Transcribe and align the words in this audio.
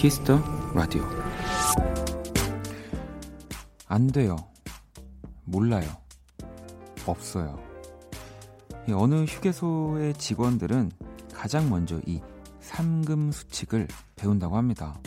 키스 0.00 0.25
더 0.25 0.40
라디오 0.74 1.02
안 3.86 4.06
돼요. 4.06 4.34
몰라요. 5.44 5.90
없어요. 7.04 7.62
어느 8.94 9.24
휴게소의 9.24 10.14
직원들은 10.14 10.90
가장 11.34 11.68
먼저 11.68 12.00
이 12.06 12.22
삼금 12.60 13.30
수칙을 13.30 13.88
배운다고 14.16 14.56
합니다. 14.56 14.98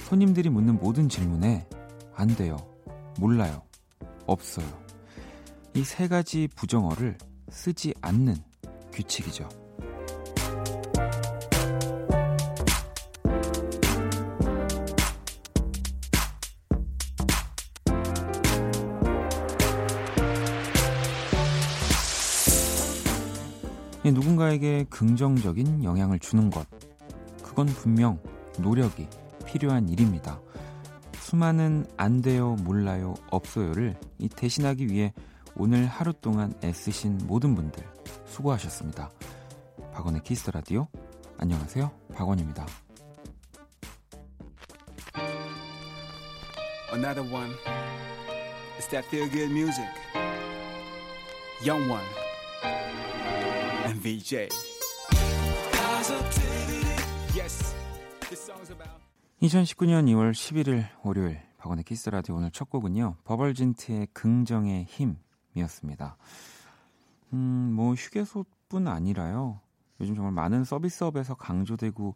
손님들이 0.00 0.50
묻는 0.50 0.74
모든 0.80 1.08
질문에 1.08 1.64
안 2.16 2.26
돼요. 2.34 2.56
몰라요. 3.20 3.62
없어요. 4.26 4.66
이 5.74 5.84
세 5.84 6.08
가지 6.08 6.48
부정어를 6.56 7.16
쓰지 7.48 7.94
않는 8.00 8.34
규칙이죠. 8.90 9.48
누군가에게 24.48 24.84
긍정적인 24.88 25.84
영향을 25.84 26.18
주는 26.18 26.50
것. 26.50 26.66
그건 27.42 27.66
분명 27.66 28.18
노력이 28.58 29.06
필요한 29.46 29.88
일입니다. 29.88 30.40
수많은 31.20 31.86
안 31.96 32.22
돼요, 32.22 32.56
몰라요, 32.62 33.14
없어요를 33.30 33.96
이 34.18 34.28
대신하기 34.28 34.88
위해 34.88 35.12
오늘 35.56 35.86
하루 35.86 36.12
동안 36.12 36.54
애쓰신 36.64 37.18
모든 37.24 37.54
분들 37.54 37.84
수고하셨습니다. 38.26 39.10
박원의 39.92 40.22
키스 40.24 40.40
더 40.40 40.50
라디오. 40.50 40.88
안녕하세요. 41.38 41.90
박원입니다. 42.14 42.66
Another 46.92 47.22
one. 47.30 47.52
It's 48.78 48.88
that 48.90 49.06
feel 49.08 49.28
good 49.30 49.50
music. 49.52 49.88
Young 51.62 51.88
one. 51.90 52.27
And 53.98 54.02
VJ. 54.02 54.48
Yes. 57.36 57.74
2019년 59.42 60.06
2월 60.06 60.32
11일 60.32 60.86
월요일 61.02 61.40
박원의 61.58 61.84
키스 61.84 61.99
더 61.99 62.08
라디오 62.10 62.36
오늘 62.36 62.50
첫 62.50 62.70
곡은요. 62.70 63.16
버벌진트의 63.24 64.08
긍정의 64.12 64.84
힘이었습니다. 64.84 66.16
음, 67.32 67.72
뭐 67.74 67.94
휴게소뿐 67.94 68.88
아니라요. 68.88 69.60
요즘 70.00 70.14
정말 70.14 70.32
많은 70.32 70.64
서비스업에서 70.64 71.34
강조되고 71.34 72.14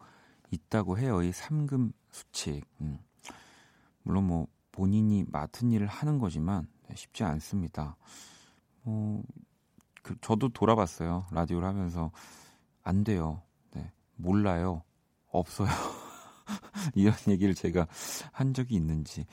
있다고 0.51 0.99
해요. 0.99 1.23
이 1.23 1.33
삼금 1.33 1.93
수칙. 2.11 2.65
음. 2.81 2.99
물론 4.03 4.27
뭐 4.27 4.47
본인이 4.73 5.25
맡은 5.29 5.71
일을 5.71 5.87
하는 5.87 6.19
거지만 6.19 6.67
쉽지 6.95 7.25
않습니다. 7.25 7.97
어, 8.85 9.23
그 10.03 10.17
저도 10.21 10.49
돌아봤어요. 10.51 11.27
라디오를 11.31 11.67
하면서 11.67 12.11
안 12.83 13.05
돼요. 13.05 13.43
네. 13.73 13.91
몰라요. 14.17 14.83
없어요. 15.31 15.69
이런 16.95 17.15
얘기를 17.29 17.55
제가 17.55 17.87
한 18.33 18.53
적이 18.55 18.75
있는지 18.75 19.27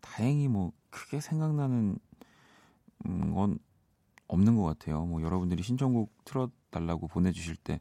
다행히 0.00 0.48
뭐 0.48 0.72
크게 0.90 1.20
생각나는 1.20 1.98
건 3.34 3.58
없는 4.28 4.56
것 4.56 4.62
같아요. 4.62 5.04
뭐 5.04 5.22
여러분들이 5.22 5.62
신청곡 5.62 6.12
틀어달라고 6.24 7.08
보내주실 7.08 7.56
때 7.56 7.80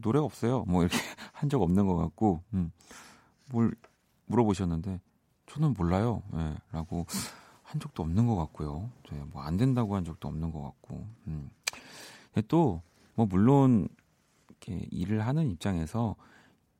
노래 0.00 0.18
없어요. 0.18 0.64
뭐 0.66 0.82
이렇게 0.82 0.96
한 1.32 1.48
적 1.48 1.62
없는 1.62 1.86
것 1.86 1.96
같고 1.96 2.42
음, 2.54 2.70
뭘 3.50 3.74
물어보셨는데 4.26 5.00
저는 5.46 5.74
몰라요. 5.74 6.22
네, 6.32 6.56
라고 6.72 7.06
한 7.62 7.80
적도 7.80 8.02
없는 8.02 8.26
것 8.26 8.36
같고요. 8.36 8.90
네, 9.10 9.18
뭐안 9.32 9.56
된다고 9.56 9.96
한 9.96 10.04
적도 10.04 10.28
없는 10.28 10.52
것 10.52 10.62
같고. 10.62 11.06
음. 11.26 11.50
또 12.42 12.82
뭐 13.14 13.26
물론 13.26 13.88
이렇게 14.48 14.86
일을 14.90 15.26
하는 15.26 15.50
입장에서 15.50 16.16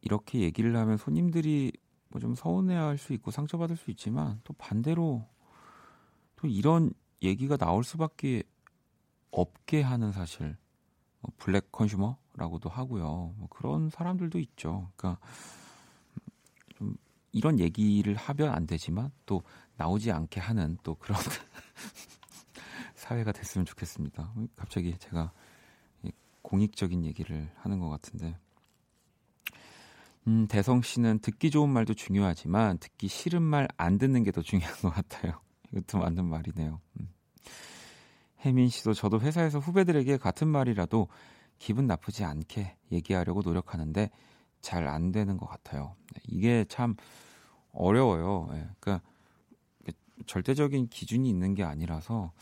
이렇게 0.00 0.40
얘기를 0.40 0.76
하면 0.76 0.96
손님들이 0.96 1.72
뭐 2.08 2.20
좀 2.20 2.34
서운해할 2.34 2.98
수 2.98 3.12
있고 3.12 3.30
상처받을 3.30 3.76
수 3.76 3.90
있지만 3.90 4.40
또 4.44 4.52
반대로 4.54 5.26
또 6.36 6.46
이런 6.46 6.92
얘기가 7.22 7.56
나올 7.56 7.82
수밖에 7.82 8.42
없게 9.30 9.82
하는 9.82 10.12
사실 10.12 10.56
뭐 11.20 11.32
블랙 11.38 11.72
컨슈머라고도 11.72 12.68
하고요. 12.68 13.34
뭐 13.36 13.48
그런 13.50 13.90
사람들도 13.90 14.38
있죠. 14.38 14.90
그러니까 14.96 15.20
좀 16.76 16.96
이런 17.32 17.58
얘기를 17.58 18.14
하면 18.14 18.50
안 18.50 18.66
되지만 18.66 19.10
또 19.26 19.42
나오지 19.76 20.12
않게 20.12 20.38
하는 20.38 20.78
또 20.84 20.94
그런 20.94 21.18
사회가 23.04 23.32
됐으면 23.32 23.66
좋겠습니다. 23.66 24.32
갑자기 24.56 24.96
제가 24.98 25.30
공익적인 26.40 27.04
얘기를 27.04 27.50
하는 27.56 27.78
것 27.78 27.90
같은데. 27.90 28.38
음, 30.26 30.46
대성 30.48 30.80
씨는 30.80 31.18
듣기 31.18 31.50
좋은 31.50 31.68
말도 31.68 31.92
중요하지만 31.92 32.78
듣기 32.78 33.08
싫은 33.08 33.42
말 33.42 33.68
안 33.76 33.98
듣는 33.98 34.22
게 34.24 34.30
더 34.32 34.40
중요한 34.40 34.74
것 34.76 34.88
같아요. 34.88 35.38
이것도 35.72 35.98
맞는 35.98 36.24
말이네요. 36.24 36.80
음. 36.98 37.08
혜민 38.40 38.68
씨도 38.70 38.94
저도 38.94 39.20
회사에서 39.20 39.58
후배들에게 39.58 40.16
같은 40.16 40.48
말이라도 40.48 41.08
기분 41.58 41.86
나쁘지 41.86 42.24
않게 42.24 42.74
얘기하려고 42.90 43.42
노력하는데 43.42 44.10
잘 44.62 44.88
안 44.88 45.12
되는 45.12 45.36
것 45.36 45.46
같아요. 45.46 45.94
이게 46.26 46.64
참 46.70 46.96
어려워요. 47.72 48.48
예, 48.54 48.66
그러니까 48.80 49.06
절대적인 50.26 50.88
기준이 50.88 51.28
있는 51.28 51.54
게 51.54 51.64
아니라서 51.64 52.32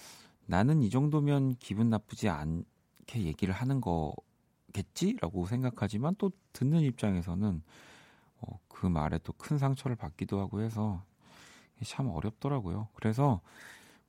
나는 0.53 0.83
이 0.83 0.91
정도면 0.91 1.57
기분 1.57 1.89
나쁘지 1.89 2.29
않게 2.29 3.23
얘기를 3.23 3.55
하는 3.55 3.81
거겠지라고 3.81 5.47
생각하지만 5.47 6.15
또 6.19 6.31
듣는 6.53 6.83
입장에서는 6.83 7.63
어, 8.43 8.59
그 8.69 8.87
말에 8.87 9.17
또 9.25 9.33
큰 9.33 9.57
상처를 9.57 9.97
받기도 9.97 10.39
하고 10.41 10.61
해서 10.61 11.03
참 11.87 12.09
어렵더라고요. 12.09 12.89
그래서 12.93 13.41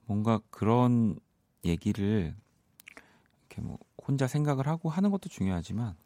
뭔가 0.04 0.38
그런 0.50 1.18
얘기를 1.64 2.36
이렇게 3.48 3.62
뭐 3.62 3.78
혼자 4.06 4.26
생각을 4.26 4.68
하고 4.68 4.90
하는 4.90 5.10
것도 5.10 5.30
중요하지만 5.30 5.96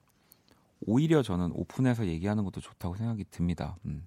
오히려 0.86 1.24
저는 1.24 1.50
오픈해서 1.52 2.06
얘기하는 2.06 2.44
것도 2.44 2.60
좋다고 2.60 2.94
생각이 2.94 3.24
듭니다. 3.32 3.76
음. 3.86 4.06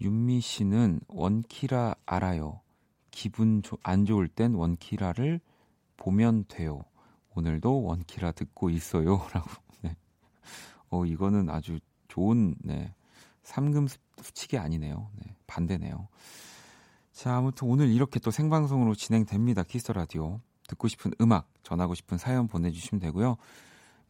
윤미 0.00 0.40
씨는 0.40 0.98
원키라 1.06 1.94
알아요. 2.06 2.60
기분 3.10 3.62
조, 3.62 3.78
안 3.82 4.04
좋을 4.04 4.28
땐 4.28 4.54
원키라를 4.54 5.40
보면 5.96 6.44
돼요. 6.48 6.82
오늘도 7.34 7.82
원키라 7.82 8.32
듣고 8.32 8.70
있어요. 8.70 9.26
라고. 9.32 9.50
네. 9.82 9.96
어, 10.90 11.04
이거는 11.04 11.50
아주 11.50 11.78
좋은, 12.08 12.54
네. 12.60 12.94
삼금 13.42 13.88
수칙이 14.22 14.58
아니네요. 14.58 15.10
네. 15.16 15.34
반대네요. 15.46 16.08
자, 17.12 17.36
아무튼 17.36 17.68
오늘 17.68 17.90
이렇게 17.90 18.18
또 18.20 18.30
생방송으로 18.30 18.94
진행됩니다. 18.94 19.62
키스 19.64 19.81
더 19.81 19.92
라디오. 19.92 20.40
듣고 20.68 20.88
싶은 20.88 21.12
음악, 21.20 21.48
전하고 21.62 21.94
싶은 21.94 22.16
사연 22.16 22.46
보내주시면 22.46 23.00
되고요. 23.00 23.36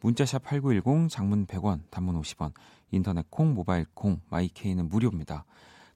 문자 0.01 0.23
sharp 0.23 0.45
8910, 0.45 1.09
장문 1.11 1.47
100원, 1.47 1.81
단문 1.91 2.21
50원, 2.21 2.53
인터넷 2.91 3.31
콩, 3.31 3.55
모바일 3.55 3.87
콩, 3.95 4.21
마이케이는 4.29 4.89
무료입니다. 4.89 5.45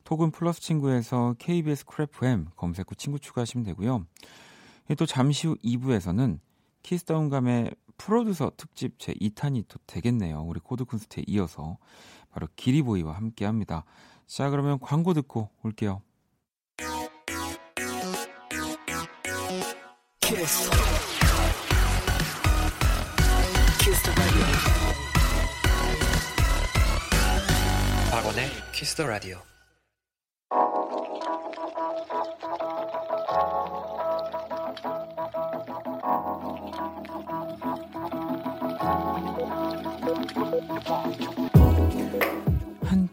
톡은 0.05 0.31
플러스 0.31 0.61
친구에서 0.61 1.35
KBS 1.39 1.87
쿨FM 1.87 2.49
검색 2.57 2.91
후 2.91 2.95
친구 2.95 3.19
추가하시면 3.19 3.65
되고요. 3.65 4.07
또 4.99 5.07
잠시 5.07 5.47
후 5.47 5.57
2부에서는 5.65 6.39
키스다운감의 6.83 7.75
프로듀서 7.97 8.53
특집 8.57 8.99
제 8.99 9.15
2탄이 9.15 9.65
또 9.69 9.79
되겠네요. 9.87 10.43
우리 10.43 10.61
코드쿤스트에 10.61 11.25
이어서 11.27 11.79
바로 12.31 12.49
기리보이와 12.57 13.15
함께 13.17 13.45
합니다. 13.45 13.85
자, 14.27 14.51
그러면 14.51 14.79
광고 14.79 15.15
듣고 15.15 15.51
올게요. 15.63 16.03
키스. 20.21 20.71
키스 23.81 24.11
박원의 28.11 28.49
키스 28.73 28.97
더 28.97 29.07
라디오. 29.07 29.54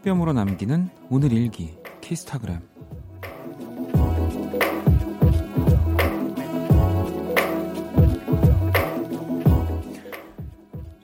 한 0.02 0.18
뼘으로 0.18 0.32
남기는 0.32 0.90
오늘 1.10 1.32
일기 1.32 1.76
키스타그램 2.00 2.60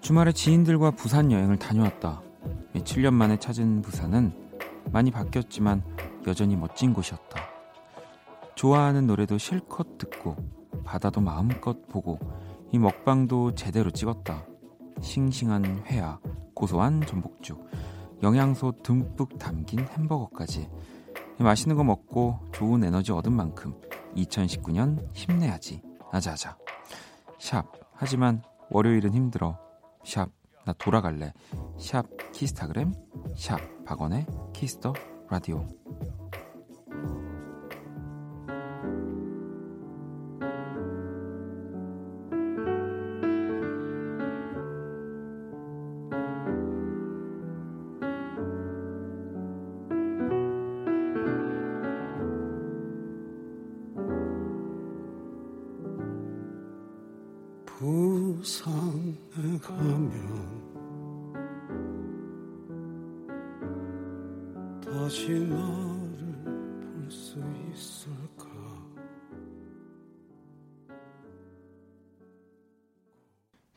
주말에 0.00 0.32
지인들과 0.32 0.90
부산 0.92 1.30
여행을 1.30 1.58
다녀왔다. 1.58 2.22
7년 2.74 3.14
만에 3.14 3.36
찾은 3.38 3.82
부산은 3.82 4.32
많이 4.90 5.12
바뀌었지만 5.12 5.84
여전히 6.26 6.56
멋진 6.56 6.92
곳이었다. 6.92 7.40
좋아하는 8.56 9.06
노래도 9.06 9.38
실컷 9.38 9.96
듣고 9.98 10.34
바다도 10.82 11.20
마음껏 11.20 11.86
보고 11.86 12.18
이 12.72 12.78
먹방도 12.78 13.54
제대로 13.54 13.92
찍었다. 13.92 14.44
싱싱한 15.00 15.84
회에, 15.86 16.18
고소한 16.54 17.00
전복죽, 17.06 17.64
영양소 18.22 18.72
듬뿍 18.82 19.38
담긴 19.38 19.80
햄버거까지 19.80 20.68
맛있는 21.38 21.76
거 21.76 21.84
먹고 21.84 22.38
좋은 22.52 22.82
에너지 22.82 23.12
얻은 23.12 23.32
만큼 23.32 23.74
2019년 24.16 25.06
힘내야지. 25.14 25.82
나자자. 26.12 26.56
샵. 27.38 27.70
하지만 27.92 28.42
월요일은 28.70 29.14
힘들어. 29.14 29.58
sharp. 30.04 30.30
나 30.64 30.72
돌아갈래. 30.74 31.32
sharp 31.78 32.06
키스타그램. 32.32 32.92
sharp 33.36 33.58
박원의 33.84 34.26
키스 34.52 34.77
더 34.77 34.92
라디오. 35.30 35.66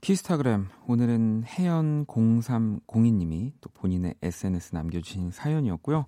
키스타그램 0.01 0.69
오늘은 0.88 1.44
혜연0302님이 1.44 3.53
또 3.62 3.69
본인의 3.69 4.15
SNS 4.24 4.74
남겨주신 4.74 5.30
사연이었고요. 5.30 6.07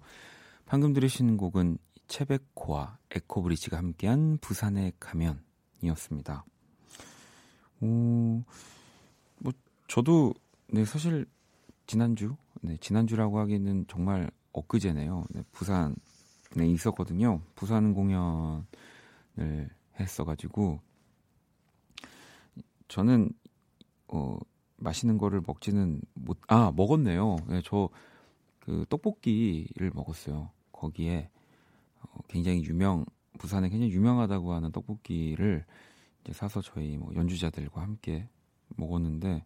방금 0.65 0.93
들으신 0.93 1.37
곡은 1.37 1.77
채백코와 2.07 2.97
에코브리지가 3.11 3.77
함께한 3.77 4.39
부산에 4.41 4.93
가면이었습니다. 4.99 6.43
오, 7.81 8.43
뭐 9.39 9.53
저도 9.87 10.33
네 10.67 10.85
사실 10.85 11.25
지난주 11.87 12.35
네 12.61 12.77
지난주라고 12.77 13.39
하기는 13.39 13.85
정말 13.87 14.31
엊그제네요. 14.53 15.25
네, 15.31 15.43
부산에 15.51 15.93
있었거든요. 16.67 17.41
부산 17.55 17.93
공연을 17.93 18.63
했어가지고 19.99 20.79
저는 22.87 23.31
어, 24.07 24.37
맛있는 24.77 25.17
거를 25.17 25.41
먹지는 25.45 26.01
못, 26.13 26.39
아, 26.47 26.71
먹었네요. 26.75 27.37
네, 27.47 27.61
저그 27.63 28.85
떡볶이를 28.89 29.91
먹었어요. 29.93 30.51
거기에 30.71 31.29
어, 32.01 32.19
굉장히 32.27 32.63
유명, 32.63 33.05
부산에 33.39 33.69
굉장히 33.69 33.91
유명하다고 33.91 34.53
하는 34.53 34.71
떡볶이를 34.71 35.65
사서 36.31 36.61
저희 36.61 36.97
뭐 36.97 37.13
연주자들과 37.15 37.81
함께 37.81 38.27
먹었는데, 38.75 39.43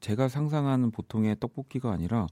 제가 0.00 0.28
상상하는 0.28 0.90
보통의 0.90 1.36
떡볶이가 1.40 1.90
아니라 1.90 2.26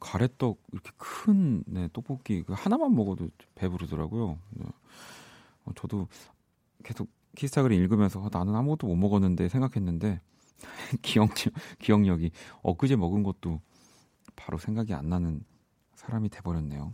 가래떡 0.00 0.58
이렇게 0.72 0.90
큰 0.96 1.62
네, 1.66 1.88
떡볶이 1.92 2.42
그 2.42 2.54
하나만 2.54 2.94
먹어도 2.94 3.28
배부르더라고요. 3.54 4.38
네. 4.50 4.64
어, 5.64 5.72
저도 5.74 6.08
계속 6.82 7.08
키스타그램 7.36 7.80
읽으면서 7.82 8.20
어, 8.20 8.28
나는 8.32 8.54
아무것도 8.54 8.86
못 8.86 8.96
먹었는데 8.96 9.48
생각했는데 9.48 10.20
기억 11.02 11.30
기억력이 11.78 12.32
엊그제 12.62 12.96
먹은 12.96 13.22
것도 13.22 13.60
바로 14.36 14.58
생각이 14.58 14.94
안 14.94 15.08
나는 15.10 15.44
사람이 15.94 16.30
돼버렸네요. 16.30 16.92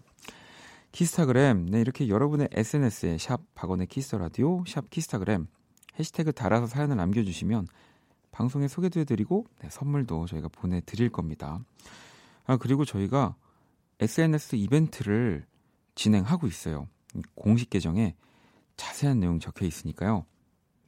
키스타그램 0.96 1.66
네 1.66 1.82
이렇게 1.82 2.08
여러분의 2.08 2.48
SNS에 2.52 3.18
sharp 3.18 3.42
박원의 3.54 3.86
키스 3.86 4.05
더 4.05 4.16
라디오 4.16 4.64
sharp 4.66 4.88
키스타그램 4.88 5.46
해시태그 5.98 6.32
달아서 6.32 6.66
사연을 6.68 6.96
남겨주시면 6.96 7.66
방송에 8.30 8.66
소개도 8.66 9.00
해드리고 9.00 9.44
네, 9.60 9.68
선물도 9.68 10.24
저희가 10.24 10.48
보내드릴 10.48 11.10
겁니다. 11.10 11.60
아 12.46 12.56
그리고 12.56 12.86
저희가 12.86 13.36
SNS 14.00 14.56
이벤트를 14.56 15.44
진행하고 15.96 16.46
있어요. 16.46 16.88
공식 17.34 17.68
계정에 17.68 18.14
자세한 18.78 19.20
내용 19.20 19.38
적혀 19.38 19.66
있으니까요. 19.66 20.24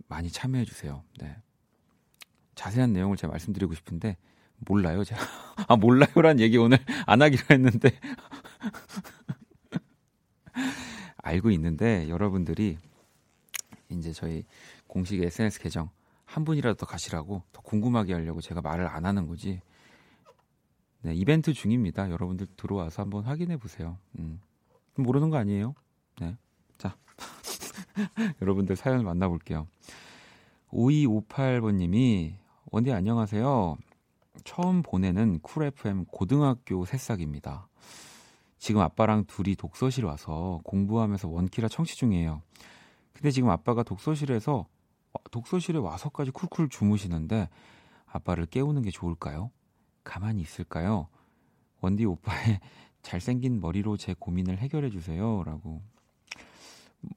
많이 0.09 0.31
참여해 0.31 0.65
주세요. 0.65 1.05
네. 1.21 1.37
자세한 2.55 2.95
내용을 2.95 3.19
제가 3.19 3.31
말씀드리고 3.31 3.75
싶은데 3.75 4.17
몰라요, 4.57 5.05
제가. 5.05 5.21
아, 5.69 5.77
몰라요란 5.77 6.41
얘기 6.41 6.57
오늘 6.57 6.79
안 7.05 7.21
하기로 7.21 7.43
했는데 7.51 7.91
알고 11.29 11.51
있는데 11.51 12.09
여러분들이 12.09 12.79
이제 13.91 14.13
저희 14.13 14.45
공식 14.87 15.23
SNS 15.23 15.61
계정 15.61 15.91
한 16.25 16.45
분이라도 16.45 16.77
더 16.77 16.87
가시라고 16.87 17.43
더 17.53 17.63
궁금하게 17.63 18.15
하려고 18.15 18.41
제가 18.41 18.61
말을 18.61 18.87
안 18.87 19.07
하는 19.07 19.27
거지. 19.27 19.61
네, 21.03 21.15
이벤트 21.15 21.53
중입니다. 21.53 22.11
여러분들 22.11 22.47
들어와서 22.57 23.03
한번 23.03 23.25
확인해 23.25 23.57
보세요. 23.57 23.99
음. 24.19 24.41
모르는 24.97 25.31
거 25.31 25.37
아니에요? 25.37 25.75
네. 26.21 26.37
자. 26.77 26.97
여러분들 28.43 28.75
사연을 28.77 29.05
만나볼게요. 29.05 29.69
5258번님이 30.71 32.35
원디 32.71 32.93
안녕하세요. 32.93 33.77
처음 34.45 34.83
보내는 34.83 35.41
쿨 35.41 35.65
FM 35.65 36.05
고등학교 36.07 36.85
새싹입니다. 36.85 37.68
지금 38.59 38.81
아빠랑 38.81 39.25
둘이 39.27 39.55
독서실 39.55 40.05
와서 40.05 40.61
공부하면서 40.65 41.29
원키라 41.29 41.69
청취 41.69 41.97
중이에요. 41.97 42.43
근데 43.13 43.31
지금 43.31 43.51
아빠가 43.51 43.83
독서실에서 43.83 44.67
독서실에 45.31 45.79
와서까지 45.79 46.31
쿨쿨 46.31 46.69
주무시는데 46.69 47.49
아빠를 48.07 48.47
깨우는 48.47 48.83
게 48.83 48.91
좋을까요? 48.91 49.51
가만히 50.05 50.43
있을까요? 50.43 51.09
원디 51.81 52.05
오빠의 52.05 52.61
잘생긴 53.03 53.61
머리로 53.61 53.97
제 53.97 54.15
고민을 54.19 54.59
해결해 54.59 54.91
주세요라고 54.91 55.83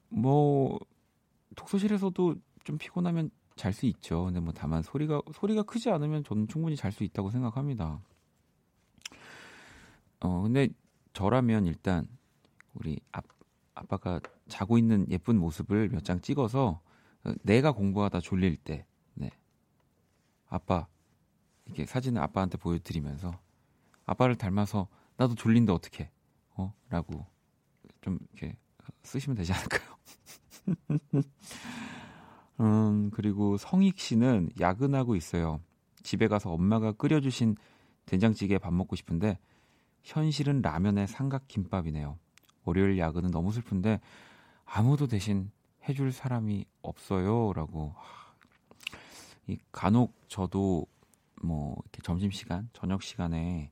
뭐 0.08 0.78
독서실에서도 1.56 2.36
좀 2.64 2.78
피곤하면 2.78 3.30
잘 3.56 3.72
수 3.72 3.86
있죠. 3.86 4.24
근데 4.24 4.40
뭐 4.40 4.52
다만 4.52 4.82
소리가 4.82 5.20
소리가 5.32 5.62
크지 5.64 5.90
않으면 5.90 6.24
저는 6.24 6.48
충분히 6.48 6.76
잘 6.76 6.90
수 6.92 7.04
있다고 7.04 7.30
생각합니다. 7.30 8.00
어 10.20 10.42
근데 10.42 10.68
저라면 11.12 11.66
일단 11.66 12.06
우리 12.74 13.00
아, 13.12 13.20
아빠가 13.74 14.20
자고 14.48 14.78
있는 14.78 15.06
예쁜 15.10 15.38
모습을 15.38 15.88
몇 15.90 16.02
장 16.04 16.20
찍어서 16.20 16.80
내가 17.42 17.72
공부하다 17.72 18.20
졸릴 18.20 18.56
때, 18.56 18.84
네. 19.14 19.30
아빠 20.48 20.86
이렇게 21.66 21.86
사진을 21.86 22.20
아빠한테 22.20 22.58
보여드리면서 22.58 23.38
아빠를 24.04 24.36
닮아서 24.36 24.88
나도 25.16 25.34
졸린데 25.34 25.72
어떻게? 25.72 26.10
어? 26.56 26.74
라고 26.88 27.24
좀 28.00 28.18
이렇게 28.32 28.56
쓰시면 29.04 29.36
되지 29.36 29.52
않을까요? 29.52 29.96
음, 32.60 33.10
그리고 33.10 33.56
성익 33.56 33.98
씨는 33.98 34.50
야근하고 34.60 35.16
있어요. 35.16 35.60
집에 36.02 36.28
가서 36.28 36.50
엄마가 36.50 36.92
끓여주신 36.92 37.56
된장찌개 38.06 38.58
밥 38.58 38.72
먹고 38.74 38.96
싶은데 38.96 39.38
현실은 40.02 40.62
라면에 40.62 41.06
삼각김밥이네요. 41.06 42.18
월요일 42.64 42.98
야근은 42.98 43.30
너무 43.30 43.52
슬픈데 43.52 44.00
아무도 44.64 45.06
대신 45.06 45.50
해줄 45.88 46.12
사람이 46.12 46.64
없어요 46.82 47.52
라고. 47.52 47.94
이 49.46 49.58
간혹 49.72 50.14
저도 50.28 50.86
뭐 51.42 51.76
이렇게 51.82 52.00
점심 52.02 52.30
시간, 52.30 52.68
저녁 52.72 53.02
시간에 53.02 53.70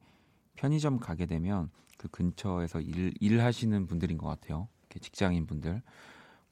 편의점 0.57 0.99
가게 0.99 1.27
되면 1.27 1.71
그 1.97 2.09
근처에서 2.09 2.81
일 2.81 3.15
일하시는 3.21 3.87
분들인 3.87 4.19
것 4.19 4.27
같아요. 4.27 4.69
직장인 5.01 5.47
분들 5.47 5.83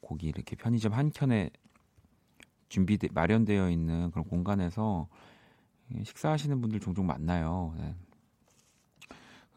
거기 0.00 0.28
이렇게 0.28 0.54
편의점 0.54 0.92
한 0.92 1.10
켠에 1.10 1.50
준비 2.68 2.98
마련되어 3.12 3.70
있는 3.70 4.10
그런 4.10 4.24
공간에서 4.24 5.08
식사하시는 6.04 6.60
분들 6.60 6.80
종종 6.80 7.06
만나요. 7.06 7.74
네. 7.78 7.94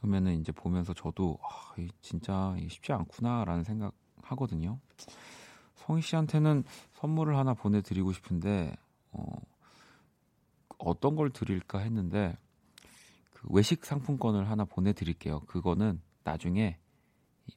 그러면은 0.01 0.39
이제 0.39 0.51
보면서 0.51 0.95
저도 0.95 1.37
아, 1.43 1.75
진짜 2.01 2.55
쉽지 2.67 2.91
않구나라는 2.91 3.63
생각 3.63 3.93
하거든요. 4.23 4.79
성희 5.75 6.01
씨한테는 6.01 6.63
선물을 6.93 7.37
하나 7.37 7.53
보내드리고 7.53 8.11
싶은데 8.11 8.75
어, 9.11 9.23
어떤 10.79 11.15
걸 11.15 11.29
드릴까 11.29 11.79
했는데 11.79 12.35
그 13.33 13.47
외식 13.51 13.85
상품권을 13.85 14.49
하나 14.49 14.65
보내드릴게요. 14.65 15.41
그거는 15.41 16.01
나중에 16.23 16.79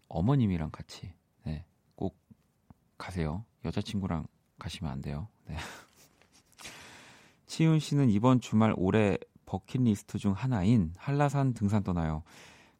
어머님이랑 0.08 0.70
같이 0.70 1.14
네, 1.44 1.64
꼭 1.96 2.14
가세요. 2.98 3.44
여자친구랑 3.64 4.26
가시면 4.58 4.92
안 4.92 5.00
돼요. 5.00 5.28
네. 5.46 5.56
치윤 7.46 7.78
씨는 7.78 8.10
이번 8.10 8.40
주말 8.40 8.74
올해 8.76 9.16
버킷리스트 9.46 10.18
중 10.18 10.32
하나인 10.32 10.92
한라산 10.96 11.54
등산 11.54 11.82
떠나요. 11.82 12.22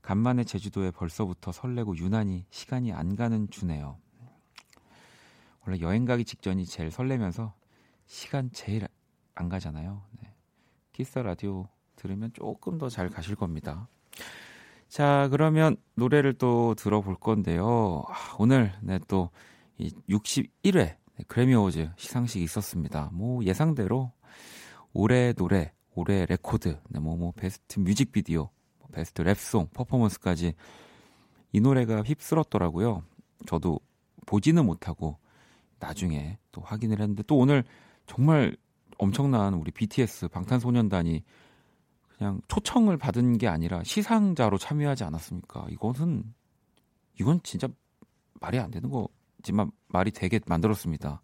간만에 0.03 0.45
제주도에 0.45 0.91
벌써부터 0.91 1.53
설레고 1.53 1.97
유난히 1.97 2.45
시간이 2.51 2.93
안 2.93 3.17
가는 3.17 3.49
주네요. 3.51 3.99
원래 5.67 5.81
여행 5.81 6.05
가기 6.05 6.25
직전이 6.25 6.67
제일 6.67 6.91
설레면서 6.91 7.55
시간 8.07 8.51
제일 8.53 8.87
안 9.35 9.49
가잖아요. 9.49 10.03
네. 10.21 10.35
키스 10.93 11.09
더 11.09 11.19
라디오 11.19 11.69
들으면 11.97 12.31
조금 12.35 12.79
더 12.79 12.89
잘 12.89 13.09
가실 13.09 13.35
겁니다. 13.35 13.89
자, 14.89 15.29
그러면 15.31 15.77
노래를 15.95 16.35
또 16.35 16.75
들어볼 16.75 17.17
건데요. 17.17 18.05
아, 18.09 18.37
오늘 18.39 18.73
네, 18.83 19.01
또 19.09 19.31
61회 19.81 20.97
그래미 21.27 21.55
어워즈 21.55 21.91
시상식이 21.97 22.45
있었습니다. 22.45 23.11
뭐 23.13 23.43
예상대로 23.45 24.13
올해 24.93 25.33
노래, 25.33 25.73
올해 25.95 26.27
레코드, 26.27 26.79
네, 26.89 26.99
뭐, 27.01 27.17
뭐 27.17 27.33
베스트 27.33 27.79
뮤직비디오, 27.79 28.51
뭐 28.79 28.89
베스트 28.93 29.23
랩송, 29.23 29.73
퍼포먼스까지 29.73 30.55
이 31.53 31.61
노래가 31.61 32.03
휩쓸었더라고요. 32.03 33.05
저도 33.47 33.79
보지는 34.27 34.67
못하고 34.67 35.19
나중에 35.79 36.39
또 36.51 36.61
확인을 36.63 37.01
했는데 37.01 37.23
또 37.27 37.37
오늘 37.37 37.65
정말 38.07 38.57
엄청난 38.99 39.55
우리 39.55 39.71
BTS 39.71 40.29
방탄소년단이 40.29 41.23
그냥 42.17 42.41
초청을 42.49 42.97
받은 42.97 43.39
게 43.39 43.49
아니라 43.49 43.83
시상자로 43.85 44.59
참여하지 44.59 45.05
않았습니까? 45.05 45.67
이것은 45.71 46.33
이건 47.21 47.41
진짜 47.43 47.69
말이 48.41 48.59
안 48.59 48.71
되는 48.71 48.91
거지만 48.91 49.71
말이 49.89 50.11
되게 50.11 50.41
만들었습니다. 50.47 51.21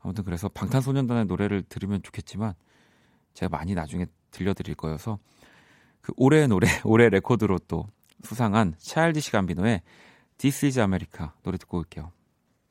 아무튼 0.00 0.24
그래서 0.24 0.48
방탄소년단의 0.48 1.26
노래를 1.26 1.62
들으면 1.62 2.02
좋겠지만 2.02 2.54
제가 3.34 3.56
많이 3.56 3.74
나중에 3.74 4.06
들려드릴 4.30 4.74
거여서 4.74 5.18
그 6.00 6.12
올해 6.16 6.46
노래 6.46 6.66
올해 6.84 7.08
레코드로 7.08 7.58
또 7.68 7.86
수상한 8.22 8.74
차일디시 8.78 9.32
감비노의 9.32 9.82
This 10.38 10.66
is 10.66 10.78
America 10.78 11.28
노래 11.42 11.58
듣고 11.58 11.78
올게요. 11.78 12.12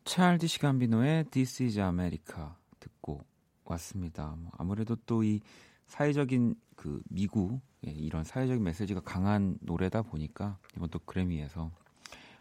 차일디시 0.06 0.60
감비노의 0.60 1.26
This 1.26 1.64
is 1.64 1.80
America 1.80 2.46
듣고 2.80 3.24
왔습니다. 3.66 4.36
뭐 4.38 4.52
아무래도 4.58 4.96
또 4.96 5.24
이 5.24 5.40
사회적인 5.88 6.56
그 6.76 7.02
미국 7.10 7.62
예, 7.86 7.92
이런 7.92 8.24
사회적인 8.24 8.64
메시지가 8.64 9.02
강한 9.02 9.58
노래다 9.62 10.02
보니까 10.02 10.58
이번 10.76 10.90
또 10.90 11.00
그래미에서 11.00 11.70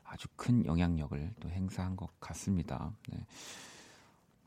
아주 0.05 0.29
큰 0.37 0.65
영향력을 0.65 1.35
또 1.41 1.51
행사한 1.51 1.97
것 1.97 2.09
같습니다. 2.21 2.93
네. 3.11 3.27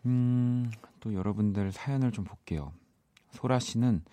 음, 0.06 0.72
또 1.00 1.14
여러분들 1.14 1.72
사연을 1.72 2.12
좀 2.12 2.24
볼게요. 2.24 2.72
소라 3.36 3.60
씨는 3.60 4.04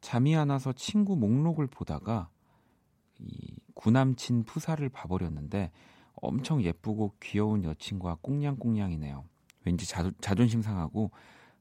잠이 0.00 0.36
안 0.36 0.50
와서 0.50 0.72
친구 0.72 1.16
목록을 1.16 1.66
보다가 1.66 2.28
이 3.18 3.56
구남친 3.74 4.44
푸사를 4.44 4.86
봐버렸는데 4.88 5.70
엄청 6.14 6.62
예쁘고 6.62 7.14
귀여운 7.20 7.64
여친과 7.64 8.18
꽁냥꽁냥이네요. 8.20 9.24
왠지 9.64 9.86
자, 9.86 10.10
자존심 10.20 10.62
상하고 10.62 11.10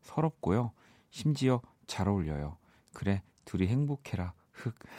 서럽고요. 0.01 0.71
심지어 1.09 1.61
잘 1.87 2.07
어울려요. 2.07 2.57
그래, 2.93 3.21
둘이 3.45 3.67
행복해라. 3.67 4.33
흑. 4.51 4.75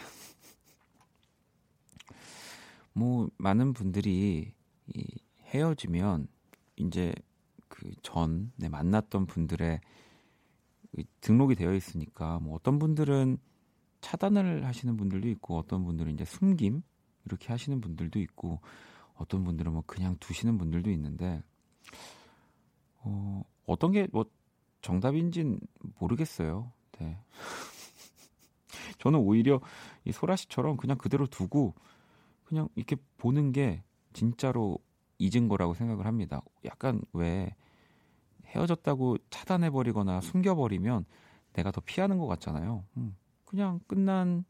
뭐 2.93 3.29
많은 3.37 3.73
분들이 3.73 4.53
이 4.87 5.05
헤어지면 5.45 6.29
이제 6.77 7.15
그 7.69 7.91
전에 8.03 8.69
만났던 8.71 9.27
분들의 9.27 9.81
등록이 11.21 11.55
되어 11.55 11.75
있으니까 11.75 12.39
뭐 12.41 12.55
어떤 12.55 12.79
분들은 12.79 13.39
차단을 14.01 14.67
하시는 14.67 14.97
분들도 14.97 15.29
있고 15.29 15.59
어떤 15.59 15.85
분들은 15.85 16.13
이제 16.13 16.25
숨김 16.25 16.83
이렇게 17.27 17.49
하시는 17.49 17.81
분들도 17.81 18.19
있고 18.21 18.61
어떤 19.15 19.45
분들은 19.45 19.73
뭐 19.73 19.83
그냥 19.87 20.17
두시는 20.21 20.59
분들도 20.59 20.91
있는데 20.91 21.43
어 23.03 23.43
어떤 23.67 23.93
게 23.93 24.09
뭐 24.13 24.25
정답인진 24.83 25.61
모르겠어요. 25.99 26.73
네. 26.99 27.19
저는 28.99 29.19
오히려 29.19 29.61
이 30.05 30.13
소라 30.13 30.37
씨처럼 30.37 30.77
그냥 30.77 30.99
그대로 30.99 31.27
두고 31.27 31.75
그냥 32.45 32.69
이렇게 32.75 32.97
보는 33.19 33.53
게 33.53 33.83
진짜로 34.13 34.79
잊은 35.19 35.49
거라고 35.49 35.75
생각을 35.75 36.07
합니다. 36.07 36.43
약간 36.65 37.03
왜 37.13 37.55
헤어졌다고 38.51 39.19
차단해버리거나 39.31 40.21
숨겨버리면 40.21 41.05
내가 41.53 41.71
더 41.71 41.81
피하는 41.81 42.19
것 42.19 42.27
같잖아요. 42.27 42.85
음, 42.97 43.17
그냥 43.45 43.81
끝난 43.87 44.45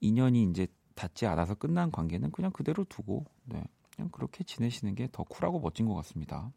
인연이 0.00 0.44
이제 0.44 0.66
닿지 0.94 1.26
않아서 1.26 1.54
끝난 1.54 1.90
관계는 1.90 2.30
그냥 2.32 2.50
그대로 2.52 2.84
두고 2.84 3.24
네, 3.44 3.62
그냥 3.94 4.08
그렇게 4.10 4.44
지내시는 4.44 4.94
게 4.94 5.08
더 5.12 5.22
쿨하고 5.24 5.60
멋진 5.60 5.86
것 5.86 5.94
같습니다. 5.94 6.50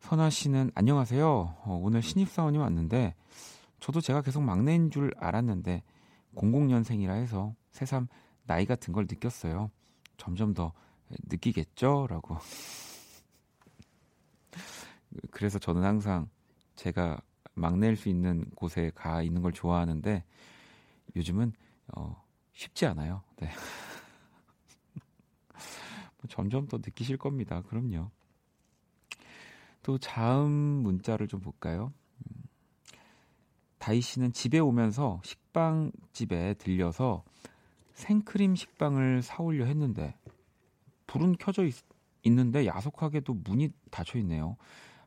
선아 0.00 0.30
씨는 0.30 0.70
안녕하세요. 0.74 1.28
어, 1.28 1.80
오늘 1.82 2.02
신입사원이 2.02 2.58
왔는데 2.58 3.14
저도 3.80 4.00
제가 4.00 4.22
계속 4.22 4.42
막내인 4.42 4.90
줄 4.90 5.12
알았는데 5.18 5.82
00년생이라 6.34 7.10
해서 7.10 7.54
새삼 7.70 8.08
나이 8.46 8.64
같은 8.66 8.92
걸 8.92 9.06
느꼈어요. 9.08 9.70
점점 10.16 10.54
더 10.54 10.72
느끼겠죠? 11.28 12.06
라고. 12.08 12.38
그래서 15.30 15.58
저는 15.58 15.84
항상 15.84 16.28
제가 16.76 17.20
막내일 17.54 17.96
수 17.96 18.08
있는 18.08 18.44
곳에 18.54 18.90
가 18.94 19.22
있는 19.22 19.42
걸 19.42 19.52
좋아하는데 19.52 20.24
요즘은 21.16 21.52
어, 21.94 22.22
쉽지 22.52 22.86
않아요. 22.86 23.22
네. 23.36 23.48
뭐 26.18 26.28
점점 26.28 26.66
더 26.66 26.78
느끼실 26.78 27.16
겁니다. 27.16 27.62
그럼요. 27.62 28.10
또 29.82 29.98
다음 29.98 30.50
문자를 30.50 31.28
좀 31.28 31.40
볼까요? 31.40 31.92
음. 32.18 32.42
다희 33.78 34.00
씨는 34.00 34.32
집에 34.32 34.60
오면서 34.60 35.20
식빵 35.24 35.92
집에 36.12 36.54
들려서 36.54 37.24
생크림 37.94 38.54
식빵을 38.54 39.22
사오려 39.22 39.64
했는데 39.64 40.16
불은 41.06 41.36
켜져 41.38 41.64
있, 41.64 41.74
있는데 42.22 42.66
야속하게도 42.66 43.34
문이 43.34 43.70
닫혀 43.90 44.18
있네요. 44.20 44.56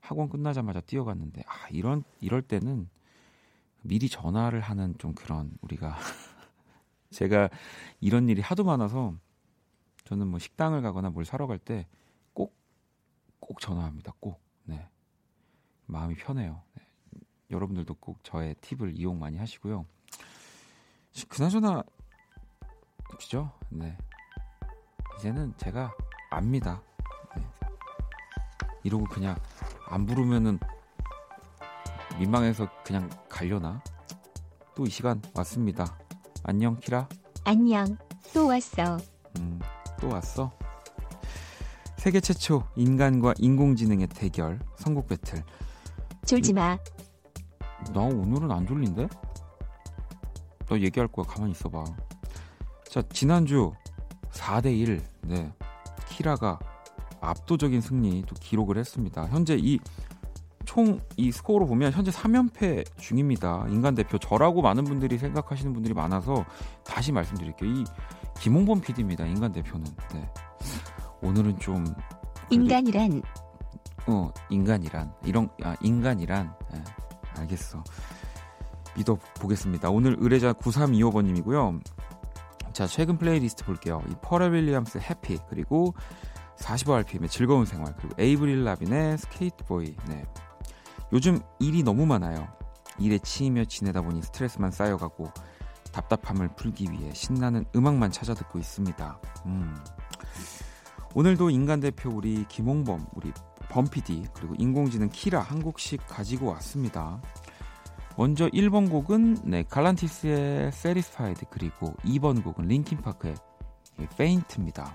학원 0.05 0.29
끝나자마자 0.29 0.81
뛰어갔는데 0.81 1.43
아 1.47 1.67
이런 1.69 2.03
이럴 2.21 2.41
때는 2.41 2.89
미리 3.81 4.09
전화를 4.09 4.61
하는 4.61 4.95
좀 4.97 5.13
그런 5.13 5.51
우리가 5.61 5.95
제가 7.11 7.49
이런 8.01 8.29
일이 8.29 8.41
하도 8.41 8.63
많아서 8.63 9.15
저는 10.05 10.27
뭐 10.27 10.39
식당을 10.39 10.81
가거나 10.81 11.09
뭘 11.09 11.25
사러 11.25 11.47
갈 11.47 11.59
때 11.59 11.85
꼭 12.33 12.53
꼭 13.39 13.59
전화합니다. 13.59 14.13
꼭. 14.19 14.41
네. 14.63 14.89
마음이 15.85 16.15
편해요. 16.15 16.63
네. 16.73 16.83
여러분들도 17.51 17.93
꼭 17.95 18.23
저의 18.23 18.55
팁을 18.61 18.93
이용 18.97 19.19
많이 19.19 19.37
하시고요. 19.37 19.85
그나저나 21.29 21.83
그죠? 23.19 23.51
네. 23.69 23.95
이제는 25.19 25.53
제가 25.57 25.93
압니다. 26.31 26.81
네. 27.37 27.43
이러고 28.83 29.05
그냥 29.05 29.35
안 29.87 30.05
부르면은 30.05 30.59
민망해서 32.19 32.67
그냥 32.83 33.09
가려나? 33.29 33.81
또 34.75 34.85
이 34.85 34.89
시간 34.89 35.21
왔습니다. 35.33 35.97
안녕 36.43 36.77
키라. 36.79 37.07
안녕. 37.45 37.97
또 38.33 38.47
왔어. 38.47 38.97
음, 39.39 39.59
또 40.01 40.09
왔어. 40.09 40.51
세계 41.97 42.19
최초 42.19 42.63
인간과 42.75 43.33
인공지능의 43.37 44.07
대결 44.07 44.59
선곡 44.77 45.07
배틀. 45.07 45.43
졸지 46.25 46.53
마. 46.53 46.77
나 47.93 48.01
오늘은 48.01 48.51
안 48.51 48.67
졸린데? 48.67 49.07
너 50.67 50.77
얘기할 50.79 51.07
거야. 51.07 51.25
가만히 51.25 51.51
있어 51.53 51.69
봐. 51.69 51.85
자, 52.89 53.01
지난주 53.13 53.71
4대 54.31 54.65
1. 54.77 55.01
네. 55.21 55.53
키라가 56.09 56.59
압도적인 57.21 57.81
승리 57.81 58.23
또 58.27 58.35
기록을 58.39 58.77
했습니다. 58.77 59.27
현재 59.27 59.55
이총이 59.55 61.31
스코어로 61.31 61.65
보면 61.67 61.91
현재 61.91 62.11
3연패 62.11 62.97
중입니다. 62.97 63.65
인간 63.69 63.95
대표 63.95 64.17
저라고 64.17 64.61
많은 64.61 64.83
분들이 64.83 65.17
생각하시는 65.17 65.73
분들이 65.73 65.93
많아서 65.93 66.45
다시 66.83 67.11
말씀드릴게요. 67.11 67.69
이 67.69 67.83
김홍범 68.39 68.81
PD입니다. 68.81 69.25
인간 69.25 69.51
대표는. 69.51 69.85
네. 70.13 70.29
오늘은 71.21 71.59
좀 71.59 71.85
인간이란 72.49 73.21
어 74.07 74.31
인간이란 74.49 75.11
이런 75.23 75.49
아 75.63 75.75
인간이란 75.81 76.53
네, 76.71 76.83
알겠어. 77.37 77.83
믿어 78.95 79.17
보겠습니다. 79.39 79.89
오늘 79.89 80.15
의뢰자 80.19 80.53
9325번 80.53 81.25
님이고요. 81.25 81.79
자, 82.75 82.87
최근 82.87 83.17
플레이리스트 83.17 83.63
볼게요. 83.63 84.01
이 84.09 84.13
퍼렐 84.21 84.51
윌리엄스 84.51 84.97
Happy 84.97 85.37
그리고 85.49 85.93
45rpm의 86.65 87.29
즐거운 87.29 87.65
생활 87.65 87.95
그리고 87.95 88.15
에이브릴 88.17 88.63
라빈의 88.63 89.17
Sk8er 89.19 89.62
Boi. 89.62 89.95
네. 90.07 90.25
요즘 91.13 91.39
일이 91.59 91.83
너무 91.83 92.05
많아요. 92.05 92.47
일에 92.97 93.19
치이며 93.19 93.65
지내다 93.65 94.01
보니 94.01 94.21
스트레스만 94.23 94.71
쌓여가고 94.71 95.31
답답함을 95.91 96.49
풀기 96.55 96.91
위해 96.91 97.13
신나는 97.13 97.65
음악만 97.75 98.11
찾아 98.11 98.33
듣고 98.33 98.59
있습니다. 98.59 99.19
음. 99.45 99.75
오늘도 101.13 101.49
인간 101.49 101.79
대표 101.79 102.09
우리 102.09 102.45
김홍범, 102.47 103.07
우리 103.13 103.31
범피디 103.69 104.25
그리고 104.33 104.55
인공지능 104.57 105.09
키라 105.09 105.41
한 105.41 105.61
곡씩 105.61 106.05
가지고 106.07 106.47
왔습니다. 106.47 107.21
먼저 108.17 108.47
1번 108.49 108.89
곡은 108.89 109.37
네, 109.43 109.63
갈란티스의 109.63 110.67
Satisfied 110.67 111.45
그리고 111.49 111.93
2번 112.05 112.43
곡은 112.43 112.65
링킨파크의 112.65 113.35
Faint입니다. 114.13 114.93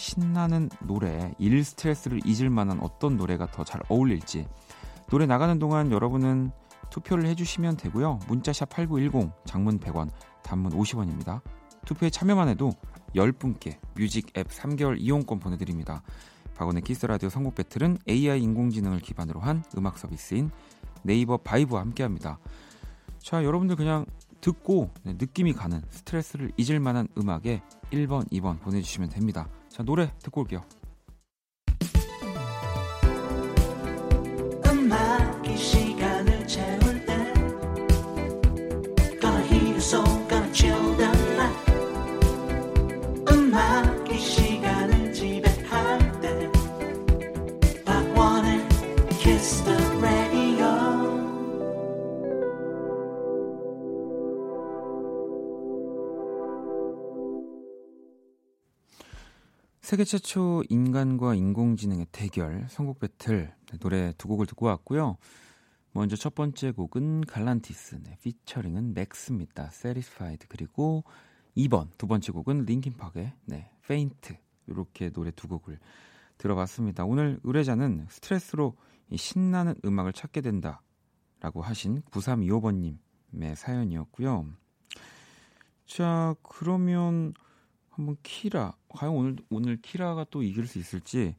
신나는 0.00 0.70
노래, 0.86 1.34
일 1.38 1.62
스트레스를 1.62 2.20
잊을 2.24 2.48
만한 2.48 2.80
어떤 2.80 3.18
노래가 3.18 3.50
더 3.50 3.64
잘 3.64 3.82
어울릴지 3.90 4.48
노래 5.10 5.26
나가는 5.26 5.58
동안 5.58 5.92
여러분은 5.92 6.52
투표를 6.88 7.26
해주시면 7.26 7.76
되고요. 7.76 8.18
문자샵 8.26 8.70
8910, 8.70 9.30
장문 9.44 9.78
100원, 9.78 10.10
단문 10.42 10.72
50원입니다. 10.72 11.42
투표에 11.84 12.08
참여만 12.08 12.48
해도 12.48 12.72
10분께 13.14 13.78
뮤직 13.94 14.36
앱 14.38 14.48
3개월 14.48 14.96
이용권 14.98 15.38
보내드립니다. 15.38 16.02
박원의 16.54 16.82
키스라디오 16.82 17.28
선곡 17.28 17.54
배틀은 17.54 17.98
AI 18.08 18.42
인공지능을 18.42 19.00
기반으로 19.00 19.40
한 19.40 19.62
음악 19.76 19.98
서비스인 19.98 20.50
네이버 21.02 21.36
바이브와 21.36 21.82
함께합니다. 21.82 22.38
자, 23.18 23.44
여러분들 23.44 23.76
그냥 23.76 24.06
듣고 24.40 24.90
네, 25.02 25.12
느낌이 25.12 25.52
가는 25.52 25.82
스트레스를 25.90 26.52
잊을 26.56 26.80
만한 26.80 27.06
음악에 27.18 27.62
1번, 27.90 28.30
2번 28.32 28.60
보내주시면 28.60 29.10
됩니다. 29.10 29.46
자, 29.70 29.84
노래 29.84 30.12
듣고 30.20 30.42
올게요. 30.42 30.62
음악 34.66 35.30
세계 60.00 60.04
최초 60.06 60.62
인간과 60.70 61.34
인공지능의 61.34 62.06
대결 62.10 62.64
선곡 62.70 63.00
배틀 63.00 63.52
네, 63.70 63.78
노래 63.80 64.14
두 64.16 64.28
곡을 64.28 64.46
듣고 64.46 64.64
왔고요. 64.64 65.18
먼저 65.92 66.16
첫 66.16 66.34
번째 66.34 66.70
곡은 66.70 67.26
갈란티스, 67.26 67.96
네, 68.04 68.16
피처링은 68.22 68.94
맥스입니다. 68.94 69.64
Satisfied 69.64 70.46
그리고 70.48 71.04
2번 71.54 71.88
두 71.98 72.06
번째 72.06 72.32
곡은 72.32 72.64
링킨파크의 72.64 73.34
네, 73.44 73.70
Faint 73.84 74.38
이렇게 74.68 75.10
노래 75.10 75.30
두 75.32 75.48
곡을 75.48 75.78
들어봤습니다. 76.38 77.04
오늘 77.04 77.38
의뢰자는 77.42 78.06
스트레스로 78.08 78.78
신나는 79.14 79.74
음악을 79.84 80.14
찾게 80.14 80.40
된다라고 80.40 81.60
하신 81.60 82.00
9325번님의 82.10 83.54
사연이었고요. 83.54 84.46
자 85.84 86.34
그러면 86.42 87.34
한번 88.00 88.16
키라 88.22 88.74
과연 88.88 89.14
오늘 89.14 89.36
오늘 89.50 89.76
키라가 89.76 90.24
또 90.30 90.42
이길 90.42 90.66
수 90.66 90.78
있을지 90.78 91.36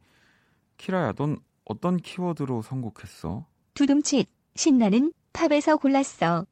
키라야 0.78 1.14
넌 1.14 1.40
어떤 1.66 1.98
키워드로 1.98 2.62
선곡했어? 2.62 3.46
두둠칫 3.74 4.30
신나는 4.56 5.12
팝에서 5.34 5.78
골랐어. 5.78 6.46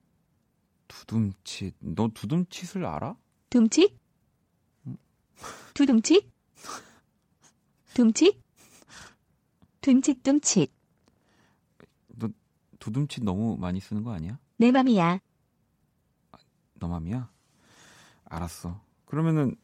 두둠칫 0.88 1.76
너 1.80 2.10
두둠칫을 2.14 2.86
알아? 2.86 3.16
둠칫? 3.50 3.96
두둠칫? 5.76 6.28
둠칫? 7.94 8.42
둠칫 9.82 10.24
둠칫. 10.24 10.72
너 12.08 12.30
두둠칫 12.80 13.24
너무 13.24 13.58
많이 13.58 13.80
쓰는 13.80 14.04
거 14.04 14.12
아니야? 14.12 14.40
내 14.58 14.72
맘이야. 14.72 15.20
너 16.76 16.88
맘이야? 16.88 17.30
알았어. 18.26 18.82
그러면은 19.06 19.56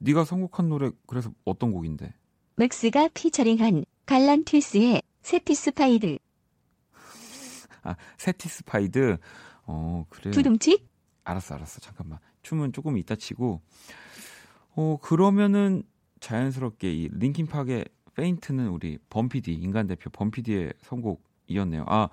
네가 0.00 0.24
선곡한 0.24 0.68
노래 0.68 0.90
그래서 1.06 1.32
어떤 1.44 1.72
곡인데? 1.72 2.12
맥스가 2.56 3.08
피처링한 3.14 3.84
갈란티스의 4.06 5.02
Satisfied. 5.22 6.18
아, 7.82 7.96
Satisfied. 8.18 9.18
어, 9.66 10.06
그래. 10.08 10.30
두둠칫? 10.30 10.86
알았어, 11.24 11.54
알았어. 11.54 11.80
잠깐만. 11.80 12.18
춤은 12.42 12.72
조금 12.72 12.98
이따 12.98 13.14
치고. 13.14 13.60
어, 14.76 14.96
그러면은 15.00 15.82
자연스럽게 16.20 16.92
이 16.92 17.08
링킨 17.12 17.46
파크의 17.46 17.84
Faint는 18.14 18.68
우리 18.68 18.98
범피디 19.10 19.52
인간 19.52 19.86
대표 19.86 20.10
범피디의 20.10 20.72
선곡이었네요. 20.82 21.84
아, 21.88 22.08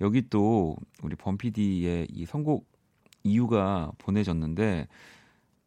여기 0.00 0.28
또 0.28 0.76
우리 1.02 1.14
범피디의 1.16 2.08
이 2.10 2.26
선곡 2.26 2.66
이유가 3.24 3.92
보내졌는데 3.98 4.88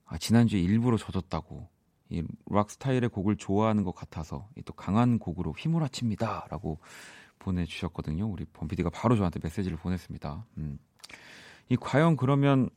아, 0.06 0.18
지난주에 0.18 0.60
일부러 0.60 0.98
젖었다고 0.98 1.70
이 2.10 2.24
락 2.52 2.70
스타일의 2.70 3.10
곡을 3.10 3.36
좋아하는 3.38 3.84
것 3.84 3.94
같아서 3.94 4.48
또 4.66 4.74
강한 4.74 5.20
곡으로 5.20 5.54
휘몰아칩니다라고 5.58 6.80
보내주셨거든요. 7.40 8.28
우리 8.28 8.46
범피디가 8.46 8.90
바로 8.92 9.16
저한테 9.16 9.40
메시지를 9.44 9.78
보냈습니다. 9.78 10.46
음. 10.58 10.80
이 11.70 11.76
과연 11.76 12.16
그러면 12.16 12.70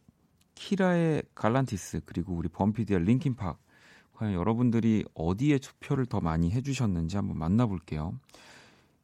키라의 0.55 1.23
갈란티스 1.35 2.03
그리고 2.07 2.35
우리 2.35 2.49
범피디의 2.49 3.05
링킨팍 3.05 3.59
과연 4.15 4.33
여러분들이 4.35 5.05
어디에 5.15 5.59
투표를 5.59 6.07
더 6.07 6.21
많이 6.21 6.51
해주셨는지 6.51 7.17
한번 7.17 7.39
만나볼게요. 7.39 8.19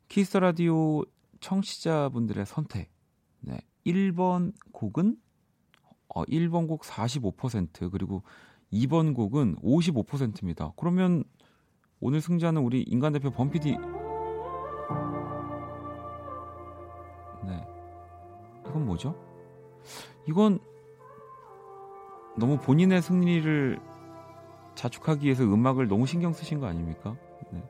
키스 0.08 0.36
라디오 0.38 1.02
청취자분들의 1.40 2.44
선택. 2.46 2.90
네, 3.40 3.58
1번 3.86 4.52
곡은 4.72 5.16
어, 6.08 6.24
1번 6.24 6.68
곡 6.68 6.82
45% 6.82 7.90
그리고 7.90 8.22
2번 8.72 9.14
곡은 9.14 9.56
55%입니다. 9.56 10.72
그러면 10.76 11.24
오늘 12.00 12.20
승자는 12.20 12.60
우리 12.62 12.82
인간 12.82 13.12
대표 13.12 13.30
범피디 13.30 13.78
네. 17.46 17.66
이건 18.66 18.86
뭐죠? 18.86 19.14
이건 20.26 20.58
너무 22.36 22.58
본인의 22.58 23.00
승리를 23.00 23.78
자축하기 24.74 25.24
위해서 25.24 25.44
음악을 25.44 25.88
너무 25.88 26.06
신경 26.06 26.32
쓰신 26.32 26.58
거 26.60 26.66
아닙니까? 26.66 27.16
네. 27.50 27.62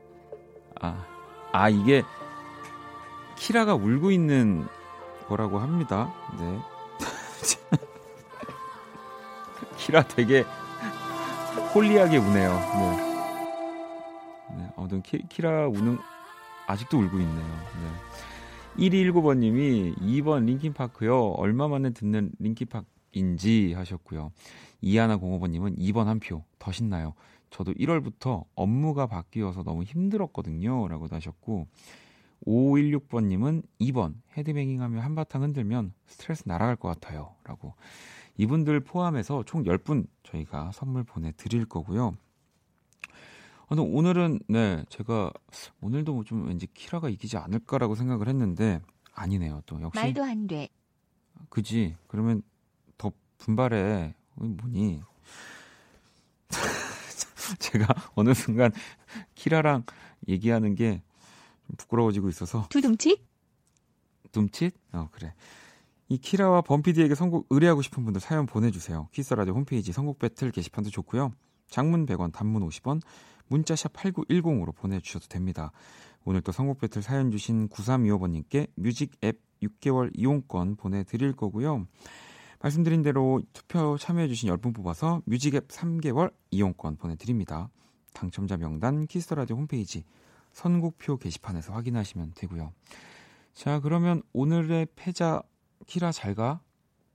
아, 0.81 1.05
아 1.51 1.69
이게 1.69 2.03
키라가 3.37 3.75
울고 3.75 4.11
있는 4.11 4.65
거라고 5.27 5.59
합니다. 5.59 6.13
네. 6.39 6.59
키라 9.85 10.01
되게 10.07 10.43
홀리하게 11.75 12.17
우네요. 12.17 12.53
네. 12.79 14.57
네 14.57 14.69
아무튼 14.75 15.03
키, 15.03 15.19
키라 15.29 15.67
우는 15.67 15.99
아직도 16.65 16.97
울고 16.97 17.19
있네요. 17.19 17.47
네. 18.77 18.89
1219번님이 18.89 19.95
2번 19.99 20.45
링킨파크요. 20.45 21.33
얼마 21.33 21.67
만에 21.67 21.91
듣는 21.91 22.31
링킨파크인지 22.39 23.73
하셨고요. 23.73 24.31
이하나 24.81 25.17
공호번님은 25.17 25.75
2번 25.75 26.05
한 26.05 26.19
표. 26.19 26.43
더 26.57 26.71
신나요. 26.71 27.13
저도 27.51 27.71
1월부터 27.73 28.43
업무가 28.55 29.05
바뀌어서 29.05 29.61
너무 29.61 29.83
힘들었거든요. 29.83 30.87
라고 30.87 31.07
하셨고 31.11 31.67
516번님은 32.47 33.61
2번 33.81 34.15
헤드뱅잉 34.35 34.81
하며 34.81 35.01
한바탕 35.01 35.43
흔들면 35.43 35.93
스트레스 36.07 36.43
날아갈 36.47 36.75
것 36.75 36.87
같아요. 36.87 37.35
라고 37.43 37.75
이분들 38.37 38.81
포함해서 38.81 39.43
총 39.43 39.63
10분 39.63 40.07
저희가 40.23 40.71
선물 40.73 41.03
보내드릴 41.03 41.65
거고요. 41.65 42.15
아, 43.67 43.75
오늘은 43.77 44.39
네 44.47 44.85
제가 44.89 45.31
오늘도 45.81 46.23
좀 46.25 46.47
왠지 46.47 46.67
키라가 46.67 47.09
이기지 47.09 47.37
않을까라고 47.37 47.95
생각을 47.95 48.27
했는데 48.27 48.79
아니네요 49.13 49.63
또 49.65 49.81
역시 49.81 49.99
말도 49.99 50.23
안 50.23 50.47
돼. 50.47 50.69
그지 51.49 51.95
그러면 52.07 52.41
더 52.97 53.11
분발해 53.37 54.13
뭐니 54.35 55.01
제가 57.59 57.87
어느 58.15 58.33
순간 58.33 58.71
키라랑 59.35 59.83
얘기하는 60.27 60.75
게 60.75 61.01
부끄러워지고 61.77 62.29
있어서 62.29 62.67
두둠칫? 62.69 63.19
둠칫? 64.31 64.73
어 64.91 65.09
그래 65.11 65.33
이 66.07 66.17
키라와 66.17 66.61
범피디에게 66.61 67.15
선곡 67.15 67.47
의뢰하고 67.49 67.81
싶은 67.81 68.03
분들 68.03 68.21
사연 68.21 68.45
보내주세요. 68.45 69.09
키스라디오 69.11 69.55
홈페이지 69.55 69.91
선곡 69.91 70.19
배틀 70.19 70.51
게시판도 70.51 70.89
좋고요. 70.91 71.31
장문 71.67 72.05
100원, 72.05 72.31
단문 72.31 72.67
50원, 72.67 73.01
문자샵 73.47 73.93
8910으로 73.93 74.75
보내주셔도 74.75 75.27
됩니다. 75.27 75.71
오늘 76.23 76.41
또 76.41 76.51
선곡 76.51 76.79
배틀 76.79 77.01
사연 77.01 77.31
주신 77.31 77.69
9325번님께 77.69 78.69
뮤직 78.75 79.11
앱 79.23 79.39
6개월 79.63 80.11
이용권 80.13 80.75
보내드릴 80.75 81.33
거고요. 81.33 81.87
말씀드린 82.61 83.01
대로 83.01 83.41
투표 83.53 83.97
참여해주신 83.97 84.49
10분 84.49 84.75
뽑아서 84.75 85.21
뮤직 85.25 85.55
앱 85.55 85.67
3개월 85.67 86.33
이용권 86.51 86.97
보내드립니다. 86.97 87.69
당첨자 88.13 88.57
명단 88.57 89.05
키스 89.07 89.26
더 89.26 89.37
라디오 89.37 89.55
홈페이지 89.57 90.03
선곡표 90.51 91.17
게시판에서 91.17 91.73
확인하시면 91.73 92.33
되고요. 92.35 92.71
자, 93.53 93.79
그러면 93.79 94.21
오늘의 94.33 94.87
패자 94.95 95.41
키라 95.85 96.11
잘 96.11 96.35
가? 96.35 96.59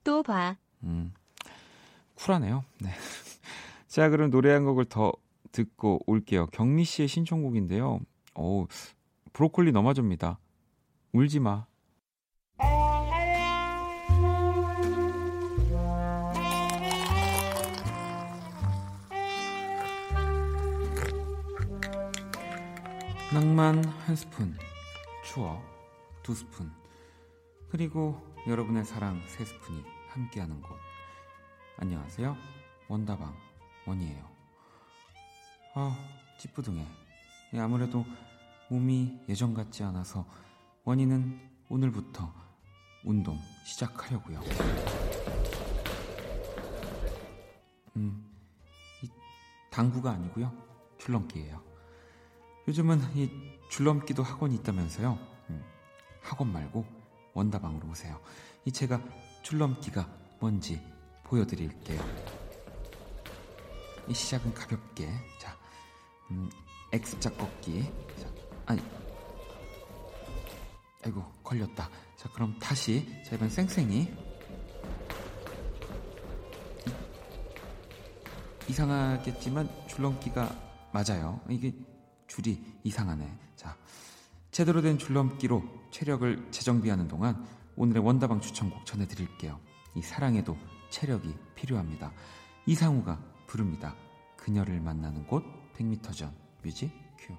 또 0.05 0.23
봐. 0.23 0.57
음, 0.83 1.13
쿨하네요. 2.15 2.65
네. 2.81 2.91
자, 3.89 4.09
그럼 4.09 4.31
노래 4.31 4.53
한 4.53 4.65
곡을 4.65 4.87
더 4.87 5.13
듣고 5.53 6.01
올게요. 6.07 6.47
경미 6.47 6.85
씨의 6.85 7.09
신청곡인데요. 7.09 8.01
오, 8.37 8.67
브로콜리 9.33 9.73
너마저입니다. 9.73 10.39
울지 11.13 11.41
마. 11.41 11.67
낭만 23.33 23.85
한 23.85 24.17
스푼, 24.17 24.57
추억 25.25 25.63
두 26.21 26.35
스푼, 26.35 26.69
그리고 27.69 28.21
여러분의 28.47 28.85
사랑 28.87 29.21
세 29.29 29.45
스푼이 29.45 29.85
함께하는 30.09 30.63
곳. 30.63 30.75
안녕하세요. 31.77 32.35
원다방 32.89 33.37
원이에요. 33.87 34.29
아, 35.75 35.95
찌뿌둥해. 36.39 36.87
예, 37.53 37.59
아무래도 37.59 38.05
몸이 38.71 39.25
예전 39.29 39.53
같지 39.53 39.85
않아서 39.85 40.27
원이는 40.85 41.39
오늘부터 41.69 42.33
운동 43.05 43.39
시작하려고요. 43.67 44.41
음, 47.97 48.27
이 49.03 49.11
당구가 49.71 50.13
아니고요. 50.13 50.51
줄넘기예요. 50.97 51.63
요즘은 52.69 53.01
이 53.17 53.31
줄넘기도 53.71 54.23
학원이 54.23 54.55
있다면서요. 54.57 55.19
음, 55.51 55.63
학원 56.23 56.53
말고 56.53 57.00
원다방으로 57.35 57.89
오세요. 57.89 58.21
이 58.65 58.73
제가 58.73 59.01
줄넘기가 59.43 60.09
뭔지 60.39 60.81
보여드릴게요. 61.25 62.01
이 64.09 64.15
시작은 64.15 64.53
가볍게. 64.55 65.09
자, 65.39 65.57
음, 66.31 66.51
X자 66.93 67.31
꺾기. 67.31 67.85
자, 68.21 68.29
아니. 68.67 68.83
아이고, 71.05 71.25
걸렸다. 71.43 71.89
자, 72.17 72.29
그럼 72.31 72.59
다시. 72.59 73.07
자, 73.25 73.37
이번 73.37 73.49
쌩쌩이. 73.49 74.01
이, 74.01 74.13
이상하겠지만 78.69 79.69
줄넘기가 79.89 80.71
맞아요. 80.93 81.41
이게 81.49 81.73
줄이 82.27 82.63
이상하네. 82.83 83.50
자, 84.51 84.65
제대로 84.65 84.83
된 84.83 84.99
줄넘기로 84.99 85.63
체력을 85.91 86.51
재정비하는 86.51 87.09
동안 87.09 87.47
오늘의 87.77 88.05
원다방 88.05 88.41
추천곡 88.41 88.85
전해드릴게요. 88.85 89.61
이 89.95 90.03
사랑에도 90.03 90.57
체력이 90.91 91.35
필요합니다. 91.55 92.13
이상우가 92.67 93.23
부릅니다. 93.47 93.95
그녀를 94.37 94.81
만나는 94.81 95.27
곳 95.27 95.45
100m 95.75 96.13
전 96.13 96.35
뮤직 96.63 96.91
큐. 97.17 97.35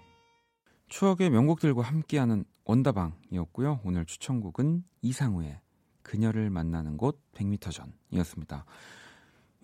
추억의 0.87 1.29
명곡들과 1.29 1.81
함께하는 1.81 2.45
원다방이었고요. 2.63 3.81
오늘 3.83 4.05
추천곡은 4.05 4.83
이상우의 5.01 5.59
그녀를 6.03 6.49
만나는 6.49 6.97
곳 6.97 7.19
100m 7.33 7.71
전이었습니다. 8.09 8.65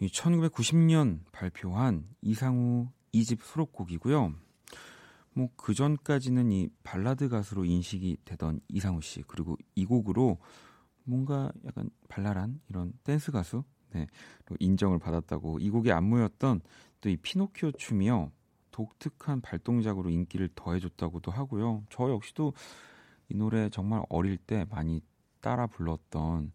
1990년 0.02 1.22
발표한 1.32 2.08
이상우 2.22 2.90
2집 3.14 3.42
수록곡이고요. 3.42 4.34
뭐 5.38 5.50
그 5.56 5.74
전까지는 5.74 6.52
이 6.52 6.70
발라드 6.84 7.30
가수로 7.30 7.66
인식이 7.66 8.18
되던 8.26 8.60
이상우 8.70 9.02
씨 9.02 9.22
그리고 9.28 9.58
이 9.76 9.86
곡으로 9.86 10.40
뭔가 11.04 11.52
약간 11.66 11.90
발랄한 12.10 12.60
이런 12.70 12.94
댄스 13.04 13.32
가수 13.32 13.64
네, 13.94 14.08
인정을 14.60 15.00
받았다고 15.00 15.60
이 15.60 15.70
곡의 15.70 15.92
안무였던 15.92 16.62
또 17.02 17.10
이 17.10 17.18
피노키오 17.18 17.72
춤이요 17.74 18.32
독특한 18.72 19.42
발동작으로 19.42 20.10
인기를 20.10 20.50
더해줬다고도 20.56 21.32
하고요. 21.32 21.84
저 21.90 22.10
역시도 22.10 22.54
이 23.30 23.36
노래 23.36 23.70
정말 23.70 24.04
어릴 24.10 24.38
때 24.38 24.66
많이 24.70 25.02
따라 25.42 25.68
불렀던 25.68 26.52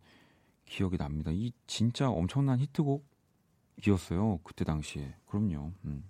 기억이 0.67 0.99
납니다. 0.99 1.31
이 1.33 1.53
진짜 1.67 2.09
엄청난 2.11 2.59
히트곡이었어요. 2.61 4.41
그때 4.45 4.65
당시에. 4.65 5.15
그럼요. 5.27 5.73
음. 5.85 6.05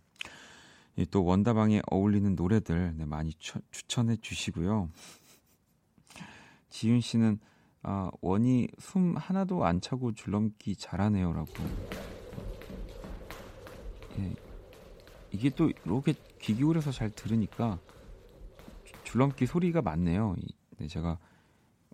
또 1.10 1.24
원다방에 1.24 1.82
어울리는 1.90 2.34
노래들 2.34 2.94
네, 2.96 3.04
많이 3.04 3.32
추, 3.34 3.60
추천해 3.70 4.16
주시고요. 4.16 4.90
지윤 6.68 7.00
씨는 7.00 7.38
아, 7.82 8.10
원이 8.20 8.68
숨 8.78 9.16
하나도 9.16 9.64
안 9.64 9.80
차고 9.80 10.12
줄넘기 10.12 10.76
잘하네요라고. 10.76 11.48
예, 14.18 14.34
이게 15.32 15.50
또 15.50 15.70
이렇게 15.84 16.14
귀 16.38 16.54
기울여서 16.54 16.92
잘 16.92 17.10
들으니까 17.10 17.80
줄넘기 19.04 19.46
소리가 19.46 19.82
많네요. 19.82 20.36
네, 20.78 20.86
제가 20.86 21.18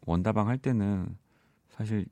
원다방 0.07 0.49
할 0.49 0.59
때는 0.59 1.17
사실 1.71 2.07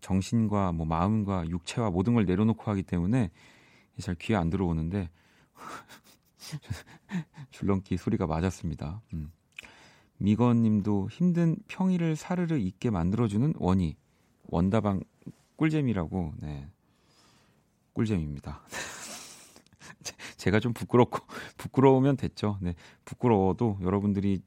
정신과 0.00 0.72
뭐 0.72 0.86
마음과 0.86 1.48
육체와 1.48 1.90
모든 1.90 2.14
걸 2.14 2.24
내려놓고 2.24 2.70
하기 2.70 2.82
때문에 2.82 3.30
잘 4.00 4.14
귀에 4.14 4.36
안 4.36 4.50
들어오는데 4.50 5.10
줄넘기 7.50 7.96
소리가 7.96 8.26
맞았습니다. 8.26 9.02
음. 9.12 9.32
미건님도 10.18 11.08
힘든 11.10 11.56
평일을 11.68 12.16
사르르 12.16 12.56
있게 12.58 12.90
만들어주는 12.90 13.54
원이 13.56 13.96
원다방 14.44 15.02
꿀잼이라고 15.56 16.34
네 16.38 16.68
꿀잼입니다. 17.94 18.62
제가 20.36 20.60
좀 20.60 20.72
부끄럽고 20.72 21.18
부끄러우면 21.56 22.16
됐죠. 22.16 22.58
네 22.60 22.74
부끄러워도 23.04 23.78
여러분들이 23.82 24.42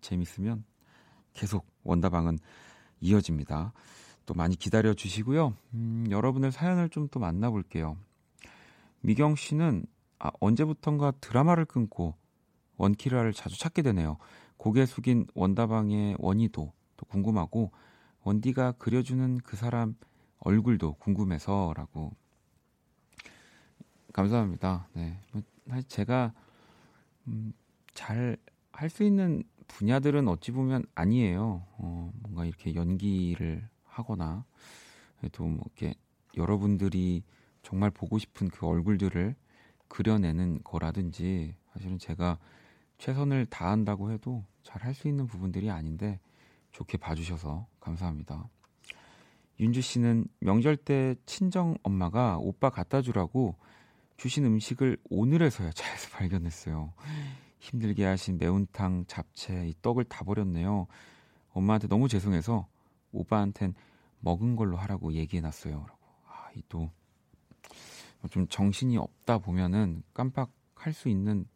재밌으면 0.00 0.64
계속 1.32 1.66
원다방은 1.82 2.38
이어집니다. 3.00 3.72
또 4.26 4.34
많이 4.34 4.56
기다려 4.56 4.94
주시고요. 4.94 5.54
음, 5.74 6.06
여러분의 6.10 6.50
사연을 6.52 6.88
좀 6.88 7.08
또 7.08 7.20
만나볼게요. 7.20 7.96
미경 9.00 9.36
씨는 9.36 9.84
아, 10.24 10.30
언제부턴가 10.40 11.12
드라마를 11.20 11.66
끊고 11.66 12.14
원키라를 12.78 13.34
자주 13.34 13.58
찾게 13.58 13.82
되네요. 13.82 14.16
고개 14.56 14.86
숙인 14.86 15.26
원다방의 15.34 16.16
원희도 16.18 16.72
또 16.96 17.06
궁금하고 17.06 17.72
원디가 18.22 18.72
그려주는 18.72 19.38
그 19.44 19.56
사람 19.56 19.94
얼굴도 20.38 20.94
궁금해서라고 20.94 22.12
감사합니다. 24.14 24.88
네, 24.94 25.20
뭐, 25.32 25.42
제가 25.88 26.32
음, 27.28 27.52
잘 27.92 28.38
할 28.72 28.90
수 28.90 29.04
있는 29.04 29.44
분야들은 29.68 30.26
어찌 30.26 30.50
보면 30.50 30.84
아니에요. 30.96 31.64
어, 31.78 32.12
뭔가 32.22 32.44
이렇게 32.44 32.74
연기를 32.74 33.68
하거나 33.84 34.44
또 35.32 35.44
뭐 35.44 35.60
이렇게 35.66 35.94
여러분들이 36.36 37.22
정말 37.62 37.90
보고 37.90 38.18
싶은 38.18 38.48
그 38.48 38.66
얼굴들을 38.66 39.36
그려내는 39.94 40.60
거라든지 40.64 41.54
사실은 41.72 41.98
제가 42.00 42.38
최선을 42.98 43.46
다한다고 43.46 44.10
해도 44.10 44.44
잘 44.64 44.82
할 44.82 44.92
수 44.92 45.06
있는 45.06 45.28
부분들이 45.28 45.70
아닌데 45.70 46.18
좋게 46.72 46.98
봐주셔서 46.98 47.68
감사합니다. 47.78 48.48
윤주 49.60 49.82
씨는 49.82 50.26
명절 50.40 50.76
때 50.78 51.14
친정 51.26 51.76
엄마가 51.84 52.38
오빠 52.38 52.70
갖다 52.70 53.02
주라고 53.02 53.54
주신 54.16 54.44
음식을 54.46 54.98
오늘에서야 55.10 55.70
차에서 55.70 56.10
발견했어요. 56.18 56.92
힘들게 57.60 58.04
하신 58.04 58.38
매운탕, 58.38 59.04
잡채, 59.06 59.68
이 59.68 59.74
떡을 59.80 60.04
다 60.04 60.24
버렸네요. 60.24 60.88
엄마한테 61.52 61.86
너무 61.86 62.08
죄송해서 62.08 62.66
오빠한텐 63.12 63.74
먹은 64.18 64.56
걸로 64.56 64.76
하라고 64.76 65.12
얘기해놨어요. 65.12 65.72
라고. 65.72 66.06
아, 66.26 66.50
이 66.56 66.62
또 66.68 66.90
좀 68.28 68.46
정신이 68.48 68.96
없다 68.96 69.38
보면은 69.38 70.02
깜빡할 70.14 70.92
수 70.92 71.08
있는 71.08 71.46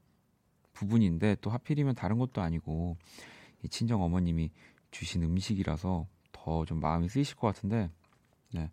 부분인데 0.73 1.37
또 1.41 1.51
하필이면 1.51 1.95
다른 1.95 2.19
것도 2.19 2.41
아니고 2.41 2.97
친정 3.71 4.03
어머님이 4.03 4.51
주신 4.91 5.23
음식이라서 5.23 6.07
더더좀 6.33 6.81
마음이 6.81 7.09
쓰이실 7.09 7.37
것 7.37 7.49
같은데 7.49 7.91
네. 8.53 8.71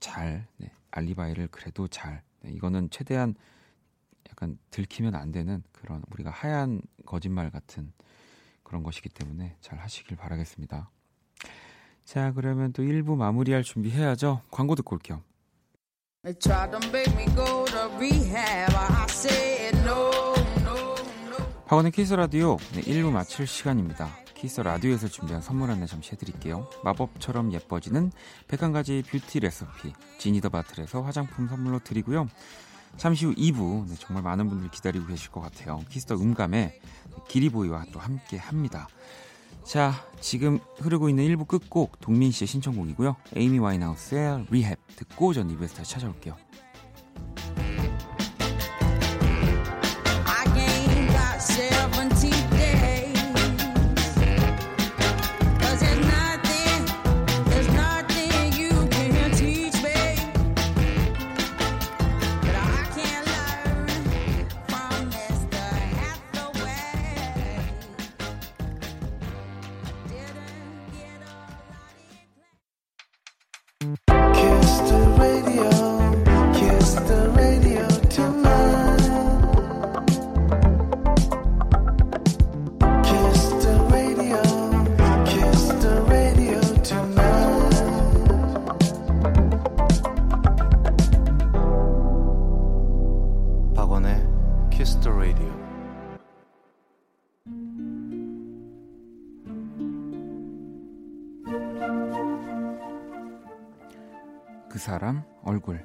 잘 0.00 0.46
네. 0.56 0.70
알리바이를 0.90 1.48
그래도 1.48 1.86
잘 1.88 2.22
네. 2.40 2.50
이거는 2.52 2.90
최대한 2.90 3.34
약간 4.28 4.58
들키면 4.70 5.14
안 5.14 5.30
되는 5.30 5.62
그런 5.72 6.02
우리가 6.10 6.30
하얀 6.30 6.82
거짓말 7.06 7.50
같은 7.50 7.92
그런 8.62 8.82
것이기 8.82 9.08
때문에 9.08 9.56
잘 9.60 9.78
하시길 9.78 10.16
바라겠습니다. 10.16 10.90
자, 12.04 12.32
그러면 12.32 12.72
또 12.72 12.82
1부 12.82 13.16
마무리할 13.16 13.62
준비해야죠. 13.62 14.42
광고 14.50 14.74
듣고 14.74 14.96
올게요. 14.96 15.22
박원의 21.66 21.92
키스 21.92 22.12
라디오 22.12 22.58
네, 22.74 22.82
1부 22.82 23.10
마칠 23.10 23.46
시간입니다. 23.46 24.10
키스 24.34 24.60
라디오에서 24.60 25.08
준비한 25.08 25.40
선물 25.40 25.70
안내 25.70 25.86
잠시 25.86 26.12
해드릴게요. 26.12 26.68
마법처럼 26.84 27.54
예뻐지는 27.54 28.12
101가지 28.48 29.02
뷰티 29.06 29.40
레시피 29.40 29.94
지니더 30.18 30.50
바틀에서 30.50 31.00
화장품 31.00 31.48
선물로 31.48 31.78
드리고요. 31.78 32.28
잠시 32.98 33.24
후 33.24 33.34
2부 33.34 33.88
네, 33.88 33.94
정말 33.98 34.22
많은 34.22 34.46
분들이 34.46 34.70
기다리고 34.70 35.06
계실 35.06 35.30
것 35.30 35.40
같아요. 35.40 35.82
키스 35.88 36.06
더 36.06 36.16
음감회 36.16 36.82
기리보이와 37.28 37.86
또 37.94 37.98
함께 37.98 38.36
합니다. 38.36 38.88
자, 39.64 39.92
지금 40.20 40.58
흐르고 40.78 41.08
있는 41.08 41.24
1부 41.28 41.46
끝곡 41.46 42.00
동민 42.00 42.30
씨의 42.30 42.48
신청곡이고요. 42.48 43.16
에이미 43.36 43.58
와인하우스의 43.58 44.46
리헵 44.50 44.78
듣고 44.96 45.32
전 45.32 45.48
2부에서 45.48 45.76
다시 45.76 45.92
찾아올게요. 45.92 46.36
사람 104.80 105.22
얼굴 105.44 105.78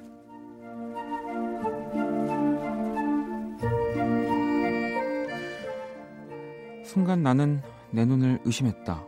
순간 6.84 7.22
나는 7.22 7.60
내 7.90 8.04
눈을 8.04 8.40
의심했다. 8.44 9.04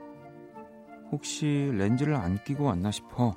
혹시 1.10 1.70
렌즈를 1.72 2.14
안 2.14 2.42
끼고 2.44 2.64
왔나 2.64 2.90
싶어 2.90 3.34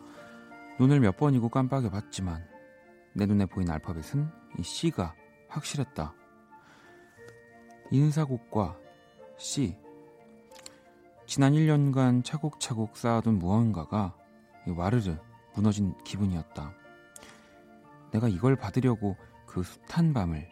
눈을 0.80 1.00
몇 1.00 1.16
번이고 1.16 1.50
깜빡여 1.50 1.90
봤지만 1.90 2.46
내 3.14 3.26
눈에 3.26 3.46
보인 3.46 3.70
알파벳은 3.70 4.30
이 4.60 4.64
C가 4.64 5.16
확실했다. 5.48 6.21
인사곡과 7.92 8.78
C. 9.38 9.78
지난 11.26 11.52
1년간 11.52 12.24
차곡차곡 12.24 12.96
쌓아둔 12.96 13.38
무언가가 13.38 14.16
와르르 14.66 15.18
무너진 15.54 15.94
기분이었다. 16.06 16.74
내가 18.14 18.30
이걸 18.30 18.56
받으려고 18.56 19.18
그 19.46 19.62
숱한 19.64 20.14
밤을 20.14 20.48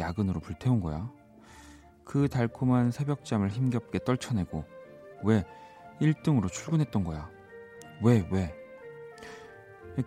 야근으로 0.00 0.40
불태운 0.40 0.80
거야. 0.80 1.12
그 2.04 2.28
달콤한 2.28 2.90
새벽잠을 2.90 3.50
힘겹게 3.50 4.00
떨쳐내고 4.04 4.64
왜 5.22 5.44
1등으로 6.00 6.50
출근했던 6.50 7.04
거야. 7.04 7.30
왜, 8.02 8.26
왜? 8.32 8.52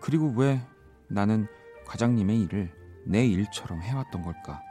그리고 0.02 0.34
왜 0.36 0.60
나는 1.08 1.48
과장님의 1.86 2.42
일을 2.42 2.74
내 3.06 3.26
일처럼 3.26 3.82
해왔던 3.82 4.22
걸까? 4.22 4.62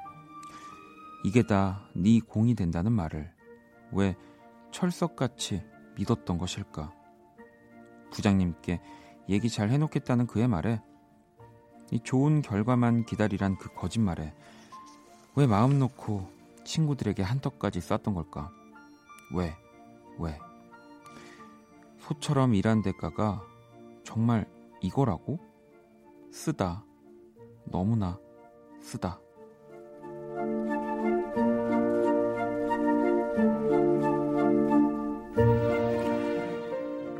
이게 1.24 1.42
다 1.42 1.86
네 1.94 2.20
공이 2.20 2.54
된다는 2.54 2.92
말을 2.92 3.32
왜 3.92 4.16
철석같이 4.70 5.62
믿었던 5.96 6.38
것일까? 6.38 6.92
부장님께 8.10 8.80
얘기 9.28 9.48
잘 9.48 9.70
해놓겠다는 9.70 10.26
그의 10.26 10.48
말에 10.48 10.80
이 11.90 12.00
좋은 12.00 12.42
결과만 12.42 13.04
기다리란 13.04 13.56
그 13.58 13.72
거짓말에 13.74 14.34
왜 15.36 15.46
마음 15.46 15.78
놓고 15.78 16.28
친구들에게 16.64 17.22
한턱까지 17.22 17.80
쐈던 17.80 18.14
걸까? 18.14 18.50
왜? 19.34 19.54
왜? 20.18 20.38
소처럼 21.98 22.54
일한 22.54 22.82
대가가 22.82 23.42
정말 24.04 24.48
이거라고? 24.80 25.38
쓰다. 26.30 26.84
너무나 27.66 28.18
쓰다. 28.80 29.20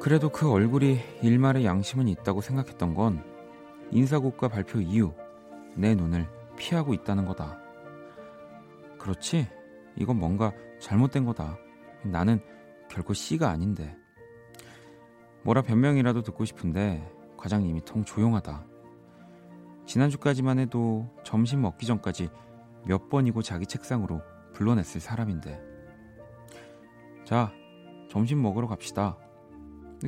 그래도 0.03 0.31
그 0.31 0.51
얼굴이 0.51 0.99
일말의 1.23 1.65
양심은 1.65 2.09
있다고 2.09 2.41
생각했던 2.41 2.93
건 2.93 3.25
인사고과 3.93 4.49
발표 4.49 4.81
이후 4.81 5.15
내 5.77 5.95
눈을 5.95 6.27
피하고 6.57 6.93
있다는 6.93 7.25
거다. 7.25 7.61
그렇지? 8.99 9.47
이건 9.95 10.19
뭔가 10.19 10.53
잘못된 10.81 11.25
거다. 11.25 11.57
나는 12.03 12.41
결코 12.91 13.15
C가 13.15 13.51
아닌데. 13.51 13.97
뭐라 15.45 15.62
변명이라도 15.62 16.23
듣고 16.23 16.47
싶은데 16.47 17.09
과장님이 17.37 17.85
통 17.85 18.05
조용하다. 18.05 18.67
지난주까지만 19.87 20.59
해도 20.59 21.09
점심 21.23 21.62
먹기 21.62 21.87
전까지 21.87 22.29
몇 22.87 23.09
번이고 23.09 23.41
자기 23.43 23.67
책상으로 23.67 24.21
불러냈을 24.53 25.01
사람인데. 25.01 25.62
자, 27.25 27.53
점심 28.11 28.43
먹으러 28.43 28.67
갑시다. 28.67 29.17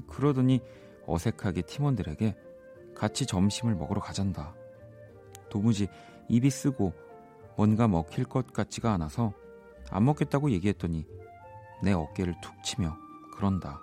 그러더니 0.02 0.60
어색하게 1.06 1.62
팀원들에게 1.62 2.36
같이 2.94 3.26
점심을 3.26 3.74
먹으러 3.74 4.00
가잔다. 4.00 4.54
도무지 5.50 5.88
입이 6.28 6.50
쓰고 6.50 6.92
뭔가 7.56 7.86
먹힐 7.88 8.24
것 8.24 8.52
같지가 8.52 8.92
않아서 8.94 9.32
안 9.90 10.04
먹겠다고 10.04 10.50
얘기했더니 10.52 11.06
내 11.82 11.92
어깨를 11.92 12.34
툭 12.40 12.62
치며 12.62 12.96
그런다. 13.36 13.80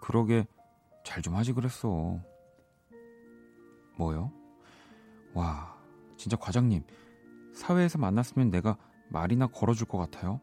그러게 0.00 0.46
잘 1.04 1.22
좀 1.22 1.36
하지 1.36 1.52
그랬어. 1.52 2.18
뭐요? 3.96 4.32
와, 5.32 5.74
진짜 6.16 6.36
과장님, 6.36 6.82
사회에서 7.54 7.98
만났으면 7.98 8.50
내가 8.50 8.76
말이나 9.08 9.46
걸어줄 9.46 9.86
것 9.86 9.98
같아요? 9.98 10.40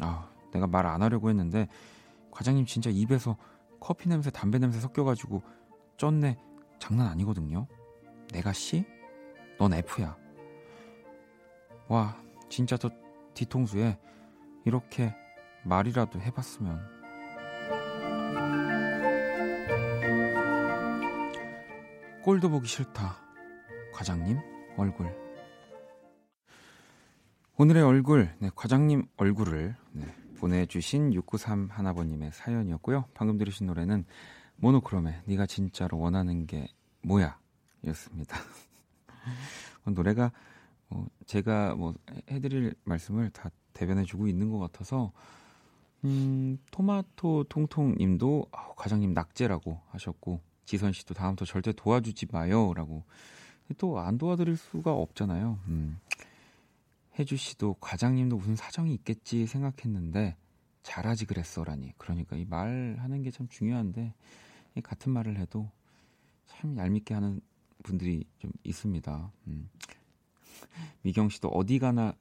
아, 0.00 0.30
내가 0.52 0.66
말 0.66 0.86
안 0.86 1.02
하려고 1.02 1.28
했는데 1.28 1.66
과장님 2.32 2.66
진짜 2.66 2.90
입에서 2.90 3.36
커피 3.78 4.08
냄새, 4.08 4.30
담배 4.30 4.58
냄새 4.58 4.80
섞여가지고 4.80 5.42
쩐네 5.96 6.36
장난 6.80 7.06
아니거든요. 7.06 7.68
내가 8.32 8.52
C? 8.52 8.84
넌 9.58 9.72
F야. 9.74 10.16
와, 11.86 12.20
진짜 12.48 12.76
저 12.76 12.90
뒤통수에 13.34 13.98
이렇게 14.64 15.14
말이라도 15.64 16.20
해봤으면. 16.20 16.80
꼴도 22.22 22.50
보기 22.50 22.66
싫다. 22.66 23.16
과장님 23.92 24.38
얼굴. 24.76 25.14
오늘의 27.58 27.82
얼굴, 27.82 28.34
네, 28.38 28.50
과장님 28.54 29.06
얼굴을 29.16 29.76
네, 29.92 30.06
보내주신 30.42 31.14
693 31.14 31.68
하나번님의 31.70 32.32
사연이었고요. 32.32 33.04
방금 33.14 33.38
들으신 33.38 33.68
노래는 33.68 34.04
모노크롬의 34.56 35.22
네가 35.26 35.46
진짜로 35.46 36.00
원하는 36.00 36.48
게 36.48 36.66
뭐야 37.02 37.38
였습니다. 37.86 38.36
노래가 39.86 40.32
뭐 40.88 41.06
제가 41.26 41.76
뭐 41.76 41.94
해드릴 42.28 42.74
말씀을 42.82 43.30
다 43.30 43.50
대변해주고 43.72 44.26
있는 44.26 44.50
것 44.50 44.58
같아서 44.58 45.12
음, 46.04 46.58
토마토 46.72 47.44
통통 47.44 47.94
님도 47.96 48.46
아, 48.50 48.72
과장님 48.74 49.14
낙제라고 49.14 49.80
하셨고 49.90 50.40
지선 50.64 50.92
씨도 50.92 51.14
다음부터 51.14 51.44
절대 51.44 51.72
도와주지 51.72 52.26
마요라고 52.32 53.04
또 53.78 54.00
안 54.00 54.18
도와드릴 54.18 54.56
수가 54.56 54.92
없잖아요. 54.92 55.60
음. 55.68 56.00
혜주 57.18 57.36
씨도 57.36 57.74
과장님도 57.80 58.36
무슨 58.36 58.56
사정이 58.56 58.94
있겠지 58.94 59.46
생각했는데 59.46 60.36
잘하지 60.82 61.26
그랬어라니. 61.26 61.92
그러니까 61.98 62.36
이 62.36 62.44
말하는 62.44 63.22
게 63.22 63.30
참 63.30 63.46
중요한데 63.48 64.14
같은 64.82 65.12
말을 65.12 65.38
해도 65.38 65.70
참 66.46 66.76
얄밉게 66.76 67.14
하는 67.14 67.40
분들이 67.82 68.24
좀 68.38 68.50
있습니다. 68.64 69.30
음. 69.48 69.68
미경 71.02 71.28
씨도 71.28 71.48
어디 71.48 71.78
가나 71.78 72.14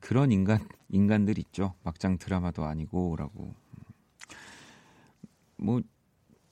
그런 0.00 0.30
인간 0.32 0.66
인간들 0.90 1.38
있죠. 1.38 1.74
막장 1.82 2.18
드라마도 2.18 2.64
아니고라고. 2.64 3.54
뭐 5.56 5.82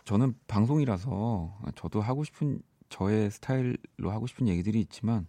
저는 0.04 0.34
방송이라서 0.48 1.72
저도 1.76 2.00
하고 2.00 2.24
싶은 2.24 2.60
저의 2.88 3.30
스타일로 3.30 4.10
하고 4.10 4.26
싶은 4.26 4.48
얘기들이 4.48 4.80
있지만 4.80 5.26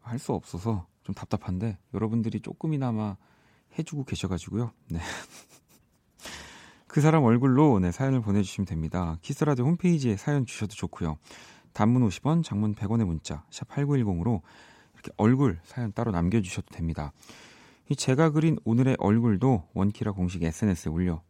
할 0.00 0.18
수 0.18 0.32
없어서 0.32 0.86
좀 1.10 1.14
답답한데 1.14 1.78
여러분들이 1.94 2.40
조금이나마 2.40 3.16
해주고 3.78 4.04
계셔가지고요. 4.04 4.72
네. 4.90 5.00
그 6.86 7.00
사람 7.00 7.24
얼굴로 7.24 7.78
네, 7.80 7.92
사연을 7.92 8.20
보내주시면 8.20 8.66
됩니다. 8.66 9.18
키스라디오 9.22 9.64
홈페이지에 9.64 10.16
사연 10.16 10.46
주셔도 10.46 10.74
좋고요. 10.74 11.18
단문 11.72 12.06
50원, 12.08 12.42
장문 12.42 12.74
100원의 12.74 13.04
문자 13.04 13.44
샵 13.50 13.68
8910으로 13.68 14.42
이렇게 14.94 15.12
얼굴 15.16 15.60
사연 15.64 15.92
따로 15.92 16.10
남겨주셔도 16.10 16.74
됩니다. 16.74 17.12
이 17.88 17.96
제가 17.96 18.30
그린 18.30 18.58
오늘의 18.64 18.96
얼굴도 18.98 19.68
원키라 19.74 20.12
공식 20.12 20.42
SNS에 20.42 20.90
올려 20.90 21.22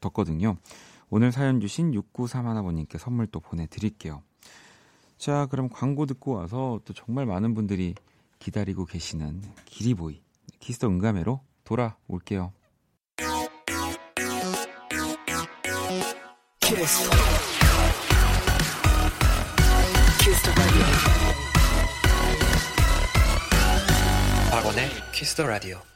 뒀거든요. 0.00 0.56
오늘 1.10 1.32
사연 1.32 1.60
주신 1.60 1.92
6931번님께 1.92 2.98
선물 2.98 3.26
또 3.28 3.40
보내드릴게요. 3.40 4.22
자, 5.16 5.46
그럼 5.46 5.68
광고 5.68 6.06
듣고 6.06 6.32
와서 6.32 6.80
또 6.84 6.92
정말 6.92 7.24
많은 7.26 7.54
분들이 7.54 7.94
기다리고 8.38 8.84
계시는 8.84 9.42
기리보이 9.64 10.22
키스터 10.60 10.88
응가메로 10.88 11.40
돌아올게요. 11.64 12.52
키스터 25.12 25.46
라디오. 25.46 25.95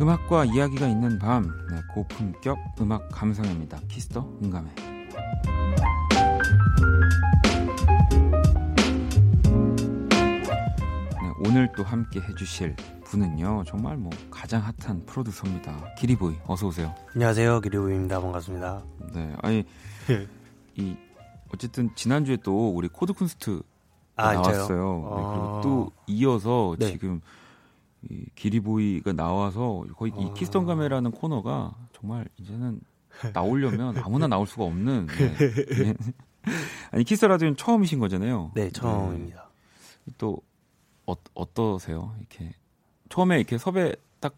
음악과 0.00 0.46
이야기가 0.46 0.88
있는 0.88 1.18
밤, 1.18 1.42
네, 1.70 1.78
고품격 1.92 2.58
음악 2.80 3.06
감상입니다. 3.10 3.78
키스터 3.86 4.26
응감해. 4.42 4.70
네, 4.74 5.08
오늘 11.46 11.70
또 11.76 11.84
함께 11.84 12.18
해주실 12.18 12.74
분은요, 13.04 13.64
정말 13.66 13.98
뭐 13.98 14.10
가장 14.30 14.62
핫한 14.62 15.04
프로듀서입니다. 15.04 15.92
기리보이, 15.98 16.36
어서 16.46 16.68
오세요. 16.68 16.94
안녕하세요, 17.14 17.60
기리보이입니다. 17.60 18.22
반갑습니다. 18.22 18.82
네, 19.12 19.36
아니 19.42 19.64
이 20.76 20.96
어쨌든 21.52 21.90
지난주에 21.94 22.38
또 22.42 22.70
우리 22.70 22.88
코드 22.88 23.12
쿤스트 23.12 23.60
아, 24.16 24.32
나왔어요. 24.32 24.64
네, 24.64 24.70
그리고 24.70 25.58
아. 25.58 25.60
또 25.62 25.92
이어서 26.06 26.74
네. 26.78 26.92
지금 26.92 27.20
이 28.08 28.26
기리보이가 28.34 29.12
나와서 29.12 29.84
거의 29.96 30.12
이 30.18 30.26
아. 30.30 30.32
키스 30.34 30.53
더 30.53 30.64
음감회라는 30.64 31.10
코너가 31.10 31.74
정말 31.92 32.26
이제는 32.38 32.80
나오려면 33.34 33.98
아무나 33.98 34.26
나올 34.26 34.46
수가 34.46 34.64
없는 34.64 35.06
네. 35.06 35.36
네. 35.84 35.94
아니 36.90 37.04
키스 37.04 37.26
라디오는 37.26 37.56
처음이신 37.56 37.98
거잖아요. 37.98 38.52
네, 38.54 38.70
처음입니다. 38.70 39.50
네. 40.04 40.14
또 40.16 40.40
어, 41.06 41.14
어떠세요? 41.34 42.14
이렇게 42.18 42.54
처음에 43.10 43.36
이렇게 43.36 43.58
섭외 43.58 43.94
딱 44.20 44.34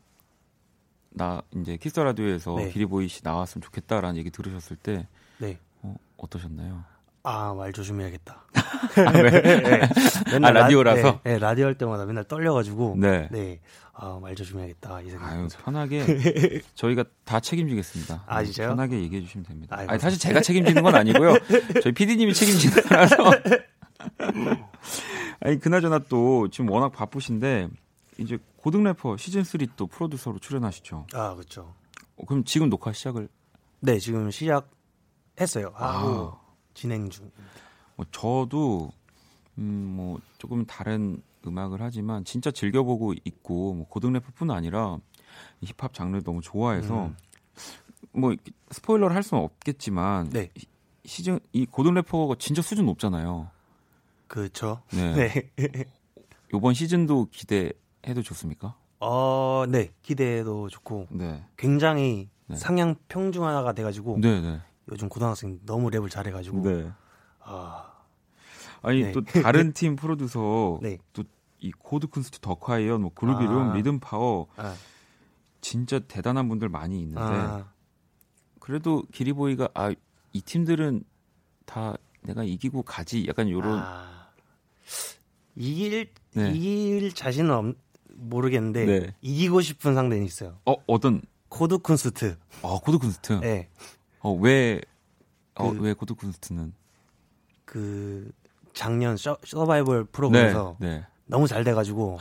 나 1.14 1.42
이제 1.54 1.76
키스 1.76 2.00
라디오에서 2.00 2.56
네. 2.56 2.70
기리보이 2.70 3.08
씨 3.08 3.20
나왔으면 3.22 3.62
좋겠다라는 3.62 4.16
얘기 4.16 4.30
들으셨을 4.30 4.76
때 4.76 5.06
네. 5.38 5.58
어, 5.82 5.94
어떠셨나요? 6.16 6.84
아, 7.24 7.54
말 7.54 7.72
조심해야겠다. 7.72 8.44
아, 8.52 9.18
왜? 9.18 9.30
네. 9.30 9.88
맨날 10.32 10.56
아, 10.56 10.62
라디오라서? 10.62 11.02
라, 11.02 11.20
네, 11.24 11.32
네, 11.34 11.38
라디오 11.38 11.66
할 11.66 11.76
때마다 11.76 12.04
맨날 12.04 12.24
떨려가지고. 12.24 12.96
네. 12.98 13.28
네. 13.30 13.60
아, 13.92 14.18
말 14.20 14.34
조심해야겠다. 14.34 15.02
이 15.02 15.10
생각. 15.10 15.30
아유, 15.30 15.48
편하게. 15.64 16.04
저희가 16.74 17.04
다 17.24 17.38
책임지겠습니다. 17.38 18.24
아, 18.26 18.42
진짜요? 18.42 18.68
편하게 18.70 19.00
얘기해 19.02 19.22
주시면 19.22 19.44
됩니다. 19.46 19.76
아니, 19.78 19.98
사실 20.00 20.18
제가 20.18 20.40
책임지는 20.40 20.82
건 20.82 20.94
아니고요. 20.94 21.34
저희 21.82 21.92
PD님이 21.92 22.34
책임지는 22.34 22.82
거라서. 22.82 23.16
아니, 25.40 25.60
그나저나 25.60 26.00
또 26.08 26.48
지금 26.48 26.70
워낙 26.70 26.90
바쁘신데, 26.90 27.68
이제 28.18 28.38
고등 28.56 28.82
래퍼 28.84 29.16
시즌3 29.16 29.70
또 29.76 29.86
프로듀서로 29.86 30.38
출연하시죠. 30.38 31.06
아, 31.14 31.34
그렇죠. 31.34 31.74
어, 32.16 32.24
그럼 32.26 32.44
지금 32.44 32.68
녹화 32.68 32.92
시작을? 32.92 33.28
네, 33.80 33.98
지금 33.98 34.30
시작했어요. 34.30 35.72
아. 35.76 36.41
진행 36.74 37.08
중. 37.08 37.30
뭐 37.96 38.06
저도 38.10 38.92
음뭐 39.58 40.20
조금 40.38 40.64
다른 40.64 41.22
음악을 41.46 41.82
하지만 41.82 42.24
진짜 42.24 42.50
즐겨보고 42.50 43.14
있고 43.24 43.74
뭐 43.74 43.86
고등 43.88 44.12
래퍼뿐 44.12 44.50
아니라 44.50 44.98
힙합 45.62 45.92
장르 45.92 46.20
너무 46.22 46.40
좋아해서 46.40 47.06
음. 47.06 47.16
뭐 48.12 48.34
스포일러를 48.70 49.14
할 49.16 49.22
수는 49.22 49.42
없겠지만 49.42 50.30
네. 50.30 50.50
시즌 51.04 51.40
이 51.52 51.66
고등 51.66 51.94
래퍼가 51.94 52.36
진짜 52.38 52.62
수준 52.62 52.86
높잖아요. 52.86 53.50
그렇죠. 54.28 54.82
네. 54.92 55.50
네. 55.56 55.84
이번 56.54 56.74
시즌도 56.74 57.28
기대해도 57.30 58.22
좋습니까? 58.22 58.76
어, 59.00 59.64
네. 59.68 59.90
기대도 60.02 60.68
좋고. 60.68 61.08
네. 61.10 61.44
굉장히 61.56 62.28
네. 62.46 62.56
상향 62.56 62.94
평준화가 63.08 63.72
돼가지고. 63.72 64.18
네, 64.20 64.40
네. 64.40 64.60
요즘 64.90 65.08
고등학생 65.08 65.60
너무 65.64 65.90
랩을 65.90 66.10
잘해가지고. 66.10 66.62
네. 66.62 66.92
아. 67.40 67.92
아니 68.82 69.02
네. 69.02 69.12
또 69.12 69.22
다른 69.22 69.72
팀 69.74 69.94
프로듀서 69.96 70.78
네. 70.82 70.98
또 71.12 71.56
이 71.56 71.70
코드 71.78 72.08
쿤스트 72.08 72.40
더콰이엇 72.40 72.98
뭐 72.98 73.12
그루비룸 73.14 73.70
아. 73.70 73.74
리듬 73.74 74.00
파워 74.00 74.48
아. 74.56 74.74
진짜 75.60 76.00
대단한 76.00 76.48
분들 76.48 76.68
많이 76.68 77.00
있는데 77.00 77.20
아. 77.20 77.68
그래도 78.58 79.04
기리보이가 79.12 79.68
아 79.74 79.94
이 80.32 80.40
팀들은 80.40 81.04
다 81.66 81.96
내가 82.22 82.42
이기고 82.44 82.82
가지 82.82 83.26
약간 83.28 83.48
요런 83.50 83.78
아. 83.78 84.30
이길 85.54 86.10
네. 86.34 86.52
이길 86.52 87.12
자신은 87.12 87.50
없, 87.50 87.76
모르겠는데 88.14 88.84
네. 88.86 89.14
이기고 89.20 89.60
싶은 89.60 89.94
상대는 89.94 90.24
있어요. 90.24 90.58
어 90.64 90.74
어떤 90.86 91.22
코드 91.48 91.78
쿤스트. 91.78 92.36
아 92.62 92.78
코드 92.82 92.98
쿤스트. 92.98 93.40
네. 93.40 93.68
어, 94.22 94.32
왜, 94.32 94.80
어, 95.54 95.72
그, 95.72 95.80
왜 95.80 95.94
코드쿤스트는? 95.94 96.72
그, 97.64 98.30
작년 98.72 99.16
서, 99.16 99.36
서바이벌 99.44 100.04
프로그램에서 100.04 100.76
네, 100.78 100.88
네. 100.88 101.06
너무 101.26 101.46
잘 101.48 101.64
돼가지고, 101.64 102.18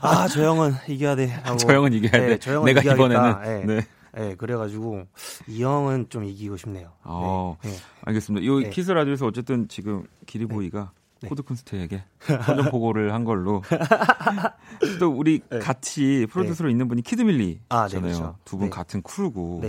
아, 0.00 0.26
저 0.28 0.42
형은 0.42 0.72
이겨야 0.88 1.14
돼. 1.16 1.26
하고, 1.44 1.58
저 1.58 1.72
형은 1.74 1.92
이겨야 1.92 2.22
네, 2.22 2.26
돼. 2.28 2.38
저 2.38 2.52
형은 2.52 2.66
내가 2.66 2.80
이겨야겠다. 2.80 3.04
이번에는. 3.44 3.66
네. 3.66 3.86
네. 4.12 4.34
그래가지고, 4.34 5.04
이 5.48 5.62
형은 5.62 6.08
좀 6.08 6.24
이기고 6.24 6.56
싶네요. 6.56 6.92
어, 7.04 7.58
네, 7.62 7.70
네. 7.70 7.76
알겠습니다. 8.02 8.44
이 8.44 8.62
네. 8.64 8.70
키스 8.70 8.90
라디오에서 8.90 9.26
어쨌든 9.26 9.68
지금 9.68 10.04
기리보이가 10.24 10.92
네. 11.20 11.28
코드쿤스트에게 11.28 12.02
선전 12.44 12.70
포고를 12.70 13.12
한 13.12 13.24
걸로 13.24 13.62
또 15.00 15.10
우리 15.10 15.40
같이 15.62 16.26
프로듀서로 16.30 16.70
있는 16.70 16.88
분이 16.88 17.02
키드밀리잖아요. 17.02 17.64
아, 17.70 17.88
네, 17.88 18.00
그렇죠. 18.00 18.36
두분 18.44 18.70
같은 18.70 19.02
크루고 19.02 19.62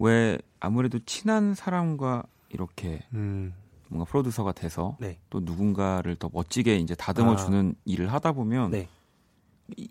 왜 0.00 0.38
아무래도 0.60 0.98
친한 1.04 1.54
사람과 1.54 2.22
이렇게 2.50 3.00
음. 3.14 3.54
뭔가 3.88 4.04
프로듀서가 4.10 4.52
돼서 4.52 4.96
네. 5.00 5.18
또 5.30 5.40
누군가를 5.40 6.16
더 6.16 6.30
멋지게 6.32 6.76
이제 6.76 6.94
다듬어 6.94 7.36
주는 7.36 7.74
아. 7.76 7.80
일을 7.84 8.12
하다 8.12 8.32
보면 8.32 8.70
네. 8.72 8.88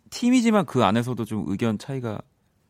팀이지만 0.10 0.66
그 0.66 0.84
안에서도 0.84 1.24
좀 1.26 1.46
의견 1.48 1.78
차이가 1.78 2.20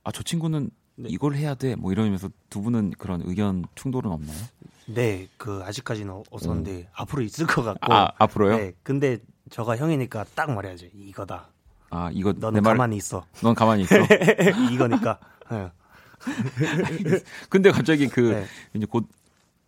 아 0.04 0.12
저 0.12 0.24
친구는 0.24 0.70
네. 0.96 1.10
이걸 1.12 1.36
해야 1.36 1.54
돼 1.54 1.76
뭐 1.76 1.92
이러면서 1.92 2.30
두 2.50 2.62
분은 2.62 2.92
그런 2.98 3.22
의견 3.26 3.66
충돌은 3.76 4.10
없나요? 4.12 4.38
네, 4.88 5.28
그 5.38 5.62
아직까지는 5.66 6.24
없었는데 6.32 6.72
음. 6.72 6.86
앞으로 6.94 7.22
있을 7.24 7.46
것 7.46 7.62
같고. 7.62 7.94
아 7.94 8.10
앞으로요? 8.18 8.58
네, 8.58 8.72
근데 8.84 9.20
저가 9.50 9.76
형이니까 9.78 10.26
딱 10.34 10.50
말해야죠. 10.52 10.88
이거다. 10.94 11.50
아 11.90 12.10
이거 12.14 12.34
너는 12.34 12.64
가만히 12.64 12.96
있어. 12.98 13.26
넌 13.44 13.54
가만히 13.54 13.84
있어. 13.84 13.96
이거니까. 14.74 15.20
네. 15.52 15.70
근데 17.50 17.72
갑자기 17.72 18.08
그 18.08 18.20
네. 18.34 18.46
이제 18.74 18.86
곧 18.86 19.08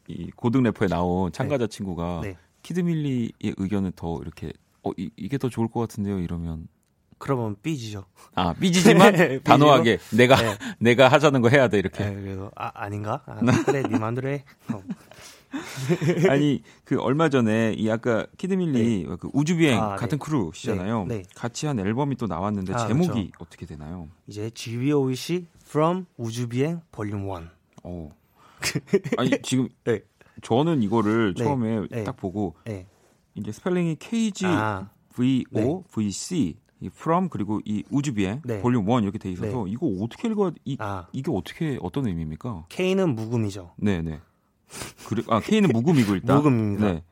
이 0.09 0.31
고등 0.35 0.63
래퍼에 0.63 0.87
나온 0.87 1.31
참가자 1.31 1.67
네. 1.67 1.69
친구가 1.69 2.21
네. 2.23 2.35
키드밀리의 2.63 3.31
의견은 3.57 3.91
더 3.95 4.19
이렇게 4.21 4.51
어 4.83 4.91
이, 4.97 5.11
이게 5.15 5.37
더 5.37 5.49
좋을 5.49 5.67
것 5.67 5.79
같은데요 5.81 6.19
이러면 6.19 6.67
그러면 7.19 7.55
삐지죠. 7.61 8.05
아 8.33 8.53
삐지지만 8.53 9.41
단호하게 9.43 9.99
내가 10.17 10.35
네. 10.35 10.57
내가 10.79 11.09
하자는 11.09 11.41
거 11.41 11.49
해야 11.49 11.67
돼 11.67 11.77
이렇게. 11.77 12.03
네, 12.05 12.15
그래서 12.15 12.51
아 12.55 12.71
아닌가? 12.73 13.21
아, 13.27 13.35
그래 13.65 13.83
네 13.83 13.99
맘대로 13.99 14.29
해. 14.29 14.43
어. 14.73 14.81
아니 16.29 16.63
그 16.85 16.99
얼마 16.99 17.29
전에 17.29 17.73
이 17.77 17.89
아까 17.91 18.25
키드밀리 18.37 19.05
네. 19.07 19.15
그 19.19 19.29
우주비행 19.33 19.79
아, 19.79 19.95
같은 19.95 20.17
네. 20.17 20.25
크루시잖아요. 20.25 21.05
네. 21.07 21.17
네. 21.17 21.23
같이 21.35 21.67
한 21.67 21.79
앨범이 21.79 22.15
또 22.15 22.25
나왔는데 22.25 22.73
아, 22.73 22.87
제목이 22.87 23.07
그렇죠. 23.07 23.31
어떻게 23.39 23.65
되나요? 23.65 24.07
이제 24.27 24.49
GBOC 24.49 25.45
From 25.69 26.07
우주비행 26.17 26.81
Volume 26.91 27.29
1. 27.29 27.49
어. 27.83 28.09
아니 29.17 29.39
지금 29.43 29.69
네. 29.83 30.01
저는 30.41 30.81
이거를 30.81 31.35
네. 31.35 31.43
처음에 31.43 31.87
딱 32.03 32.17
보고 32.17 32.55
이제 33.35 33.51
스펠링이 33.51 33.97
KG 33.99 34.47
아. 34.47 34.89
VO 35.13 35.83
VC 35.91 36.57
이 36.81 36.87
from 36.87 37.29
그리고 37.29 37.61
이 37.65 37.83
우주비행 37.91 38.41
네. 38.45 38.61
볼륨 38.61 38.89
1 38.89 39.03
이렇게 39.03 39.19
돼 39.19 39.29
있어서 39.31 39.65
네. 39.65 39.71
이거 39.71 39.85
어떻게 40.01 40.27
읽어 40.29 40.51
이 40.65 40.75
아. 40.79 41.07
이게 41.11 41.31
어떻게 41.31 41.77
어떤 41.81 42.07
의미입니까? 42.07 42.65
K는 42.69 43.13
묵음이죠. 43.15 43.73
네, 43.77 44.01
네. 44.01 44.19
그래 45.07 45.21
아 45.27 45.39
K는 45.39 45.69
묵음이고 45.69 46.15
일단 46.15 46.37
묵음입니다. 46.37 46.93
네. 46.93 47.03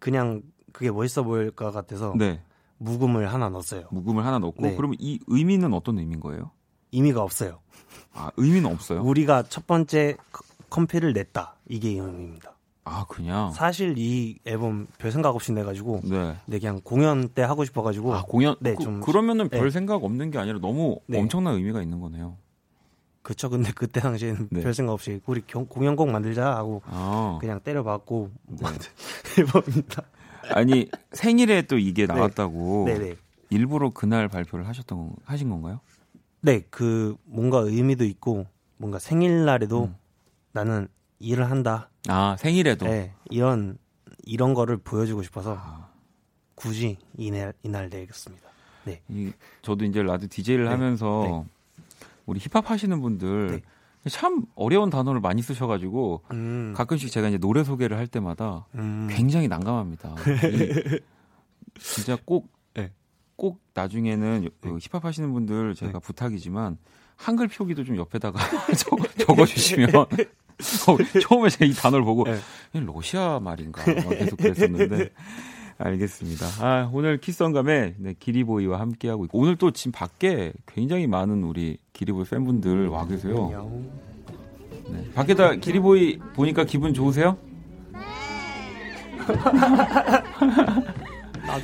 그냥 0.00 0.42
그게 0.72 0.90
멋있어 0.90 1.22
보일 1.22 1.52
것 1.52 1.70
같아서 1.70 2.14
네. 2.18 2.42
묵음을 2.78 3.32
하나 3.32 3.48
넣었어요. 3.48 3.86
묵음을 3.92 4.26
하나 4.26 4.40
넣고 4.40 4.60
네. 4.62 4.74
그러면 4.76 4.96
이 4.98 5.20
의미는 5.28 5.72
어떤 5.72 5.98
의미인 5.98 6.18
거예요? 6.18 6.50
의미가 6.94 7.22
없어요. 7.22 7.60
아, 8.12 8.30
의미는 8.36 8.70
없어요? 8.70 9.02
우리가 9.02 9.44
첫 9.48 9.66
번째 9.66 10.16
컴피를 10.70 11.12
냈다. 11.12 11.56
이게 11.68 11.90
의미입니다. 11.90 12.54
아 12.84 13.06
그냥 13.08 13.50
사실 13.52 13.94
이 13.96 14.38
앨범 14.44 14.86
별 14.98 15.10
생각 15.10 15.34
없이 15.34 15.52
내가지고 15.52 16.02
네. 16.04 16.36
네 16.44 16.58
그냥 16.58 16.80
공연 16.84 17.28
때 17.28 17.42
하고 17.42 17.64
싶어가지고 17.64 18.14
아 18.14 18.22
공연 18.22 18.56
네좀 18.60 19.00
그, 19.00 19.10
러면은 19.10 19.48
네. 19.48 19.58
별 19.58 19.70
생각 19.70 20.04
없는 20.04 20.30
게 20.30 20.38
아니라 20.38 20.58
너무 20.58 21.00
네. 21.06 21.18
엄청난 21.18 21.54
의미가 21.54 21.80
있는 21.80 22.00
거네요. 22.00 22.36
그쵸 23.22 23.48
근데 23.48 23.72
그때 23.72 24.00
당시에는 24.00 24.48
네. 24.50 24.60
별 24.60 24.74
생각 24.74 24.92
없이 24.92 25.18
우리 25.24 25.40
경, 25.46 25.64
공연 25.64 25.96
곡 25.96 26.10
만들자 26.10 26.54
하고 26.54 26.82
아. 26.84 27.38
그냥 27.40 27.58
때려봤고 27.60 28.30
네. 28.48 28.66
앨범입니다. 29.40 30.02
아니 30.50 30.90
생일에 31.12 31.62
또 31.62 31.78
이게 31.78 32.06
네. 32.06 32.12
나왔다고 32.12 32.84
네. 32.86 33.16
일부러 33.48 33.90
그날 33.90 34.28
발표를 34.28 34.68
하셨던 34.68 35.12
하신 35.24 35.48
건가요? 35.48 35.80
네, 36.44 36.62
그 36.68 37.16
뭔가 37.24 37.60
의미도 37.60 38.04
있고 38.04 38.46
뭔가 38.76 38.98
생일날에도 38.98 39.84
음. 39.84 39.96
나는 40.52 40.88
일을 41.18 41.50
한다. 41.50 41.88
아 42.06 42.36
생일에도. 42.38 42.84
네, 42.84 43.14
이런 43.30 43.78
이런 44.24 44.52
거를 44.52 44.76
보여주고 44.76 45.22
싶어서 45.22 45.56
아. 45.58 45.88
굳이 46.54 46.98
이날 47.16 47.54
이날 47.62 47.88
내겠습니다. 47.88 48.46
네. 48.84 49.00
이, 49.08 49.32
저도 49.62 49.86
이제 49.86 50.02
라디오 50.02 50.28
DJ를 50.28 50.64
네. 50.64 50.70
하면서 50.70 51.22
네. 51.24 51.84
우리 52.26 52.38
힙합 52.40 52.70
하시는 52.70 53.00
분들 53.00 53.62
네. 54.02 54.10
참 54.10 54.44
어려운 54.54 54.90
단어를 54.90 55.22
많이 55.22 55.40
쓰셔가지고 55.40 56.24
음. 56.32 56.74
가끔씩 56.76 57.10
제가 57.10 57.28
이제 57.28 57.38
노래 57.38 57.64
소개를 57.64 57.96
할 57.96 58.06
때마다 58.06 58.66
음. 58.74 59.08
굉장히 59.10 59.48
난감합니다. 59.48 60.14
진짜 61.80 62.18
꼭, 62.26 62.44
네. 62.44 62.50
꼭 63.36 63.60
나중에는 63.74 64.40
네. 64.42 64.48
그 64.60 64.78
힙합 64.78 65.04
하시는 65.04 65.32
분들 65.32 65.74
제가 65.74 65.92
네. 65.92 65.98
부탁이지만 65.98 66.78
한글 67.16 67.48
표기도 67.48 67.84
좀 67.84 67.96
옆에다가 67.96 68.38
적어 69.26 69.46
주시면 69.46 69.94
어, 69.94 70.06
처음에 71.20 71.48
제가 71.48 71.64
이 71.64 71.72
단어를 71.72 72.04
보고 72.04 72.24
네. 72.24 72.38
러시아 72.72 73.40
말인가 73.40 73.82
계속 73.84 74.36
그랬었는데 74.36 75.10
알겠습니다. 75.78 76.46
아, 76.60 76.88
오늘 76.92 77.18
키성감에 77.18 77.94
네, 77.98 78.14
기리보이와 78.18 78.78
함께하고 78.78 79.24
있고 79.24 79.38
오늘 79.38 79.56
또 79.56 79.72
지금 79.72 79.92
밖에 79.92 80.52
굉장히 80.66 81.06
많은 81.06 81.42
우리 81.42 81.78
기리보이 81.92 82.24
팬분들 82.24 82.88
와 82.88 83.06
계세요. 83.06 83.82
네, 84.88 85.10
밖에다 85.14 85.56
기리보이 85.56 86.18
보니까 86.34 86.64
기분 86.64 86.94
좋으세요? 86.94 87.36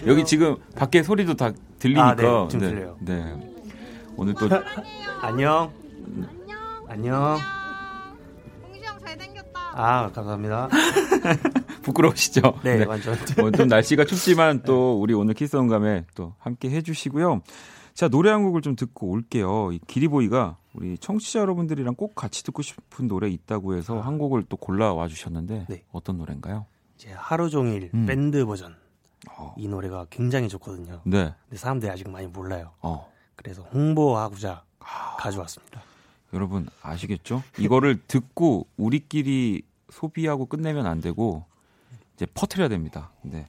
여기 0.07 0.25
지금 0.25 0.57
밖에 0.77 1.03
소리도 1.03 1.35
다 1.35 1.53
들리니까 1.79 2.09
아, 2.09 2.15
네, 2.15 2.23
좀 2.49 2.61
네, 2.61 2.69
들려요. 2.69 2.97
네. 3.01 3.63
오늘 4.17 4.35
또 4.35 4.49
안녕. 5.23 5.73
안녕. 6.89 7.39
아, 9.73 10.11
감사합니다. 10.13 10.69
부끄러우시죠? 11.83 12.61
네, 12.63 12.79
네. 12.79 12.85
완전. 12.85 13.15
어, 13.15 13.51
좀 13.51 13.69
날씨가 13.69 14.05
춥지만 14.05 14.63
또 14.63 15.01
우리 15.01 15.15
오늘 15.15 15.35
키스온감에 15.35 16.05
또 16.15 16.35
함께 16.39 16.71
해주시고요. 16.71 17.41
자, 17.95 18.09
노래 18.09 18.31
한 18.31 18.43
곡을 18.43 18.63
좀 18.63 18.77
듣고 18.77 19.09
올게요. 19.09 19.73
이 19.73 19.81
기리보이가 19.87 20.59
우리 20.75 20.99
청취자 20.99 21.41
여러분들이랑 21.41 21.95
꼭 21.95 22.15
같이 22.15 22.45
듣고 22.45 22.63
싶은 22.63 23.09
노래 23.09 23.29
있다고 23.29 23.75
해서 23.75 24.01
한 24.01 24.19
곡을 24.19 24.45
또 24.49 24.57
골라와 24.57 25.09
주셨는데 25.09 25.67
네. 25.69 25.83
어떤 25.93 26.19
노래인가요? 26.19 26.67
이제 26.97 27.11
하루 27.15 27.49
종일 27.49 27.91
음. 27.95 28.07
밴드 28.07 28.45
버전. 28.45 28.75
어. 29.29 29.55
이 29.59 29.69
노래가 29.69 30.07
굉장히 30.11 30.49
좋거든요. 30.49 31.01
네. 31.05 31.35
근데 31.45 31.57
사람들이 31.57 31.91
아직 31.91 32.09
많이 32.09 32.27
몰라요. 32.27 32.73
어. 32.81 33.11
그래서 33.37 33.63
홍보하고자 33.63 34.65
아. 34.81 35.17
가져왔습니다. 35.19 35.83
여러분 36.33 36.69
아시겠죠? 36.83 37.43
이거를 37.59 38.01
듣고 38.07 38.67
우리끼리 38.77 39.63
소비하고 39.91 40.47
끝내면 40.47 40.87
안 40.87 41.01
되고 41.01 41.45
이제 42.15 42.27
퍼트려야 42.35 42.69
됩니다. 42.69 43.11
네. 43.23 43.47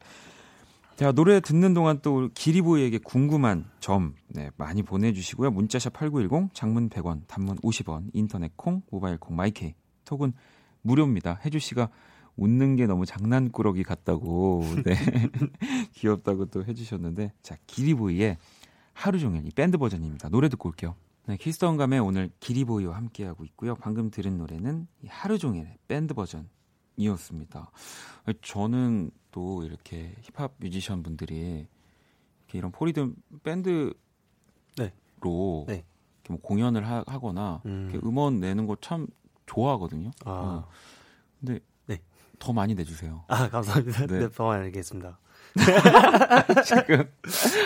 자, 0.95 1.11
노래 1.11 1.39
듣는 1.39 1.73
동안 1.73 1.99
또 2.01 2.29
기리보이에게 2.33 2.99
궁금한 2.99 3.65
점 3.79 4.13
네, 4.27 4.51
많이 4.55 4.83
보내주시고요. 4.83 5.49
문자샵 5.51 5.93
8910, 5.93 6.53
장문 6.53 6.89
100원, 6.89 7.21
단문 7.27 7.57
50원, 7.57 8.11
인터넷 8.13 8.55
콩, 8.55 8.83
모바일 8.91 9.17
콩, 9.17 9.35
마이케이, 9.35 9.73
톡은 10.05 10.33
무료입니다. 10.83 11.39
혜주 11.43 11.57
씨가 11.59 11.89
웃는 12.41 12.75
게 12.75 12.87
너무 12.87 13.05
장난꾸러기 13.05 13.83
같다고, 13.83 14.63
네. 14.83 14.95
귀엽다고 15.93 16.45
또 16.45 16.65
해주셨는데, 16.65 17.33
자, 17.43 17.55
기리보이의 17.67 18.37
하루 18.93 19.19
종일 19.19 19.45
이 19.45 19.51
밴드 19.51 19.77
버전입니다. 19.77 20.29
노래 20.29 20.49
듣고 20.49 20.69
올게요. 20.69 20.95
네, 21.27 21.37
키스 21.37 21.77
음감회 21.77 21.99
오늘 21.99 22.31
기리보이와 22.39 22.95
함께하고 22.97 23.45
있고요. 23.45 23.75
방금 23.75 24.09
들은 24.09 24.37
노래는 24.37 24.87
하루 25.07 25.37
종일의 25.37 25.77
밴드 25.87 26.15
버전이었습니다. 26.15 27.71
저는 28.41 29.11
또 29.29 29.63
이렇게 29.63 30.15
힙합 30.21 30.53
뮤지션 30.57 31.03
분들이 31.03 31.67
이렇게 32.39 32.57
이런 32.57 32.71
포리듬 32.71 33.15
밴드로 33.43 33.93
네. 34.77 34.91
네. 35.67 35.83
뭐 36.27 36.39
공연을 36.41 36.87
하, 36.87 37.03
거나 37.03 37.61
음. 37.65 37.99
음원 38.03 38.39
내는 38.39 38.65
거 38.65 38.75
참 38.81 39.05
좋아하거든요. 39.45 40.11
아. 40.25 40.31
어. 40.31 40.67
근데 41.39 41.53
네. 41.53 41.59
더 42.41 42.51
많이 42.51 42.73
내주세요. 42.73 43.23
아 43.27 43.47
감사합니다. 43.49 44.07
네, 44.07 44.19
네더 44.19 44.45
많이 44.45 44.63
내겠습니다. 44.65 45.19
지금 46.65 47.03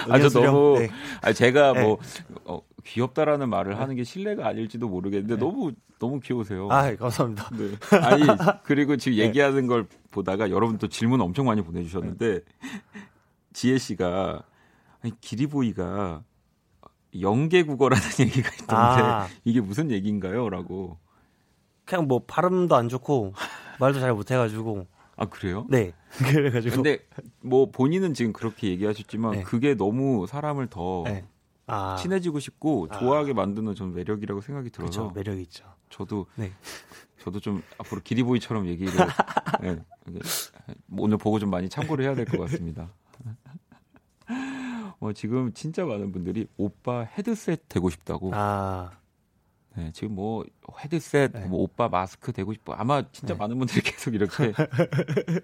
아주 0.09 0.29
너무 0.29 0.79
네. 0.79 0.89
아 1.21 1.31
제가 1.31 1.73
뭐 1.73 1.97
어, 2.43 2.61
귀엽다라는 2.83 3.49
말을 3.49 3.79
하는 3.79 3.95
게 3.95 4.03
신뢰가 4.03 4.45
아닐지도 4.45 4.89
모르겠는데 4.89 5.35
네. 5.35 5.39
너무 5.39 5.71
너무 5.97 6.19
귀여우세요. 6.19 6.67
아, 6.69 6.93
감사합니다. 6.93 7.49
네. 7.55 7.71
아니 8.01 8.23
그리고 8.65 8.97
지금 8.97 9.17
네. 9.17 9.23
얘기하는 9.23 9.67
걸 9.67 9.87
보다가 10.11 10.49
여러분 10.49 10.77
또 10.77 10.89
질문 10.89 11.21
엄청 11.21 11.45
많이 11.45 11.61
보내주셨는데 11.61 12.41
지혜 13.53 13.77
씨가 13.77 14.43
아니 15.01 15.13
기리보이가 15.21 16.21
영계 17.21 17.63
국어라는 17.63 18.03
얘기가 18.19 18.49
있던데 18.55 18.73
아. 18.75 19.27
이게 19.45 19.61
무슨 19.61 19.89
얘기인가요?라고. 19.89 20.97
그냥 21.85 22.07
뭐 22.07 22.23
발음도 22.25 22.75
안 22.75 22.89
좋고 22.89 23.33
말도 23.79 23.99
잘 23.99 24.13
못해가지고. 24.13 24.87
아 25.17 25.25
그래요? 25.25 25.65
네. 25.69 25.93
그래가지고. 26.17 26.75
근데 26.75 26.99
뭐 27.41 27.69
본인은 27.71 28.13
지금 28.13 28.33
그렇게 28.33 28.67
얘기하셨지만 28.69 29.31
네. 29.31 29.43
그게 29.43 29.73
너무 29.75 30.27
사람을 30.27 30.67
더 30.67 31.03
네. 31.05 31.25
아. 31.67 31.95
친해지고 31.99 32.39
싶고 32.39 32.87
아. 32.91 32.99
좋아하게 32.99 33.33
만드는 33.33 33.75
전 33.75 33.93
매력이라고 33.93 34.41
생각이 34.41 34.69
들어서 34.69 35.07
그쵸, 35.07 35.11
매력 35.15 35.39
있죠. 35.39 35.65
저도 35.89 36.25
네. 36.35 36.51
저도 37.23 37.39
좀 37.39 37.63
앞으로 37.79 38.01
기리보이처럼 38.03 38.67
얘기를 38.67 38.91
네, 39.61 39.77
오늘 40.97 41.17
보고 41.17 41.39
좀 41.39 41.49
많이 41.49 41.69
참고를 41.69 42.05
해야 42.05 42.13
될 42.13 42.25
것 42.25 42.37
같습니다. 42.39 42.89
어, 44.99 45.13
지금 45.13 45.53
진짜 45.53 45.85
많은 45.85 46.11
분들이 46.11 46.47
오빠 46.57 47.01
헤드셋 47.01 47.67
되고 47.69 47.89
싶다고. 47.89 48.31
아. 48.33 48.91
네, 49.75 49.91
지금 49.93 50.15
뭐 50.15 50.45
헤드셋, 50.79 51.31
네. 51.33 51.45
뭐 51.45 51.61
오빠 51.61 51.89
마스크 51.89 52.31
되고 52.31 52.53
싶어. 52.53 52.73
아마 52.73 53.03
진짜 53.11 53.33
네. 53.33 53.37
많은 53.37 53.57
분들이 53.57 53.81
계속 53.81 54.13
이렇게 54.13 54.53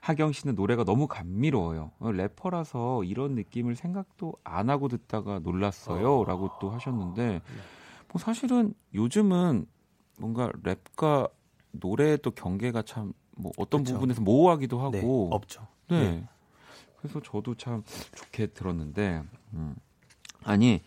하경 0.00 0.32
씨는 0.32 0.54
노래가 0.54 0.84
너무 0.84 1.06
감미로워요. 1.06 1.92
어, 1.98 2.12
래퍼라서 2.12 3.04
이런 3.04 3.34
느낌을 3.34 3.76
생각도 3.76 4.34
안 4.44 4.68
하고 4.68 4.88
듣다가 4.88 5.38
놀랐어요. 5.38 6.20
어. 6.20 6.24
라고 6.24 6.50
또 6.60 6.70
하셨는데, 6.70 7.40
뭐 8.12 8.20
사실은 8.20 8.74
요즘은 8.94 9.66
뭔가 10.18 10.50
랩과 10.50 11.30
노래의 11.72 12.18
또 12.22 12.30
경계가 12.30 12.82
참 12.82 13.12
뭐 13.36 13.52
어떤 13.56 13.82
그쵸. 13.82 13.94
부분에서 13.94 14.20
모호하기도 14.22 14.78
하고 14.78 14.90
네, 14.90 15.02
없죠. 15.30 15.66
네. 15.88 16.10
네. 16.10 16.28
그래서 16.98 17.20
저도 17.20 17.54
참 17.56 17.82
좋게 18.14 18.48
들었는데 18.48 19.22
음. 19.54 19.74
아니 20.44 20.82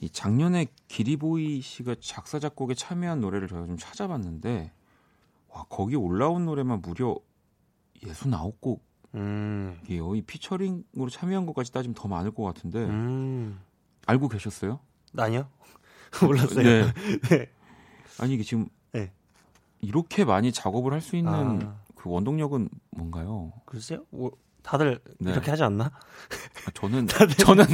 이 0.00 0.10
작년에 0.10 0.66
기리보이 0.88 1.60
씨가 1.60 1.96
작사 2.00 2.38
작곡에 2.38 2.74
참여한 2.74 3.20
노래를 3.20 3.48
저희가 3.48 3.66
좀 3.66 3.76
찾아봤는데 3.78 4.72
와 5.48 5.64
거기 5.68 5.96
올라온 5.96 6.44
노래만 6.44 6.82
무려 6.82 7.16
69곡 8.02 8.80
음. 9.14 9.80
이에요. 9.88 10.14
이 10.14 10.22
피처링으로 10.22 11.08
참여한 11.10 11.46
것까지 11.46 11.72
따지면 11.72 11.94
더 11.94 12.08
많을 12.08 12.30
것 12.32 12.42
같은데 12.42 12.84
음. 12.84 13.58
알고 14.06 14.28
계셨어요? 14.28 14.80
아니요. 15.16 15.48
몰랐어요. 16.22 16.62
네. 16.62 16.92
네. 17.30 17.50
아니 18.18 18.34
이게 18.34 18.42
지금 18.42 18.68
네. 18.92 19.12
이렇게 19.80 20.24
많이 20.24 20.52
작업을 20.52 20.92
할 20.92 21.00
수 21.00 21.16
있는 21.16 21.62
아. 21.62 21.76
그 21.94 22.10
원동력은 22.10 22.68
뭔가요? 22.90 23.52
글쎄요. 23.64 24.04
뭐 24.10 24.30
다들 24.66 24.98
네. 25.20 25.30
이렇게 25.30 25.50
하지 25.50 25.62
않나? 25.62 25.84
아, 25.84 26.70
저는 26.74 27.06
다들, 27.06 27.36
저는 27.36 27.64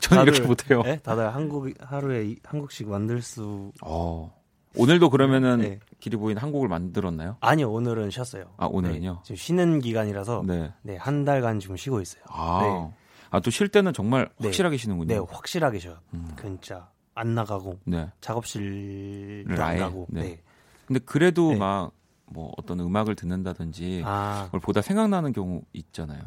저는 0.00 0.18
다들, 0.18 0.32
이렇게 0.32 0.40
못해요. 0.46 0.82
네? 0.82 0.98
다들 1.00 1.34
한국 1.34 1.70
하루에 1.78 2.36
한국씩 2.42 2.88
만들 2.88 3.20
수. 3.20 3.70
어. 3.82 4.34
오늘도 4.76 5.10
그러면은 5.10 5.58
네. 5.58 5.78
길이 6.00 6.16
보이는 6.16 6.40
한 6.40 6.50
곡을 6.50 6.68
만들었나요? 6.68 7.36
아니요, 7.40 7.70
오늘은 7.70 8.10
쉬었어요. 8.10 8.44
아 8.56 8.66
오늘은요? 8.66 9.12
네, 9.12 9.18
지금 9.24 9.36
쉬는 9.36 9.80
기간이라서 9.80 10.44
네. 10.46 10.72
네, 10.82 10.96
한 10.96 11.24
달간 11.24 11.58
지금 11.60 11.76
쉬고 11.76 12.00
있어요. 12.00 12.22
아, 12.28 12.60
네. 12.62 12.96
아또 13.30 13.50
쉴 13.50 13.68
때는 13.68 13.92
정말 13.92 14.30
네. 14.38 14.46
확실하게 14.48 14.78
쉬는군요. 14.78 15.14
네, 15.14 15.18
확실하게 15.18 15.78
쉬어요. 15.80 15.98
음. 16.14 16.30
진짜 16.40 16.88
안 17.14 17.34
나가고 17.34 17.78
네. 17.84 18.10
작업실도 18.22 19.62
안 19.62 19.78
가고. 19.78 20.06
네. 20.08 20.22
네. 20.22 20.42
근데 20.86 21.00
그래도 21.04 21.54
막뭐 21.54 22.52
어떤 22.56 22.80
음악을 22.80 23.16
듣는다든지 23.16 24.02
아. 24.06 24.44
그걸 24.46 24.60
보다 24.60 24.80
생각나는 24.80 25.32
경우 25.32 25.62
있잖아요. 25.72 26.22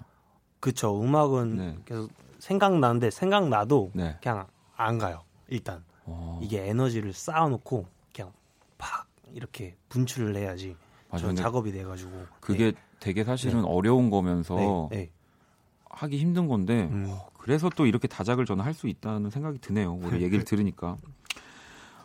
그쵸. 0.61 1.01
음악은 1.03 1.83
계속 1.83 2.09
생각나는데 2.39 3.11
생각나도 3.11 3.91
그냥 4.21 4.47
안 4.77 4.97
가요. 4.97 5.23
일단 5.49 5.83
오. 6.05 6.11
어. 6.13 6.39
이게 6.41 6.67
에너지를 6.69 7.11
쌓아놓고 7.13 7.85
팍 8.77 9.05
이렇게 9.33 9.75
분출을 9.89 10.35
해야지 10.35 10.75
맞아, 11.11 11.33
작업이 11.33 11.71
돼가지고 11.71 12.11
그게 12.39 12.71
네. 12.71 12.77
되게 12.99 13.23
사실은 13.23 13.61
네. 13.61 13.67
어려운 13.67 14.09
거면서 14.09 14.87
네. 14.91 14.97
네. 14.97 15.11
하기 15.89 16.17
힘든 16.17 16.47
건데 16.47 16.87
음. 16.91 17.05
어, 17.09 17.29
그래서 17.37 17.69
또 17.69 17.85
이렇게 17.85 18.07
다작을 18.07 18.45
저는 18.45 18.63
할 18.63 18.73
수 18.73 18.87
있다는 18.87 19.29
생각이 19.29 19.59
드네요. 19.59 19.93
우리 20.01 20.21
얘기를 20.23 20.43
들으니까 20.45 20.97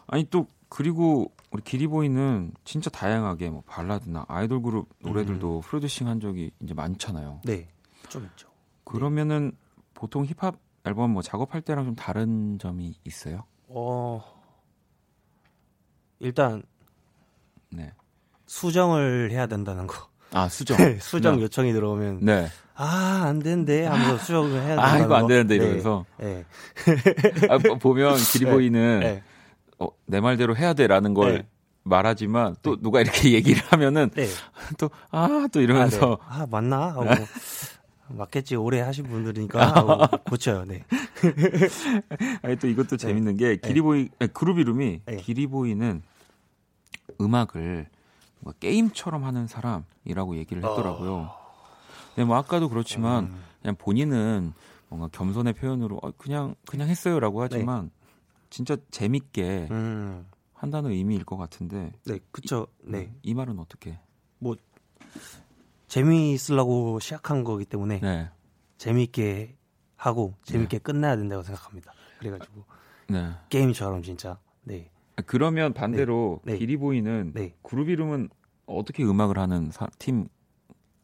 아니 0.06 0.24
또 0.30 0.46
그리고 0.68 1.30
우리 1.52 1.62
기리보이는 1.62 2.52
진짜 2.64 2.90
다양하게 2.90 3.50
뭐 3.50 3.62
발라드나 3.66 4.26
아이돌 4.28 4.60
그룹 4.62 4.88
노래들도 5.00 5.56
음. 5.58 5.60
프로듀싱 5.62 6.08
한 6.08 6.20
적이 6.20 6.50
이제 6.60 6.74
많잖아요. 6.74 7.40
네, 7.44 7.68
좀 8.08 8.24
있죠. 8.24 8.48
그러면은 8.84 9.52
보통 9.94 10.24
힙합 10.24 10.56
앨범 10.84 11.10
뭐 11.10 11.22
작업할 11.22 11.62
때랑 11.62 11.84
좀 11.84 11.94
다른 11.96 12.58
점이 12.58 12.94
있어요? 13.04 13.44
어, 13.68 14.22
일단 16.20 16.62
네. 17.70 17.92
수정을 18.46 19.30
해야 19.32 19.46
된다는 19.46 19.86
거. 19.86 20.08
아 20.32 20.48
수정. 20.48 20.76
네, 20.78 20.98
수정 21.00 21.36
네. 21.36 21.42
요청이 21.42 21.72
들어오면 21.72 22.20
네. 22.22 22.48
아안 22.74 23.40
되는데 23.40 23.86
하면서 23.86 24.18
수정을 24.18 24.52
해야 24.52 24.68
된다. 24.68 24.84
아 24.84 24.98
이거 24.98 25.14
안 25.16 25.26
되는데 25.26 25.58
네. 25.58 25.64
이러면서. 25.64 26.04
네. 26.18 26.44
아, 27.48 27.58
보면 27.58 28.16
길이 28.16 28.44
보이는 28.44 29.00
네. 29.00 29.22
어, 29.78 29.88
내 30.06 30.20
말대로 30.20 30.56
해야 30.56 30.74
돼라는 30.74 31.14
걸 31.14 31.34
네. 31.38 31.48
말하지만 31.82 32.56
또 32.62 32.76
누가 32.80 33.00
이렇게 33.00 33.32
얘기를 33.34 33.62
하면은 33.68 34.10
또 34.78 34.90
아또 35.10 35.48
또 35.48 35.60
이러면서 35.60 36.18
아, 36.22 36.42
아 36.42 36.46
맞나 36.50 36.88
하고 36.88 37.04
맞겠지 38.08 38.56
오래 38.56 38.80
하신 38.80 39.06
분들이니까 39.06 39.74
하고 39.74 40.06
고쳐요. 40.28 40.64
네. 40.64 40.84
아니 42.42 42.56
또 42.56 42.68
이것도 42.68 42.96
재밌는 42.96 43.36
게 43.36 43.56
기리보이 43.56 44.10
그룹 44.32 44.58
이름이 44.58 45.02
기리보이는 45.20 46.02
음악을 47.20 47.88
뭐 48.40 48.52
게임처럼 48.60 49.24
하는 49.24 49.46
사람이라고 49.46 50.36
얘기를 50.36 50.62
했더라고요. 50.62 51.14
어... 51.16 51.46
네, 52.16 52.24
뭐 52.24 52.36
아까도 52.36 52.68
그렇지만 52.68 53.24
음... 53.24 53.42
그냥 53.60 53.76
본인은 53.76 54.52
뭔가 54.88 55.08
겸손의 55.08 55.54
표현으로 55.54 55.98
어, 56.02 56.12
그냥 56.12 56.54
그냥 56.66 56.88
했어요라고 56.88 57.42
하지만 57.42 57.84
네. 57.84 57.90
진짜 58.50 58.76
재밌게 58.90 59.68
음... 59.70 60.26
한다는 60.54 60.90
의미일 60.90 61.24
것 61.24 61.36
같은데. 61.36 61.92
네, 62.04 62.18
그쵸. 62.30 62.66
네, 62.82 63.12
이 63.22 63.34
말은 63.34 63.58
어떻게? 63.58 63.98
뭐 64.38 64.56
재미있으려고 65.88 66.98
시작한 67.00 67.44
거기 67.44 67.64
때문에 67.64 68.00
네. 68.00 68.30
재미있게 68.78 69.56
하고 69.96 70.34
재미있게 70.44 70.78
네. 70.78 70.82
끝나야 70.82 71.16
된다고 71.16 71.42
생각합니다. 71.42 71.92
그래가지고 72.18 72.64
네. 73.08 73.30
게임처럼 73.48 74.02
진짜 74.02 74.38
네 74.62 74.90
그러면 75.26 75.72
반대로 75.72 76.40
네. 76.44 76.52
네. 76.52 76.58
기리보이는 76.58 77.32
네. 77.34 77.54
그룹 77.62 77.88
이름은 77.88 78.28
어떻게 78.66 79.04
음악을 79.04 79.38
하는 79.38 79.70
사, 79.70 79.86
팀 79.98 80.28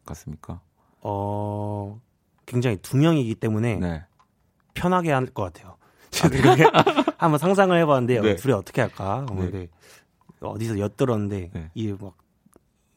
같습니까? 0.04 0.60
어 1.00 2.00
굉장히 2.44 2.76
두 2.78 2.96
명이기 2.96 3.36
때문에 3.36 3.76
네. 3.76 4.04
편하게 4.74 5.12
할 5.12 5.26
것 5.26 5.44
같아요. 5.52 5.76
그렇게 6.30 6.64
한번 7.16 7.38
상상을 7.38 7.76
해봤는데 7.78 8.20
네. 8.22 8.36
둘이 8.36 8.52
어떻게 8.52 8.82
할까? 8.82 9.24
네. 9.34 9.50
네. 9.50 9.68
어디서 10.40 10.78
엿들었는데 10.78 11.50
네. 11.54 11.70
이막 11.74 12.16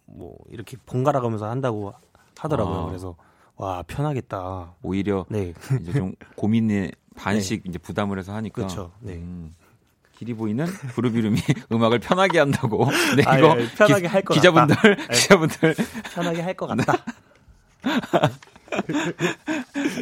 뭐 0.06 0.36
이렇게 0.50 0.78
번갈아 0.86 1.20
가면서 1.22 1.50
한다고 1.50 1.94
하더라고요. 2.38 2.76
아. 2.82 2.86
그래서 2.88 3.16
와 3.58 3.84
편하겠다. 3.88 4.76
오히려 4.82 5.26
네. 5.30 5.54
이제 5.82 5.94
좀 5.94 6.14
고민에 6.36 6.92
반씩 7.16 7.64
네. 7.64 7.70
이제 7.70 7.80
부담을 7.80 8.20
해서 8.20 8.34
하니까. 8.34 8.54
그렇죠. 8.56 8.92
네. 9.00 9.14
음. 9.14 9.56
길이 10.18 10.34
보이는 10.34 10.66
그룹 10.96 11.16
이름이 11.18 11.38
음악을 11.74 12.00
편하게 12.00 12.40
한다고. 12.40 12.86
네, 13.18 13.24
아, 13.26 13.38
이거 13.38 13.56
예, 13.60 13.68
편하게 13.76 14.08
할 14.08 14.22
것 14.24 14.34
같다. 14.34 14.66
기자분들, 14.76 15.08
기자분들 15.08 15.76
편하게 16.14 16.42
할 16.42 16.54
것 16.56 16.68
같다. 16.68 16.94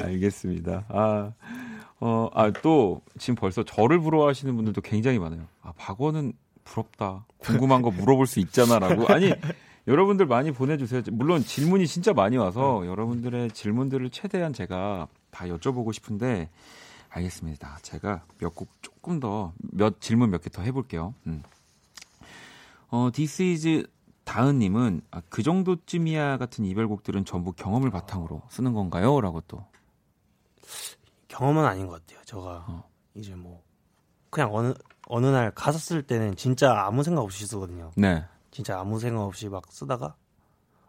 알겠습니다. 0.04 0.86
아, 0.89 1.32
어, 1.99 2.30
아, 2.34 2.51
또, 2.62 3.01
지금 3.18 3.36
벌써 3.36 3.64
저를 3.64 3.99
부러워하시는 3.99 4.56
분들도 4.56 4.82
굉장히 4.82 5.20
많아요. 5.20 5.47
아, 5.62 5.74
박원은 5.78 6.34
부럽다. 6.64 7.26
궁금한 7.39 7.82
거 7.82 7.91
물어볼 7.91 8.28
수 8.28 8.39
있잖아. 8.39 8.80
라고. 8.80 9.08
아니, 9.08 9.34
여러분들 9.88 10.25
많이 10.25 10.51
보내주세요. 10.51 11.01
물론 11.11 11.43
질문이 11.43 11.88
진짜 11.88 12.13
많이 12.13 12.38
와서 12.38 12.79
네. 12.84 12.88
여러분들의 12.88 13.51
질문들을 13.51 14.09
최대한 14.11 14.53
제가 14.53 15.07
다 15.31 15.45
여쭤보고 15.45 15.91
싶은데, 15.93 16.49
알겠습니다. 17.09 17.79
제가 17.81 18.23
몇 18.39 18.55
곡 18.55 18.69
조금 18.81 19.19
더, 19.19 19.53
몇 19.71 19.99
질문 19.99 20.29
몇 20.31 20.41
개 20.41 20.49
더 20.49 20.61
해볼게요. 20.61 21.13
음. 21.27 21.43
어, 22.89 23.09
This 23.11 23.41
is 23.41 23.88
다은님은 24.23 25.01
아, 25.11 25.21
그 25.29 25.43
정도쯤이야 25.43 26.38
같은 26.38 26.63
이별곡들은 26.63 27.25
전부 27.25 27.51
경험을 27.51 27.91
바탕으로 27.91 28.41
쓰는 28.49 28.73
건가요? 28.73 29.19
라고 29.19 29.41
또. 29.47 29.65
경험은 31.27 31.65
아닌 31.65 31.88
것 31.88 32.05
같아요. 32.05 32.23
제가 32.25 32.65
어. 32.69 32.84
이제 33.15 33.36
뭐, 33.36 33.61
그냥 34.29 34.53
어느, 34.53 34.73
어느 35.07 35.25
날 35.25 35.51
가사 35.51 35.77
쓸 35.77 36.03
때는 36.03 36.36
진짜 36.38 36.86
아무 36.86 37.03
생각 37.03 37.21
없이 37.21 37.45
쓰거든요. 37.45 37.91
네. 37.97 38.23
진짜 38.54 38.80
아무 38.80 38.99
생각 38.99 39.24
없이 39.24 39.49
막 39.49 39.66
쓰다가, 39.72 40.16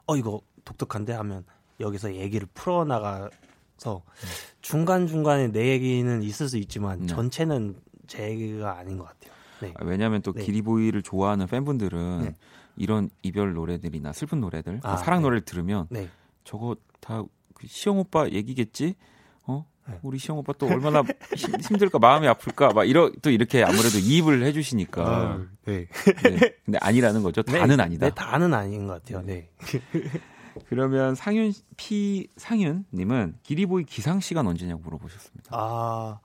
어, 0.07 0.17
이거 0.17 0.43
독특한데 0.67 1.15
하면 1.15 1.47
여기서 1.81 2.15
얘기를 2.15 2.47
풀어 2.53 2.85
나가 2.85 3.31
서 3.79 4.03
중간 4.61 5.07
중간에 5.07 5.49
내 5.49 5.71
얘기는 5.71 6.23
있을 6.23 6.49
수 6.49 6.59
있지만 6.59 7.01
네. 7.01 7.07
전체는 7.07 7.75
제 8.07 8.31
얘기가 8.31 8.79
아닌 8.79 8.99
것 8.99 9.05
같아요. 9.05 9.33
네. 9.61 9.73
아, 9.79 9.85
왜냐하면 9.85 10.21
또 10.21 10.33
네. 10.33 10.45
기리보이를 10.45 11.03
좋아하는 11.03 11.47
팬분들은 11.47 12.21
네. 12.23 12.37
이런 12.77 13.09
이별 13.23 13.55
노래들이나 13.55 14.13
슬픈 14.13 14.41
노래들, 14.41 14.81
아, 14.83 14.99
사랑 14.99 15.21
네. 15.21 15.23
노래를 15.23 15.47
들으면 15.47 15.87
네. 15.89 16.11
저거 16.45 16.77
다그 17.01 17.29
시영 17.67 17.99
오빠 17.99 18.29
얘기겠지? 18.29 18.95
어? 19.87 19.91
네. 19.91 19.99
우리 20.03 20.19
시영 20.19 20.39
오빠 20.39 20.53
또 20.59 20.67
얼마나 20.67 21.03
힘들까 21.37 21.99
마음이 21.99 22.27
아플까 22.29 22.69
막 22.69 22.85
이러 22.85 23.11
또 23.23 23.31
이렇게 23.31 23.63
아무래도 23.63 23.99
이입을 23.99 24.45
해주시니까 24.45 25.05
아, 25.05 25.47
네. 25.67 25.87
네. 26.23 26.57
근데 26.65 26.79
아니라는 26.81 27.23
거죠 27.23 27.43
다는 27.43 27.81
아니다 27.81 28.09
네 28.09 28.15
다는 28.15 28.55
아닌 28.55 28.87
것 28.87 29.03
같아요 29.03 29.23
네 29.23 29.51
그러면 30.69 31.15
상윤 31.15 31.53
피 31.77 32.29
상윤 32.37 32.87
님은 32.93 33.39
기리보이 33.43 33.85
기상 33.85 34.21
시간 34.21 34.47
언제냐고 34.47 34.83
물어보셨습니다. 34.83 35.51
아 35.51 36.21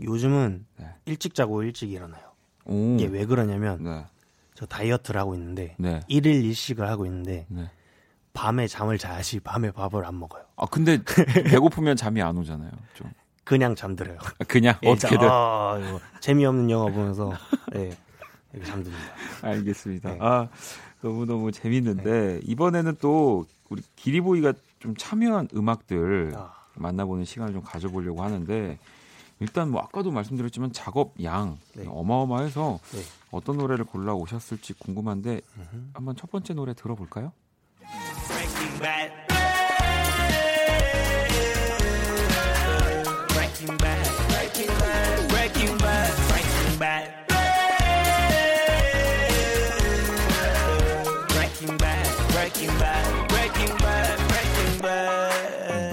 요즘은 0.00 0.66
네. 0.78 0.86
일찍 1.06 1.34
자고 1.34 1.62
일찍 1.62 1.90
일어나요. 1.90 2.22
오. 2.64 2.94
이게 2.94 3.06
왜 3.06 3.26
그러냐면 3.26 3.82
네. 3.82 4.04
저 4.54 4.66
다이어트를 4.66 5.20
하고 5.20 5.34
있는데 5.34 5.74
네. 5.78 6.00
일일 6.08 6.44
일식을 6.44 6.88
하고 6.88 7.06
있는데 7.06 7.46
네. 7.48 7.70
밤에 8.36 8.68
잠을 8.68 8.98
자야지 8.98 9.40
밤에 9.40 9.70
밥을 9.70 10.04
안 10.04 10.18
먹어요. 10.20 10.44
아 10.56 10.66
근데 10.66 10.98
배고프면 11.50 11.96
잠이 11.96 12.20
안 12.20 12.36
오잖아요. 12.36 12.70
좀. 12.92 13.10
그냥 13.44 13.74
잠들어요. 13.74 14.18
아, 14.20 14.44
그냥 14.46 14.74
예, 14.82 14.90
어떻게든 14.90 15.26
아, 15.30 15.98
재미없는 16.20 16.68
영화 16.68 16.90
보면서 16.90 17.32
예, 17.76 17.90
잠듭니다. 18.62 19.04
알겠습니다. 19.40 20.10
네. 20.12 20.18
아 20.20 20.48
너무 21.00 21.24
너무 21.24 21.50
재밌는데 21.50 22.02
네. 22.02 22.40
이번에는 22.44 22.96
또 23.00 23.46
우리 23.70 23.82
기리보이가 23.96 24.52
좀 24.80 24.94
참여한 24.98 25.48
음악들 25.54 26.34
아. 26.36 26.52
만나보는 26.74 27.24
시간을 27.24 27.54
좀 27.54 27.62
가져보려고 27.62 28.22
하는데 28.22 28.78
일단 29.40 29.70
뭐 29.70 29.80
아까도 29.80 30.10
말씀드렸지만 30.10 30.72
작업 30.72 31.14
양 31.22 31.58
네. 31.74 31.84
어마어마해서 31.88 32.80
네. 32.92 33.00
어떤 33.30 33.56
노래를 33.56 33.86
골라 33.86 34.12
오셨을지 34.12 34.74
궁금한데 34.74 35.40
음흠. 35.56 35.84
한번 35.94 36.16
첫 36.16 36.30
번째 36.30 36.52
노래 36.52 36.74
들어볼까요? 36.74 37.32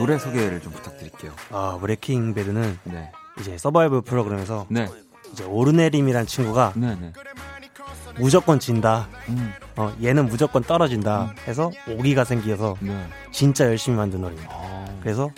노래 0.03 0.17
소개를 0.17 0.59
좀 0.59 0.73
부탁드릴게요. 0.73 1.31
아, 1.49 1.77
Breaking 1.79 2.33
Bad는 2.33 2.77
네. 2.83 3.09
이제 3.39 3.57
서바이벌 3.57 4.01
프로그램에서 4.01 4.65
네. 4.69 4.89
이제 5.31 5.45
오르내림이란 5.45 6.27
친구가 6.27 6.73
네, 6.75 6.97
네. 6.99 7.13
무조건 8.17 8.59
진다. 8.59 9.07
음. 9.29 9.53
어, 9.75 9.93
얘는 10.01 10.27
무조건 10.27 10.63
떨어진다. 10.63 11.23
음. 11.23 11.35
해서 11.47 11.71
오기가 11.89 12.23
생기어서 12.23 12.75
네. 12.79 13.07
진짜 13.31 13.65
열심히 13.65 13.97
만든 13.97 14.21
노래예요. 14.21 14.43
아. 14.49 14.85
그래서 15.01 15.29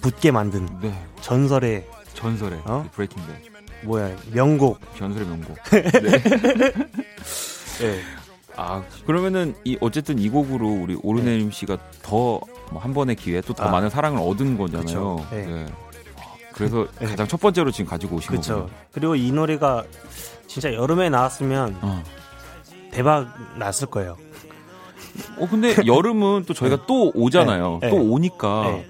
붙게 0.00 0.30
만든 0.30 0.68
네. 0.80 0.92
전설의 1.20 1.86
전설의 2.14 2.60
어? 2.64 2.88
Breaking 2.92 3.22
Bad 3.26 3.86
뭐야 3.86 4.14
명곡 4.32 4.80
전설의 4.96 5.26
명곡. 5.26 5.56
네. 7.80 8.00
아 8.56 8.82
그러면은 9.06 9.54
이 9.64 9.76
어쨌든 9.80 10.18
이 10.18 10.28
곡으로 10.28 10.68
우리 10.68 10.96
오르내림 11.02 11.50
씨가 11.50 11.78
더 12.02 12.40
뭐한 12.70 12.94
번의 12.94 13.16
기회 13.16 13.40
또더 13.40 13.64
아. 13.64 13.70
많은 13.70 13.90
사랑을 13.90 14.20
얻은 14.20 14.56
거잖아요. 14.58 15.26
네. 15.30 15.46
네. 15.46 15.66
그래서 16.54 16.86
네. 17.00 17.06
가장 17.06 17.26
첫 17.26 17.40
번째로 17.40 17.70
지금 17.70 17.90
가지고 17.90 18.16
오신 18.16 18.36
거죠. 18.36 18.70
그리고 18.92 19.16
이 19.16 19.30
노래가 19.32 19.84
진짜 20.46 20.72
여름에 20.72 21.10
나왔으면 21.10 21.76
어. 21.82 22.02
대박 22.92 23.28
났을 23.58 23.88
거예요. 23.88 24.16
어 25.38 25.48
근데 25.48 25.74
여름은 25.84 26.44
또 26.46 26.54
저희가 26.54 26.76
네. 26.76 26.82
또 26.86 27.10
오잖아요. 27.14 27.78
네. 27.82 27.90
또 27.90 27.96
오니까 27.96 28.62
네. 28.70 28.86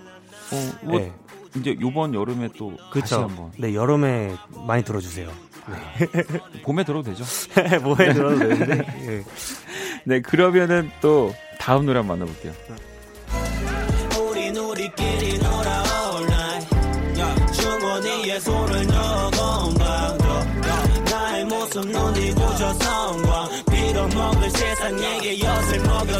어, 0.52 0.72
뭐 0.82 1.00
네. 1.00 1.12
이제 1.56 1.76
요번 1.80 2.14
여름에 2.14 2.50
또 2.58 2.76
그쵸. 2.90 3.00
다시 3.00 3.14
한번. 3.14 3.50
네 3.58 3.74
여름에 3.74 4.34
많이 4.66 4.84
들어주세요. 4.84 5.30
네. 5.66 6.62
봄에 6.62 6.84
들어도 6.84 7.10
되죠? 7.10 7.24
봄에 7.80 8.12
들어도 8.12 8.38
되는데. 8.38 9.24
네 10.04 10.20
그러면은 10.20 10.90
또 11.00 11.32
다음 11.58 11.86
노래 11.86 11.98
한번 11.98 12.18
만나볼게요. 12.18 12.52
내 18.34 18.40
손을 18.40 18.84
넣어건가 18.88 20.18
나의 21.08 21.44
모습 21.44 21.86
눈이 21.86 22.34
부셔 22.34 22.74
성광 22.74 23.48
빌어먹을 23.70 24.50
세상 24.50 24.98
에게 24.98 25.38
엿을 25.38 25.78
먹여 25.82 26.18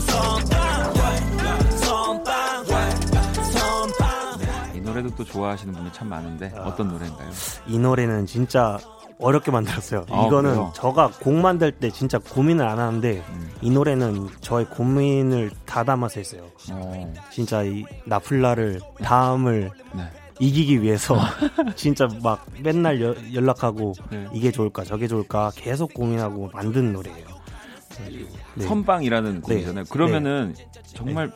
이 4.77 4.81
노래도 4.81 5.11
또 5.17 5.25
좋아하시는 5.25 5.75
분이 5.75 5.93
참 5.93 6.09
많은데 6.09 6.53
아, 6.57 6.61
어떤 6.61 6.87
노래인가요? 6.87 7.29
이 7.67 7.81
노래는 7.81 8.27
진짜 8.27 8.79
어렵게 9.19 9.51
만들었어요. 9.51 10.07
아, 10.09 10.27
이거는 10.29 10.51
그래요? 10.51 10.73
저가 10.77 11.11
곡 11.21 11.35
만들 11.35 11.73
때 11.73 11.91
진짜 11.91 12.21
고민을 12.21 12.65
안 12.69 12.79
하는데 12.79 13.25
음. 13.29 13.51
이 13.61 13.71
노래는 13.71 14.29
저의 14.41 14.67
고민을 14.67 15.51
다 15.67 15.83
담아서 15.83 16.21
했어요. 16.21 16.43
어. 16.71 17.13
진짜 17.33 17.65
이 17.65 17.85
나플라를 18.05 18.81
다음을 19.03 19.73
네. 19.95 20.05
이기기 20.41 20.83
위해서 20.83 21.17
진짜 21.77 22.09
막 22.23 22.47
맨날 22.63 23.01
여, 23.01 23.15
연락하고 23.33 23.95
네. 24.11 24.27
이게 24.33 24.51
좋을까 24.51 24.85
저게 24.85 25.07
좋을까 25.07 25.51
계속 25.55 25.95
고민하고 25.95 26.51
만든 26.53 26.93
노래예요. 26.93 27.35
네. 28.55 28.65
선방이라는 28.67 29.41
곡이잖아요. 29.43 29.85
네. 29.85 29.91
그러면은 29.91 30.55
네. 30.57 30.67
정말 30.83 31.31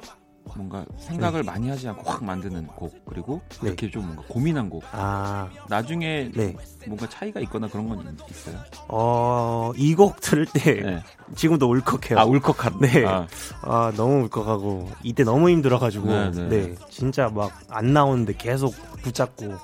뭔가 0.56 0.84
생각을 0.98 1.42
네. 1.42 1.46
많이 1.50 1.68
하지 1.68 1.88
않고 1.88 2.02
확 2.10 2.24
만드는 2.24 2.66
곡 2.68 3.04
그리고 3.06 3.40
네. 3.60 3.68
이렇게 3.68 3.90
좀 3.90 4.04
뭔가 4.04 4.22
고민한 4.28 4.68
곡. 4.70 4.82
아 4.92 5.48
나중에 5.68 6.30
네. 6.34 6.54
뭔가 6.86 7.08
차이가 7.08 7.40
있거나 7.40 7.68
그런 7.68 7.88
건 7.88 8.16
있어요? 8.30 8.56
어이 8.88 9.94
곡 9.94 10.20
들을 10.20 10.46
때 10.46 10.74
네. 10.82 11.02
지금도 11.36 11.68
울컥해요. 11.68 12.18
아 12.18 12.24
울컥한. 12.24 12.78
네. 12.80 13.04
아. 13.06 13.26
아. 13.62 13.92
너무 13.96 14.24
울컥하고 14.24 14.90
이때 15.02 15.24
너무 15.24 15.50
힘들어가지고 15.50 16.06
네, 16.06 16.30
네. 16.30 16.48
네 16.48 16.74
진짜 16.90 17.28
막 17.28 17.48
안 17.70 17.92
나오는데 17.92 18.34
계속 18.36 18.74
붙잡고 19.02 19.54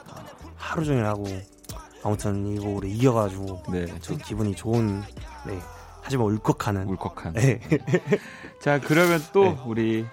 하루 0.56 0.84
종일 0.84 1.04
하고 1.04 1.24
아무튼 2.02 2.46
이 2.46 2.58
곡으로 2.58 2.86
이겨가지고 2.86 3.62
네. 3.72 3.86
저 4.00 4.14
기분이 4.16 4.54
좋은 4.54 5.00
네. 5.46 5.58
하지만 6.02 6.26
울컥하는 6.26 6.86
울컥한. 6.86 7.32
네. 7.32 7.60
자 8.60 8.78
그러면 8.78 9.20
또 9.32 9.56
우리 9.66 10.04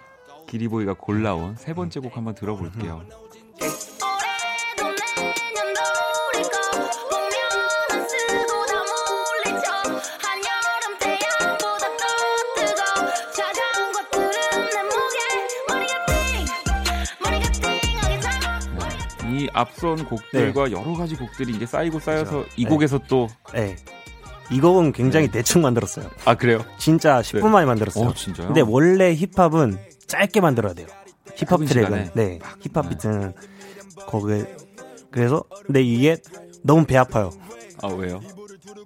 기리보이가 0.52 0.96
골라온 0.96 1.56
세 1.56 1.74
번째 1.74 2.02
곡 2.02 2.18
한번 2.18 2.36
들어볼게요. 2.36 3.02
이 19.30 19.48
앞선 19.54 20.04
곡들과 20.04 20.66
네. 20.66 20.72
여러 20.74 20.94
가지 20.94 21.16
곡들이 21.16 21.54
이제 21.54 21.66
쌓이고 21.66 22.02
쌓여서 22.02 22.32
그렇죠. 22.32 22.50
이 22.58 22.66
곡에서 22.66 23.00
네. 23.00 23.06
또 23.08 23.28
네. 23.54 23.76
이 24.52 24.60
곡은 24.60 24.92
굉장히 24.92 25.28
네. 25.28 25.32
대충 25.32 25.62
만들었어요. 25.62 26.10
아 26.26 26.36
그래요? 26.36 26.66
진짜 26.78 27.22
10분 27.22 27.48
만에 27.48 27.66
만들었어요. 27.66 28.10
어, 28.10 28.14
진짜요? 28.14 28.48
근데 28.48 28.60
원래 28.60 29.16
힙합은 29.16 29.91
짧게 30.12 30.42
만들어야 30.42 30.74
돼요. 30.74 30.88
힙합 31.36 31.66
트랙은 31.66 32.12
네 32.14 32.40
힙합 32.60 32.90
비트는 32.90 33.34
거기 34.08 34.44
그래서 35.10 35.44
근데 35.66 35.82
이게 35.82 36.18
너무 36.64 36.86
배 36.86 36.98
아파요. 36.98 37.32
아 37.82 37.88
왜요? 37.88 38.20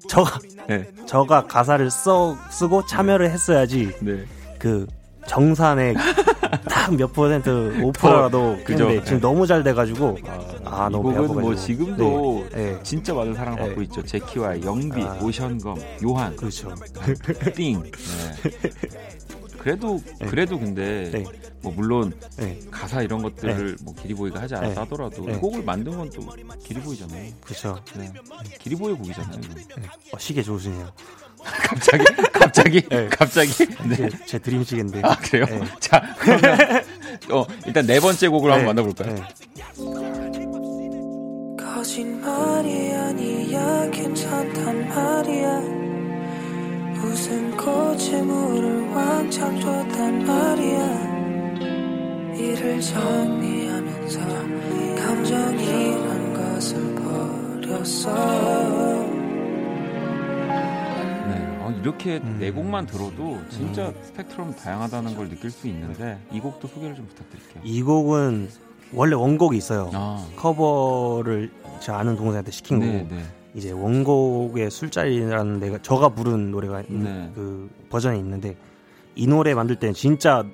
저가 0.07 0.39
네. 0.69 0.87
저가 1.07 1.47
가사를 1.47 1.89
써 1.89 2.37
쓰고 2.51 2.85
참여를 2.85 3.31
했어야지 3.31 3.91
네. 4.01 4.25
그 4.59 4.85
정산에 5.27 5.95
딱 6.69 6.93
몇 6.93 7.11
퍼센트 7.11 7.49
5%라도 7.81 8.59
근데 8.63 9.03
지금 9.03 9.17
네. 9.17 9.19
너무 9.19 9.47
잘 9.47 9.63
돼가지고 9.63 10.19
아, 10.63 10.85
아 10.85 10.89
너무 10.89 11.11
배아파가지고 11.11 11.41
뭐 11.41 11.55
지금도 11.55 12.47
네. 12.51 12.73
네. 12.73 12.79
진짜 12.83 13.13
많은 13.15 13.33
사랑을 13.33 13.59
받고 13.59 13.75
네. 13.77 13.83
있죠 13.85 14.03
제키와 14.03 14.61
영비, 14.61 15.01
아. 15.01 15.17
오션검, 15.21 15.77
요한 16.03 16.35
그렇죠 16.35 16.75
띵 17.55 17.81
네. 17.81 17.91
그래도 19.65 19.99
네. 20.19 20.27
그래도 20.27 20.59
근데 20.59 21.09
네. 21.11 21.23
뭐 21.63 21.73
물론 21.75 22.13
네. 22.37 22.59
가사 22.69 23.01
이런 23.01 23.23
것들을 23.23 23.77
뭐 23.81 23.95
기리보이가 23.95 24.39
하지 24.39 24.53
않았다 24.53 24.81
하더라도 24.81 25.27
이 25.27 25.33
곡을 25.33 25.63
만든 25.63 25.97
건 25.97 26.05
또 26.11 26.21
기리보이잖아요. 26.63 27.33
그렇죠. 27.43 27.83
기리보이 28.59 28.93
곡이잖아요. 28.93 29.41
어, 30.13 30.19
시계 30.19 30.43
좋으시네요. 30.43 30.91
갑자기 31.43 32.03
갑자기 32.31 32.81
갑자기 33.09 33.65
네. 33.89 33.95
제, 33.95 34.25
제 34.27 34.37
드림 34.39 34.63
시계인데. 34.63 35.01
아 35.03 35.15
그래요? 35.17 35.45
자 35.81 35.99
그러면 36.19 36.59
어 37.31 37.45
일단 37.65 37.87
네 37.87 37.99
번째 37.99 38.27
곡으로 38.27 38.53
한번 38.53 38.75
만나볼까요? 38.75 39.15
거짓말이 41.57 42.93
아니야 42.93 43.89
괜찮단 43.89 44.89
말이야 44.89 45.84
무슨 47.05 47.55
꽃에 47.55 48.21
물을 48.23 48.89
왕창 48.89 49.59
줬단 49.59 50.25
말이야 50.25 51.15
일을 52.35 52.81
정리하면서 52.81 54.19
감정이란 54.97 56.33
것을 56.33 56.95
버렸어 56.95 58.11
네, 61.27 61.57
어, 61.59 61.71
이렇게 61.79 62.17
음. 62.17 62.37
네 62.39 62.51
곡만 62.51 62.87
들어도 62.87 63.39
진짜 63.49 63.89
음. 63.89 63.95
스펙트럼 64.01 64.55
다양하다는 64.55 65.15
걸 65.15 65.29
느낄 65.29 65.51
수 65.51 65.67
있는데 65.67 66.19
이 66.31 66.39
곡도 66.39 66.67
소개를 66.67 66.95
좀 66.95 67.07
부탁드릴게요. 67.07 67.61
이 67.63 67.83
곡은 67.83 68.49
원래 68.93 69.15
원곡이 69.15 69.55
있어요. 69.57 69.91
아. 69.93 70.25
커버를 70.35 71.51
제 71.79 71.91
아는 71.91 72.15
동생한테 72.15 72.51
시킨 72.51 72.79
네, 72.79 73.03
거고 73.03 73.15
네. 73.15 73.23
이제 73.55 73.71
원곡의 73.71 74.69
술자리라는 74.69 75.59
내가 75.59 75.81
저가 75.81 76.09
부른 76.09 76.51
노래가 76.51 76.83
네. 76.87 77.31
그 77.33 77.69
버전이 77.89 78.19
있는데 78.19 78.57
이 79.15 79.27
노래 79.27 79.53
만들 79.53 79.77
때는 79.77 79.93
진짜 79.93 80.45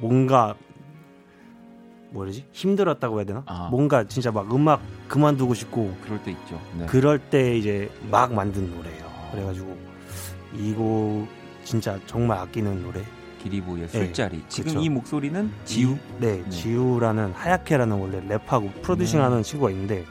뭔가 0.00 0.54
뭐지 2.10 2.44
힘들었다고 2.52 3.18
해야 3.18 3.24
되나? 3.24 3.42
아. 3.46 3.68
뭔가 3.70 4.04
진짜 4.04 4.30
막 4.30 4.52
음악 4.54 4.82
그만두고 5.08 5.54
싶고 5.54 5.94
그럴 6.04 6.22
때 6.22 6.32
있죠. 6.32 6.60
네. 6.78 6.86
그럴 6.86 7.18
때 7.18 7.56
이제 7.56 7.90
막 8.10 8.34
만든 8.34 8.70
노래예요. 8.74 9.04
아. 9.06 9.30
그래가지고 9.32 9.76
이곡 10.54 11.28
진짜 11.64 11.98
정말 12.06 12.38
아끼는 12.38 12.82
노래. 12.82 13.02
기리보이의 13.42 13.86
네. 13.86 13.88
술자리. 13.88 14.36
네, 14.36 14.44
지금 14.50 14.72
그쵸. 14.72 14.80
이 14.84 14.88
목소리는 14.90 15.50
지우. 15.64 15.96
네, 16.18 16.42
네, 16.42 16.50
지우라는 16.50 17.32
하야케라는 17.32 17.98
원래 17.98 18.20
랩하고 18.20 18.82
프로듀싱하는 18.82 19.38
네. 19.38 19.42
친구가 19.42 19.70
있는데 19.70 20.04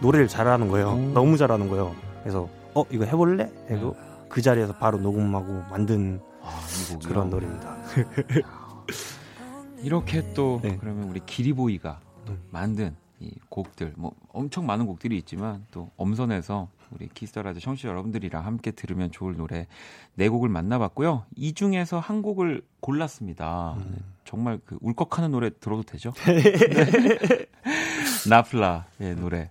노래를 0.00 0.28
잘하는 0.28 0.68
거예요. 0.68 0.90
오. 0.90 1.12
너무 1.12 1.36
잘하는 1.36 1.68
거예요. 1.68 1.94
그래서 2.20 2.48
어 2.74 2.84
이거 2.90 3.04
해볼래? 3.04 3.50
하고 3.68 3.96
네. 3.98 4.26
그 4.28 4.42
자리에서 4.42 4.74
바로 4.76 4.98
녹음하고 4.98 5.62
만든 5.70 6.20
아, 6.42 6.60
그런 7.06 7.30
노래입니다. 7.30 7.76
이렇게 9.82 10.32
또 10.34 10.60
네. 10.62 10.76
그러면 10.80 11.08
우리 11.08 11.20
기리보이가 11.24 12.00
음. 12.28 12.42
만든 12.50 12.96
이 13.20 13.32
곡들 13.48 13.94
뭐 13.96 14.12
엄청 14.32 14.66
많은 14.66 14.86
곡들이 14.86 15.16
있지만 15.18 15.64
또 15.70 15.90
엄선해서 15.96 16.68
우리 16.90 17.08
Kiss 17.08 17.25
the 17.25 17.38
Radio 17.38 17.60
청취자 17.60 17.88
여러분들이랑 17.88 18.44
함께 18.44 18.70
들으면 18.70 19.10
좋을 19.10 19.36
노래 19.36 19.66
네 20.14 20.28
곡을 20.28 20.48
만나봤고요. 20.48 21.24
이 21.34 21.52
중에서 21.52 21.98
한 21.98 22.22
곡을 22.22 22.62
골랐습니다. 22.80 23.74
음. 23.78 23.98
정말 24.24 24.60
그 24.64 24.76
울컥하는 24.80 25.30
노래 25.30 25.50
들어도 25.58 25.82
되죠? 25.82 26.12
네. 26.26 27.46
나플라의 28.28 29.16
노래 29.16 29.50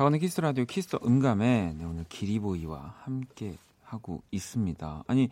박원의 0.00 0.20
Kiss 0.20 0.25
the 0.25 0.28
Radio 0.28 0.34
키스 0.34 0.40
음감회 0.40 1.74
네, 1.76 1.84
오늘 1.84 2.06
기리보이와 2.08 2.94
함께 3.02 3.58
하고 3.82 4.22
있습니다. 4.30 5.04
아니 5.06 5.28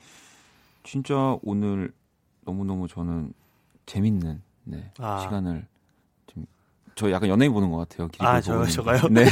진짜 0.82 1.38
오늘 1.42 1.90
너무 2.44 2.66
너무 2.66 2.86
저는 2.86 3.32
재밌는 3.86 4.42
네, 4.64 4.92
아. 4.98 5.20
시간을 5.20 5.66
좀, 6.26 6.44
저 6.96 7.10
약간 7.10 7.30
연예인 7.30 7.54
보는 7.54 7.70
것 7.70 7.88
같아요. 7.88 8.10
아, 8.18 8.42
저, 8.42 8.66
저가요? 8.66 9.00
네. 9.10 9.24
네. 9.24 9.30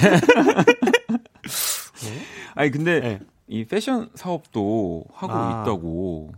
아니, 2.55 2.70
근데 2.70 3.01
네. 3.01 3.20
이 3.47 3.66
패션 3.66 4.09
사업도 4.14 5.05
하고 5.12 5.34
아. 5.34 5.64
있다고 5.64 6.32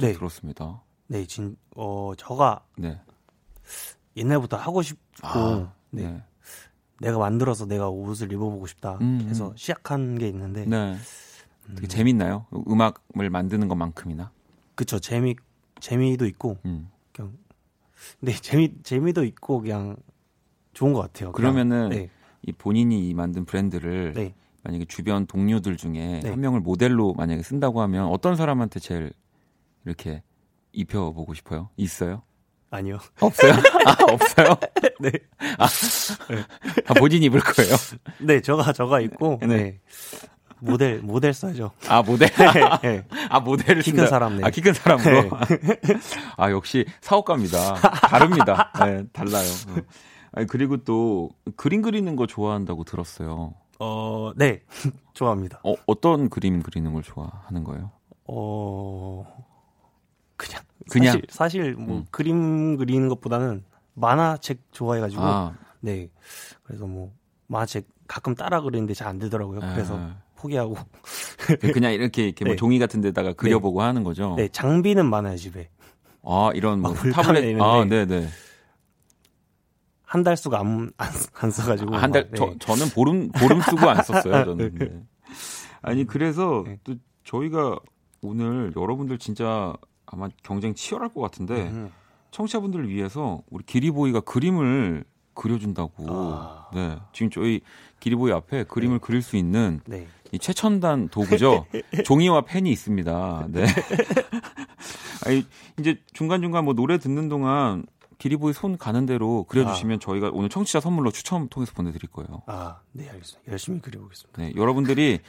네. 0.00 0.14
들었습니다. 0.14 0.80
네, 1.08 1.26
진, 1.26 1.54
어, 1.76 2.14
저가 2.16 2.64
네. 2.78 2.98
옛날부터 4.16 4.56
하고 4.56 4.80
싶고, 4.80 5.00
아, 5.20 5.70
네. 5.90 6.22
네. 7.00 7.08
내가 7.08 7.18
만들어서 7.18 7.66
내가 7.66 7.88
옷을 7.88 8.32
입어보고 8.32 8.66
싶다 8.66 8.98
음, 9.00 9.26
해서 9.28 9.50
음. 9.50 9.56
시작한 9.56 10.18
게 10.18 10.28
있는데. 10.28 10.64
네. 10.64 10.96
되게 11.74 11.86
음. 11.86 11.88
재밌나요? 11.88 12.46
음악을 12.68 13.30
만드는 13.30 13.68
것만큼이나? 13.68 14.30
그쵸, 14.74 14.98
재미, 14.98 15.36
재미도 15.80 16.26
있고 16.26 16.58
음. 16.64 16.88
그냥 17.12 17.32
네 18.20 18.32
재미 18.40 18.72
재미도 18.82 19.24
있고 19.24 19.60
그냥 19.60 19.96
좋은 20.72 20.92
것 20.92 21.00
같아요. 21.00 21.32
그러면은 21.32 21.90
네. 21.90 22.10
이 22.42 22.52
본인이 22.52 23.12
만든 23.14 23.44
브랜드를 23.44 24.12
네. 24.14 24.34
만약에 24.62 24.84
주변 24.86 25.26
동료들 25.26 25.76
중에 25.76 26.20
네. 26.22 26.30
한 26.30 26.40
명을 26.40 26.60
모델로 26.60 27.14
만약에 27.14 27.42
쓴다고 27.42 27.80
하면 27.82 28.06
어떤 28.06 28.36
사람한테 28.36 28.80
제일 28.80 29.12
이렇게 29.84 30.22
입혀보고 30.72 31.34
싶어요? 31.34 31.70
있어요? 31.76 32.22
아니요. 32.70 32.98
없어요? 33.20 33.52
아, 33.86 33.96
없어요? 34.12 34.56
네. 35.00 35.10
아, 35.58 35.66
아, 36.86 36.94
본인 36.94 37.22
입을 37.22 37.40
거예요? 37.40 37.74
네, 38.18 38.40
저가, 38.42 38.72
저가 38.72 39.00
있고, 39.00 39.38
네. 39.42 39.46
네. 39.46 39.80
모델 40.60 40.98
모델 40.98 41.32
써야죠. 41.32 41.70
아 41.86 42.02
모델. 42.02 42.28
네, 42.82 43.04
아 43.30 43.38
모델을 43.38 43.80
키큰 43.82 44.08
사람. 44.08 44.38
네. 44.38 44.44
아 44.44 44.50
키 44.50 44.60
큰 44.60 44.72
사람으로. 44.74 45.22
네. 45.22 45.30
아 46.36 46.50
역시 46.50 46.84
사업가입니다. 47.00 47.74
다릅니다. 47.74 48.72
네, 48.84 49.04
달라요. 49.12 49.46
어. 49.68 49.76
아니 50.32 50.48
그리고 50.48 50.78
또 50.78 51.30
그림 51.54 51.80
그리는 51.80 52.16
거 52.16 52.26
좋아한다고 52.26 52.82
들었어요. 52.82 53.54
어, 53.78 54.32
네, 54.34 54.62
좋아합니다. 55.14 55.60
어, 55.62 55.74
어떤 55.86 56.28
그림 56.28 56.60
그리는 56.60 56.92
걸 56.92 57.04
좋아하는 57.04 57.62
거예요? 57.62 57.92
어, 58.26 59.24
그냥 60.36 60.60
그냥 60.90 61.12
사실, 61.12 61.26
사실 61.30 61.74
뭐 61.74 61.98
음. 61.98 62.06
그림 62.10 62.76
그리는 62.76 63.08
것보다는 63.08 63.64
만화책 63.94 64.60
좋아해가지고 64.72 65.22
아. 65.22 65.54
네, 65.80 66.08
그래서 66.62 66.86
뭐 66.86 67.12
만화책 67.46 67.86
가끔 68.06 68.34
따라 68.34 68.60
그리는데 68.60 68.94
잘 68.94 69.08
안 69.08 69.18
되더라고요. 69.18 69.60
그래서 69.60 69.96
아. 69.98 70.16
포기하고 70.36 70.76
그냥 71.72 71.92
이렇게 71.92 72.26
이렇게 72.26 72.44
뭐 72.44 72.52
네. 72.52 72.56
종이 72.56 72.78
같은 72.78 73.00
데다가 73.00 73.32
그려보고 73.32 73.80
네. 73.80 73.86
하는 73.86 74.04
거죠. 74.04 74.34
네, 74.36 74.48
장비는 74.48 75.06
많아요 75.06 75.36
집에. 75.36 75.68
아 76.22 76.50
이런 76.54 76.80
뭐 76.80 76.94
타블렛. 76.94 77.60
아, 77.60 77.84
네, 77.84 78.06
네. 78.06 78.28
한달 80.08 80.38
쓰고 80.38 80.56
안, 80.56 80.90
안, 80.96 81.08
안 81.34 81.50
써가지고. 81.50 81.94
아, 81.94 82.02
한 82.02 82.10
달, 82.10 82.30
네. 82.30 82.36
저, 82.36 82.54
저는 82.58 82.88
보름, 82.94 83.28
보름 83.30 83.60
쓰고 83.60 83.90
안 83.90 84.02
썼어요, 84.02 84.44
저는. 84.56 84.74
네. 84.78 85.02
아니, 85.82 86.06
그래서 86.06 86.64
네. 86.66 86.78
또 86.82 86.94
저희가 87.24 87.78
오늘 88.22 88.72
여러분들 88.74 89.18
진짜 89.18 89.74
아마 90.10 90.28
경쟁 90.42 90.74
치열할 90.74 91.10
것 91.10 91.20
같은데, 91.20 91.68
음. 91.68 91.90
청취자분들을 92.30 92.88
위해서 92.88 93.42
우리 93.50 93.64
기리보이가 93.64 94.20
그림을 94.20 95.04
그려준다고. 95.34 96.04
아. 96.08 96.68
네. 96.74 96.98
지금 97.12 97.30
저희 97.30 97.60
기리보이 98.00 98.32
앞에 98.32 98.64
그림을 98.64 98.98
네. 98.98 99.00
그릴 99.00 99.22
수 99.22 99.36
있는 99.36 99.80
네. 99.86 100.06
이 100.32 100.38
최첨단 100.38 101.08
도구죠. 101.08 101.66
종이와 102.04 102.42
펜이 102.42 102.70
있습니다. 102.70 103.46
네. 103.50 103.66
아니, 105.24 105.44
이제 105.78 105.96
중간중간 106.12 106.64
뭐 106.64 106.74
노래 106.74 106.98
듣는 106.98 107.28
동안 107.28 107.86
기리보이 108.18 108.52
손 108.52 108.76
가는 108.76 109.06
대로 109.06 109.44
그려주시면 109.44 109.96
아. 109.96 109.98
저희가 110.00 110.30
오늘 110.32 110.48
청취자 110.48 110.80
선물로 110.80 111.12
추첨 111.12 111.48
통해서 111.48 111.72
보내드릴 111.72 112.10
거예요. 112.10 112.42
아, 112.46 112.80
네, 112.92 113.08
알겠습니다. 113.08 113.50
열심히 113.50 113.80
그려보겠습니다. 113.80 114.42
네, 114.42 114.52
여러분들이 114.56 115.20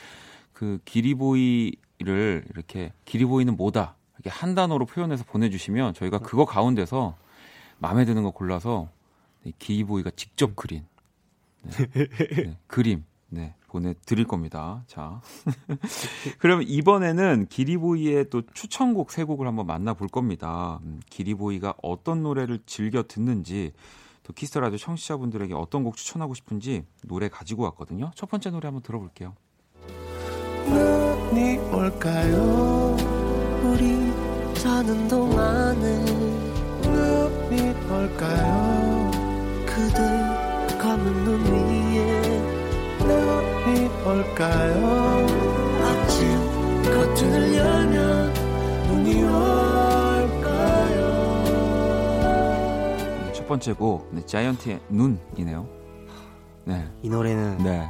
그 0.53 0.79
기리보이를 0.85 2.45
이렇게 2.49 2.91
기리보이는 3.05 3.55
뭐다 3.55 3.95
이렇게 4.19 4.29
한 4.29 4.53
단어로 4.53 4.85
표현해서 4.85 5.23
보내주시면 5.23 5.93
저희가 5.93 6.19
그거 6.19 6.45
가운데서 6.45 7.15
마음에 7.77 8.05
드는 8.05 8.23
거 8.23 8.31
골라서 8.31 8.89
네, 9.43 9.53
기리보이가 9.57 10.11
직접 10.15 10.55
그린 10.55 10.85
네, 11.63 11.87
네, 11.87 12.57
그림 12.67 13.05
네, 13.29 13.55
보내드릴 13.67 14.25
겁니다. 14.25 14.83
자. 14.87 15.21
그럼 16.39 16.63
이번에는 16.63 17.47
기리보이의 17.47 18.29
또 18.29 18.41
추천곡 18.53 19.11
세 19.11 19.23
곡을 19.23 19.47
한번 19.47 19.67
만나볼 19.67 20.07
겁니다. 20.07 20.79
음, 20.83 20.99
기리보이가 21.09 21.75
어떤 21.83 22.23
노래를 22.23 22.59
즐겨 22.65 23.03
듣는지, 23.03 23.71
또 24.23 24.33
키스터라디오 24.33 24.77
청취자분들에게 24.77 25.53
어떤 25.53 25.83
곡 25.83 25.95
추천하고 25.95 26.33
싶은지 26.33 26.83
노래 27.03 27.29
가지고 27.29 27.63
왔거든요. 27.63 28.11
첫 28.15 28.29
번째 28.29 28.49
노래 28.49 28.67
한번 28.67 28.81
들어볼게요. 28.81 29.35
우리 33.63 34.13
자는 34.55 35.07
동안에 35.07 36.05
눈이 36.81 37.69
올까요? 37.91 39.11
그대 39.65 39.99
감은 40.77 41.23
눈 41.23 41.43
위에 41.45 42.39
날이 42.99 43.87
올까요 44.05 45.27
아침 45.83 46.83
커튼을 46.83 47.55
열면 47.55 48.33
눈이 48.87 49.23
올까요 49.23 50.99
첫 53.33 53.47
번째 53.47 53.73
곡 53.73 54.07
네, 54.11 54.25
자이언티의 54.25 54.79
눈이네요 54.89 55.67
네. 56.65 56.87
이 57.01 57.09
노래는 57.09 57.57
네. 57.57 57.89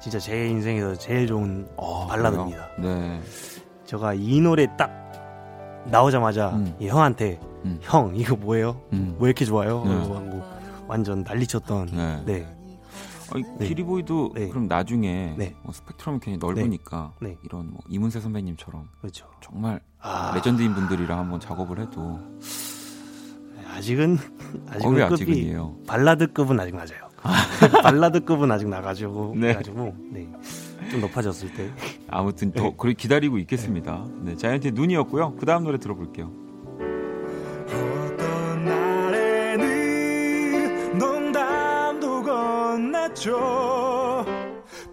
진짜 0.00 0.18
제 0.18 0.48
인생에서 0.48 0.94
제일 0.96 1.26
좋은 1.26 1.66
어, 1.76 2.06
발라드입니다 2.06 2.68
네. 2.78 3.20
제가 3.86 4.14
이 4.14 4.40
노래 4.40 4.66
딱 4.76 4.90
나오자마자 5.86 6.50
음. 6.50 6.74
이 6.78 6.88
형한테 6.88 7.38
음. 7.64 7.78
형 7.82 8.12
이거 8.14 8.36
뭐예요? 8.36 8.80
음. 8.92 9.14
뭐 9.18 9.28
이렇게 9.28 9.44
좋아요? 9.44 9.84
네. 9.84 10.42
완전 10.86 11.22
난리쳤던 11.22 11.86
네. 11.92 12.22
네. 12.24 12.56
아니, 13.32 13.44
네. 13.58 13.66
기리보이도 13.68 14.32
네. 14.34 14.48
그럼 14.48 14.68
나중에 14.68 15.34
네. 15.36 15.54
뭐 15.62 15.72
스펙트럼이 15.72 16.20
굉장히 16.20 16.38
넓으니까 16.38 17.12
네. 17.20 17.30
네. 17.30 17.36
이런 17.42 17.70
뭐 17.70 17.80
이문세 17.88 18.20
선배님처럼 18.20 18.88
그렇죠. 19.00 19.26
정말 19.40 19.80
아... 20.00 20.32
레전드인 20.34 20.74
분들이랑 20.74 21.18
한번 21.18 21.40
작업을 21.40 21.80
해도 21.80 22.20
아직은 23.74 24.18
아직은 24.70 25.02
어, 25.02 25.08
급이? 25.08 25.54
발라드급은 25.86 26.60
아직 26.60 26.76
낮아요. 26.76 27.08
발라드급은 27.82 28.50
아직 28.52 28.68
나가지고 28.68 29.34
네. 29.36 29.54
가지고 29.54 29.94
네. 30.12 30.28
좀 30.94 31.00
높아졌을 31.00 31.52
때. 31.52 31.68
아무튼 32.08 32.52
더 32.52 32.62
네. 32.64 32.74
그래 32.78 32.92
기다리고 32.94 33.38
있겠습니다. 33.38 34.06
네, 34.20 34.36
자이언티의 34.36 34.72
눈이었고요. 34.74 35.34
그 35.36 35.44
다음 35.44 35.64
노래 35.64 35.78
들어볼게요. 35.78 36.30
어떤 37.66 38.64
날에는 38.64 39.66
농담도 40.98 42.22
건넸죠. 42.22 44.24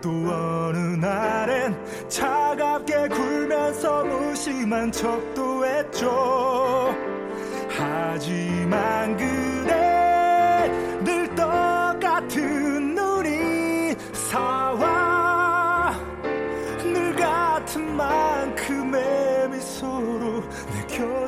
또 0.02 0.10
어느 0.10 0.78
날엔 0.78 1.78
차갑게 2.10 3.10
굴면서 3.10 4.04
무심한 4.06 4.92
척도 4.92 5.66
했죠. 5.68 6.96
하지만 7.70 9.16
그대 9.18 10.72
늘 11.04 11.28
똑같은 11.36 12.96
눈이 12.96 13.96
사 14.14 14.61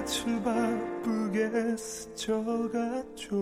곁을 0.04 0.43
바쁘게 0.43 1.78
스쳐갔죠. 1.78 3.36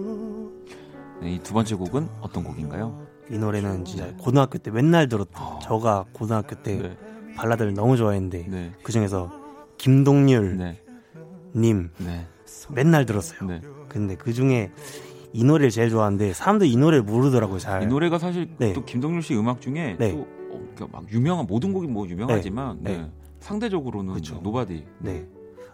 네, 1.21 1.33
이두 1.33 1.53
번째 1.53 1.75
곡은 1.75 2.07
어떤 2.21 2.43
곡인가요? 2.43 3.07
이 3.29 3.37
노래는 3.37 3.85
진짜 3.85 4.13
고등학교 4.17 4.57
때 4.57 4.69
맨날 4.71 5.07
들었던 5.09 5.41
어. 5.41 5.59
저가 5.59 6.05
고등학교 6.13 6.55
때 6.61 6.77
네. 6.77 6.97
발라드를 7.35 7.73
너무 7.73 7.97
좋아했는데 7.97 8.45
네. 8.47 8.71
그 8.83 8.91
중에서 8.91 9.31
김동률 9.77 10.57
네. 10.57 10.81
님 11.55 11.89
네. 11.97 12.27
맨날 12.69 13.05
들었어요. 13.05 13.47
네. 13.47 13.61
근데 13.89 14.15
그 14.15 14.33
중에 14.33 14.71
이 15.33 15.43
노래를 15.43 15.71
제일 15.71 15.89
좋아하는데 15.89 16.33
사람들이 16.33 16.71
이 16.71 16.77
노래를 16.77 17.03
모르더라고요. 17.03 17.57
잘. 17.59 17.83
이 17.83 17.87
노래가 17.87 18.19
사실 18.19 18.49
네. 18.57 18.73
또 18.73 18.85
김동률 18.85 19.23
씨 19.23 19.35
음악 19.35 19.61
중에 19.61 19.95
네. 19.97 20.11
또 20.11 20.27
어, 20.51 20.59
그러니까 20.75 20.99
막 20.99 21.11
유명한 21.11 21.47
모든 21.47 21.73
곡이 21.73 21.87
뭐 21.87 22.07
유명하지만 22.07 22.79
네. 22.81 23.09
상대적으로는 23.39 24.13
그쵸. 24.13 24.39
Nobody. 24.43 24.85
네. 24.99 25.25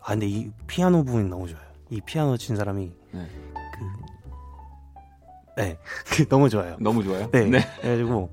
아 0.07 0.11
근데 0.11 0.25
이 0.25 0.49
피아노 0.67 1.03
부분이 1.03 1.27
너무 1.27 1.49
좋아요. 1.49 1.61
이 1.89 1.99
피아노 1.99 2.37
친 2.37 2.55
사람이 2.55 2.91
네. 5.57 5.77
너무 6.29 6.47
좋아요. 6.49 6.77
너무 6.79 7.03
좋아요? 7.03 7.29
네. 7.31 7.43
네. 7.45 7.59
그래가지고, 7.81 8.29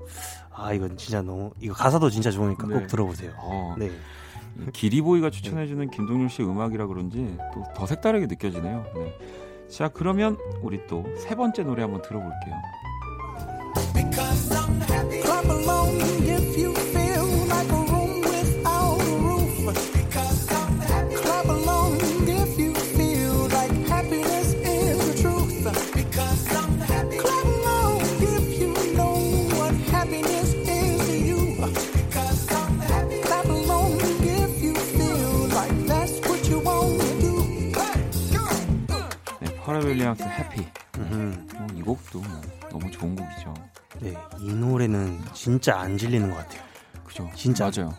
아, 0.53 0.71
이건 0.73 0.95
진짜 0.95 1.21
너무, 1.21 1.51
이거 1.59 1.73
가사도 1.73 2.09
진짜 2.11 2.29
좋으니까 2.31 2.67
네. 2.67 2.75
꼭 2.75 2.87
들어보세요. 2.87 3.33
어. 3.37 3.75
네. 3.77 3.91
기리보이가 4.71 5.31
추천해주는 5.31 5.89
김동률 5.89 6.29
씨 6.29 6.43
음악이라 6.43 6.85
그런지 6.87 7.35
또 7.53 7.63
더 7.75 7.85
색다르게 7.87 8.27
느껴지네요. 8.27 8.85
네. 8.95 9.17
자, 9.69 9.89
그러면 9.89 10.37
우리 10.61 10.85
또 10.87 11.03
세 11.17 11.35
번째 11.35 11.63
노래 11.63 11.81
한번 11.81 12.01
들어볼게요. 12.03 12.55
윌리엄스 39.87 40.23
해피. 40.23 40.67
뭐, 40.97 41.67
이 41.75 41.81
곡도 41.81 42.19
뭐 42.19 42.41
너무 42.69 42.91
좋은 42.91 43.15
곡이죠. 43.15 43.53
네, 43.99 44.13
이 44.39 44.53
노래는 44.53 45.19
진짜 45.33 45.79
안 45.79 45.97
질리는 45.97 46.29
것 46.29 46.37
같아요. 46.37 46.61
그죠? 47.03 47.29
진짜 47.35 47.69
맞아요. 47.75 47.93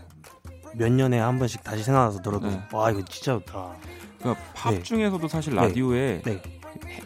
몇 0.74 0.91
년에 0.93 1.18
한 1.18 1.39
번씩 1.39 1.64
다시 1.64 1.82
생각나서 1.82 2.20
들어도 2.20 2.49
네. 2.49 2.61
와 2.72 2.91
이거 2.91 3.03
진짜 3.07 3.32
좋다. 3.32 3.76
그러니까 4.18 4.45
팝 4.55 4.70
네. 4.72 4.82
중에서도 4.82 5.26
사실 5.28 5.55
네. 5.55 5.62
라디오에 5.62 6.22
네. 6.22 6.43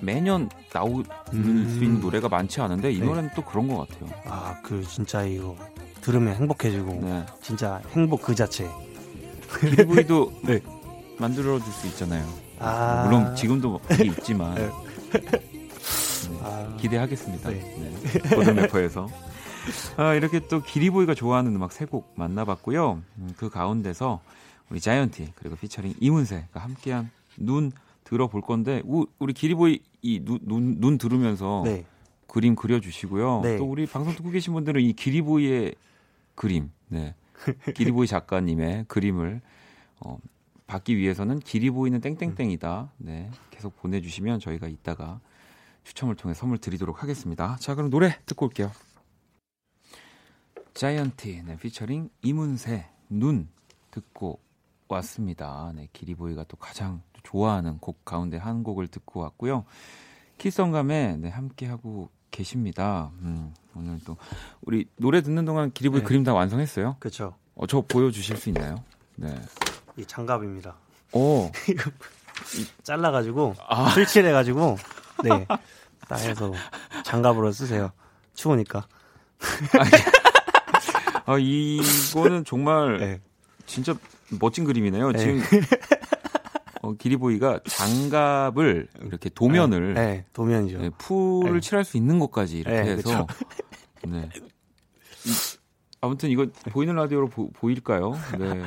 매년 0.00 0.48
나올 0.72 1.04
음... 1.32 1.68
수 1.68 1.84
있는 1.84 2.00
노래가 2.00 2.28
많지 2.28 2.60
않은데 2.60 2.90
이 2.92 2.98
네. 2.98 3.06
노래는 3.06 3.30
또 3.36 3.42
그런 3.42 3.68
것 3.68 3.88
같아요. 3.88 4.10
아, 4.26 4.60
그 4.62 4.82
진짜 4.82 5.22
이거 5.22 5.56
들으면 6.00 6.34
행복해지고 6.34 7.00
네. 7.02 7.26
진짜 7.40 7.80
행복 7.90 8.22
그 8.22 8.34
자체. 8.34 8.68
DV도 9.60 10.32
네. 10.42 10.60
만들어 11.18 11.58
줄 11.60 11.72
수 11.72 11.86
있잖아요. 11.88 12.26
아... 12.60 13.04
물론 13.04 13.34
지금도 13.36 13.80
있지만 14.04 14.54
네. 14.56 14.70
네, 15.20 15.40
아... 16.42 16.76
기대하겠습니다. 16.80 17.50
네. 17.50 17.58
네. 17.58 18.18
골든래퍼에서 18.34 19.08
아, 19.96 20.14
이렇게 20.14 20.40
또 20.48 20.62
기리보이가 20.62 21.14
좋아하는 21.14 21.54
음악 21.54 21.72
세 21.72 21.84
곡 21.86 22.12
만나봤고요. 22.16 23.02
음, 23.18 23.34
그 23.36 23.50
가운데서 23.50 24.20
우리 24.70 24.80
자이언티 24.80 25.32
그리고 25.34 25.56
피처링 25.56 25.94
이문세가 26.00 26.60
함께한 26.60 27.10
눈 27.36 27.72
들어볼 28.04 28.40
건데 28.40 28.82
우, 28.86 29.06
우리 29.18 29.32
기리보이 29.32 29.80
이눈 30.02 30.38
눈, 30.42 30.80
눈 30.80 30.98
들으면서 30.98 31.62
네. 31.64 31.84
그림 32.26 32.54
그려주시고요. 32.54 33.40
네. 33.42 33.56
또 33.58 33.64
우리 33.64 33.86
방송 33.86 34.14
듣고 34.14 34.30
계신 34.30 34.52
분들은 34.54 34.80
이 34.82 34.92
기리보이의 34.92 35.74
그림, 36.36 36.70
네. 36.88 37.14
기리보이 37.74 38.06
작가님의 38.06 38.84
그림을 38.88 39.40
어, 40.00 40.18
받기 40.70 40.96
위해서는 40.96 41.40
길이 41.40 41.68
보이는 41.68 42.00
땡땡땡이다. 42.00 42.92
네. 42.98 43.28
계속 43.50 43.74
보내주시면 43.80 44.38
저희가 44.38 44.68
이따가 44.68 45.20
추첨을 45.82 46.14
통해 46.14 46.32
선물 46.32 46.58
드리도록 46.58 47.02
하겠습니다. 47.02 47.56
자, 47.58 47.74
그럼 47.74 47.90
노래 47.90 48.16
듣고 48.24 48.46
올게요. 48.46 48.70
자이언티, 50.74 51.42
네, 51.44 51.56
피처링 51.56 52.08
이문세, 52.22 52.86
눈 53.08 53.48
듣고 53.90 54.38
왔습니다. 54.86 55.72
네, 55.74 55.88
기리보이가 55.92 56.44
또 56.44 56.56
가장 56.56 57.02
좋아하는 57.24 57.78
곡 57.78 58.04
가운데 58.04 58.36
한 58.36 58.62
곡을 58.62 58.86
듣고 58.86 59.18
왔고요. 59.20 59.64
키성감에 60.38 61.16
네, 61.16 61.28
함께하고 61.30 62.10
계십니다. 62.30 63.10
음, 63.22 63.52
오늘 63.74 63.98
또 64.04 64.16
우리 64.62 64.86
노래 64.96 65.20
듣는 65.20 65.44
동안 65.44 65.72
기리보이 65.72 66.00
네. 66.00 66.06
그림 66.06 66.22
다 66.22 66.32
완성했어요? 66.32 66.96
그렇죠. 67.00 67.34
어, 67.56 67.66
저 67.66 67.80
보여주실 67.80 68.36
수 68.36 68.48
있나요? 68.50 68.76
네. 69.16 69.34
이 69.96 70.04
장갑입니다. 70.06 70.74
오. 71.12 71.50
잘라가지고 72.82 73.54
아. 73.68 73.90
설치해가지고 73.90 74.76
네. 75.24 75.46
딱 76.08 76.20
해서 76.20 76.52
장갑으로 77.04 77.52
쓰세요. 77.52 77.92
추우니까. 78.34 78.86
아, 81.26 81.36
이거는 81.38 82.44
정말 82.44 82.98
네. 82.98 83.20
진짜 83.66 83.94
멋진 84.40 84.64
그림이네요. 84.64 85.12
네. 85.12 85.18
지금 85.18 85.42
어, 86.82 86.94
기리보이가 86.94 87.60
장갑을 87.68 88.88
이렇게 89.02 89.28
도면을 89.28 89.94
네, 89.94 90.06
네 90.06 90.24
도면이죠. 90.32 90.78
네, 90.78 90.90
풀을 90.98 91.54
네. 91.54 91.60
칠할 91.60 91.84
수 91.84 91.96
있는 91.96 92.18
것까지 92.18 92.58
이렇게 92.58 92.82
네, 92.82 92.90
해서 92.92 93.26
네. 94.02 94.28
아무튼 96.00 96.30
이거 96.30 96.46
보이는 96.70 96.94
라디오로 96.94 97.28
보, 97.28 97.70
일까요 97.70 98.14
네. 98.38 98.62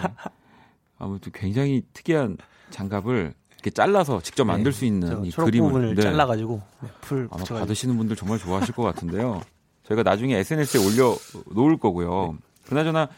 아무튼 1.04 1.32
굉장히 1.34 1.84
특이한 1.93 2.38
장갑을 2.72 3.34
이렇게 3.54 3.70
잘라서 3.70 4.22
직접 4.22 4.45
만들 4.45 4.72
네, 4.72 4.78
수 4.78 4.86
있는 4.86 5.26
이 5.26 5.32
그림을 5.32 5.95
네. 5.95 6.01
잘라가지고 6.01 6.62
네, 6.82 6.89
풀 7.01 7.18
아마 7.32 7.38
붙여가지고. 7.38 7.60
받으시는 7.60 7.97
분들 7.97 8.16
정말 8.16 8.38
좋아하실 8.39 8.74
것 8.76 8.84
같은데요. 8.84 9.41
저희가 9.84 10.04
나중에 10.04 10.36
SNS에 10.38 10.86
올려 10.86 11.16
놓을 11.54 11.78
거고요. 11.78 12.34
네. 12.34 12.39
그나저나 12.66 13.10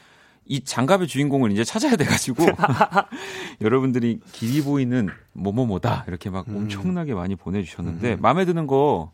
이 0.47 0.63
장갑의 0.63 1.07
주인공을 1.07 1.51
이제 1.51 1.63
찾아야 1.63 1.95
돼가지고 1.95 2.43
여러분들이 3.61 4.19
길이 4.31 4.61
보이는 4.61 5.09
뭐뭐뭐다 5.33 6.05
이렇게 6.07 6.29
막 6.29 6.47
음. 6.49 6.57
엄청나게 6.57 7.13
많이 7.15 7.35
보내주셨는데 7.35 8.13
음. 8.15 8.21
마음에 8.21 8.45
드는 8.45 8.67
거 8.67 9.11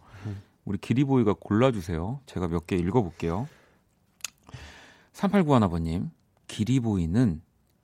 우리 0.65 0.78
기리보이가 0.78 1.36
골라주세요. 1.39 2.19
제가 2.26 2.47
몇 2.47 2.67
개 2.67 2.76
읽어볼게요. 2.76 3.47
3891아버님, 5.13 6.09
기리보이는 6.47 7.41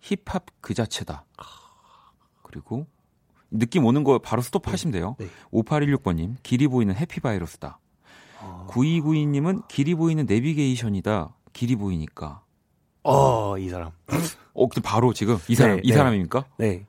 힙합 0.08 0.45
그 0.62 0.74
자체다. 0.74 1.26
그리고 2.43 2.88
느낌 3.51 3.86
오는 3.86 4.03
거 4.03 4.20
바로 4.20 4.41
스톱하시면 4.41 4.91
돼요. 4.91 5.16
네. 5.20 5.28
5816번님, 5.51 6.36
길이 6.43 6.68
보이는 6.68 6.95
해피바이러스다. 6.95 7.80
아... 8.39 8.68
9292님은 8.70 9.68
길이 9.68 9.95
보이는 9.95 10.26
내비게이션이다. 10.26 11.36
길이 11.53 11.76
보이니까. 11.76 12.41
어, 13.03 13.58
이 13.58 13.70
사람. 13.70 13.91
어, 14.53 14.68
근데 14.68 14.82
바로 14.82 15.14
지금 15.14 15.38
이 15.47 15.55
사람, 15.55 15.78
네, 15.78 15.82
이 15.84 15.89
네. 15.89 15.95
사람입니까? 15.95 16.45
네. 16.58 16.86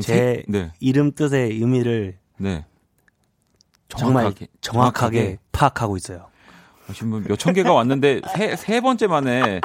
제 0.00 0.44
네. 0.48 0.72
이름 0.80 1.12
뜻의 1.12 1.52
의미를 1.52 2.18
네. 2.36 2.64
정말 3.88 4.24
정확하게, 4.24 4.46
정확하게 4.60 5.38
파악하고 5.52 5.96
있어요. 5.96 6.28
아, 6.88 6.92
지금 6.92 7.22
몇천 7.26 7.52
개가 7.52 7.72
왔는데 7.72 8.22
세, 8.34 8.56
세 8.56 8.80
번째 8.80 9.08
만에 9.08 9.60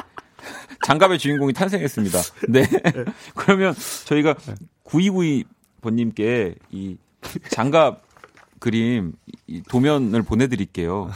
장갑의 0.86 1.18
주인공이 1.18 1.52
탄생했습니다. 1.52 2.18
네. 2.48 2.64
그러면 3.34 3.74
저희가 4.04 4.34
9292 4.84 5.44
번님께 5.80 6.54
이 6.70 6.96
장갑 7.50 8.04
그림 8.58 9.12
이 9.46 9.62
도면을 9.62 10.22
보내드릴게요. 10.22 11.10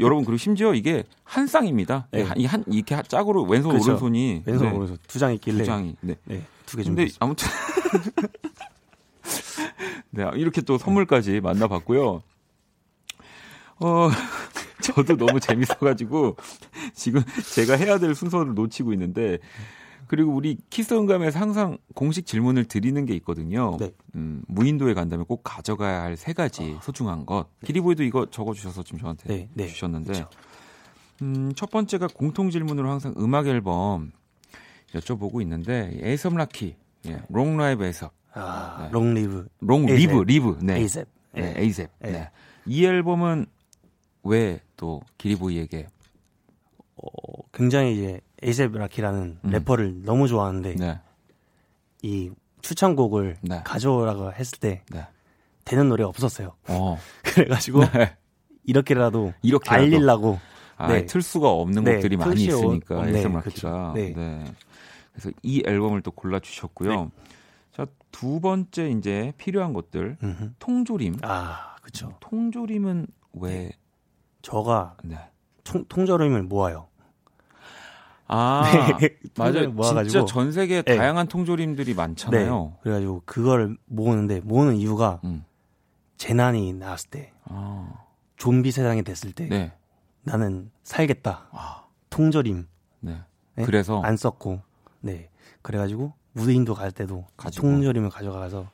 여러분 0.00 0.24
그리고 0.24 0.38
심지어 0.38 0.74
이게 0.74 1.04
한 1.24 1.46
쌍입니다. 1.46 2.08
네. 2.10 2.26
이한 2.36 2.64
이렇게 2.68 3.00
짝으로 3.06 3.44
왼손 3.44 3.72
그렇죠. 3.72 3.90
오른손이 3.90 4.42
왼손 4.46 4.68
네. 4.68 4.74
오른손 4.74 4.98
두장 5.06 5.34
있길래 5.34 5.58
두 5.58 5.64
장이 5.64 5.96
네, 6.00 6.16
네 6.24 6.42
두개 6.66 6.82
준비. 6.82 7.04
근데 7.04 7.16
아무튼 7.20 7.48
네 10.10 10.28
이렇게 10.34 10.62
또 10.62 10.78
선물까지 10.78 11.40
만나봤고요. 11.40 12.22
어 13.80 14.10
저도 14.82 15.16
너무 15.16 15.40
재밌어가지고 15.40 16.36
지금 16.94 17.22
제가 17.54 17.76
해야 17.76 17.98
될 17.98 18.14
순서를 18.14 18.54
놓치고 18.54 18.92
있는데 18.94 19.38
그리고 20.06 20.32
우리 20.32 20.56
키스 20.70 20.94
음감회에서 20.94 21.38
항상 21.38 21.78
공식 21.94 22.26
질문을 22.26 22.64
드리는 22.64 23.04
게 23.06 23.14
있거든요. 23.16 23.76
네. 23.78 23.92
음, 24.16 24.42
무인도에 24.48 24.92
간다면 24.94 25.24
꼭 25.24 25.42
가져가야 25.44 26.02
할 26.02 26.16
세 26.16 26.32
가지 26.32 26.74
아. 26.76 26.80
소중한 26.82 27.24
것. 27.26 27.46
네. 27.60 27.66
기리보이도 27.68 28.02
이거 28.02 28.26
적어주셔서 28.28 28.82
지금 28.82 28.98
저한테 28.98 29.28
네, 29.28 29.48
네. 29.54 29.66
주셨는데, 29.68 30.12
그렇죠. 30.12 30.28
음, 31.22 31.52
첫 31.54 31.70
번째가 31.70 32.08
공통 32.14 32.50
질문으로 32.50 32.90
항상 32.90 33.14
음악 33.18 33.46
앨범 33.46 34.10
여쭤보고 34.94 35.40
있는데 35.42 35.92
A$AP 36.02 36.34
Rocky, 36.34 36.74
예, 37.06 37.22
Long 37.28 37.56
Live 37.56 37.84
A$AP. 37.84 38.12
아, 38.32 38.78
네. 38.84 38.88
Long 38.90 39.14
Live. 39.14 39.46
Long 39.60 39.86
Live, 39.86 40.22
Live. 40.22 40.58
네. 40.62 40.78
A$AP. 40.80 41.06
네, 41.34 41.54
에이셉. 41.56 41.88
네. 42.00 42.10
네. 42.10 42.30
이 42.66 42.84
앨범은 42.84 43.46
왜 44.22 44.60
또 44.80 45.02
기리보이에게 45.18 45.88
어, 46.96 47.42
굉장히 47.52 47.98
이제 47.98 48.20
에이셉 48.42 48.72
라키라는 48.72 49.38
음. 49.44 49.50
래퍼를 49.50 50.04
너무 50.04 50.26
좋아하는데 50.26 50.76
네. 50.76 50.98
이 52.00 52.30
추천곡을 52.62 53.36
네. 53.42 53.60
가져오라고 53.62 54.32
했을 54.32 54.58
때 54.58 54.82
네. 54.88 55.06
되는 55.66 55.90
노래가 55.90 56.08
없었어요. 56.08 56.54
어. 56.68 56.98
그래가지고 57.22 57.80
네. 57.90 58.16
이렇게라도 58.64 59.34
이렇게 59.42 59.68
알리려고 59.68 60.38
아, 60.78 60.88
네. 60.88 61.04
틀 61.04 61.20
수가 61.20 61.50
없는 61.50 61.84
네, 61.84 61.92
곡들이 61.92 62.16
많이 62.16 62.44
있으니까 62.44 63.06
에이셉 63.06 63.32
라키가 63.34 63.92
네. 63.94 64.44
그래서 65.12 65.30
이 65.42 65.62
앨범을 65.66 66.00
또 66.00 66.10
골라 66.10 66.40
주셨고요. 66.40 67.10
자, 67.72 67.86
두 68.10 68.40
번째 68.40 68.88
이제 68.92 69.34
필요한 69.36 69.74
것들 69.74 70.16
음흠. 70.22 70.52
통조림. 70.58 71.18
아, 71.20 71.76
그렇죠. 71.82 72.16
통조림은 72.20 73.08
왜 73.34 73.72
저가 74.42 74.96
통, 75.64 75.84
통조림을 75.88 76.42
모아요. 76.44 76.88
아, 78.32 78.62
네. 79.00 79.16
맞아요. 79.36 79.72
모아가지고. 79.72 80.08
진짜 80.08 80.24
전 80.24 80.52
세계 80.52 80.82
네. 80.82 80.96
다양한 80.96 81.26
통조림들이 81.26 81.94
많잖아요. 81.94 82.72
네. 82.74 82.78
그래가지고 82.82 83.22
그걸 83.26 83.76
모으는데 83.86 84.40
모으는 84.40 84.76
이유가 84.76 85.20
음. 85.24 85.44
재난이 86.16 86.74
나왔을 86.74 87.10
때, 87.10 87.32
아. 87.44 87.92
좀비 88.36 88.70
세상이 88.70 89.02
됐을 89.02 89.32
때, 89.32 89.48
네. 89.48 89.72
나는 90.22 90.70
살겠다. 90.84 91.48
아. 91.50 91.84
통조림. 92.10 92.68
네. 93.00 93.18
네. 93.56 93.64
그래서 93.64 94.00
안 94.02 94.16
썼고, 94.16 94.60
네. 95.00 95.28
그래가지고 95.62 96.12
무인도 96.32 96.74
갈 96.74 96.92
때도 96.92 97.26
가지고. 97.36 97.66
통조림을 97.66 98.10
가져가서 98.10 98.68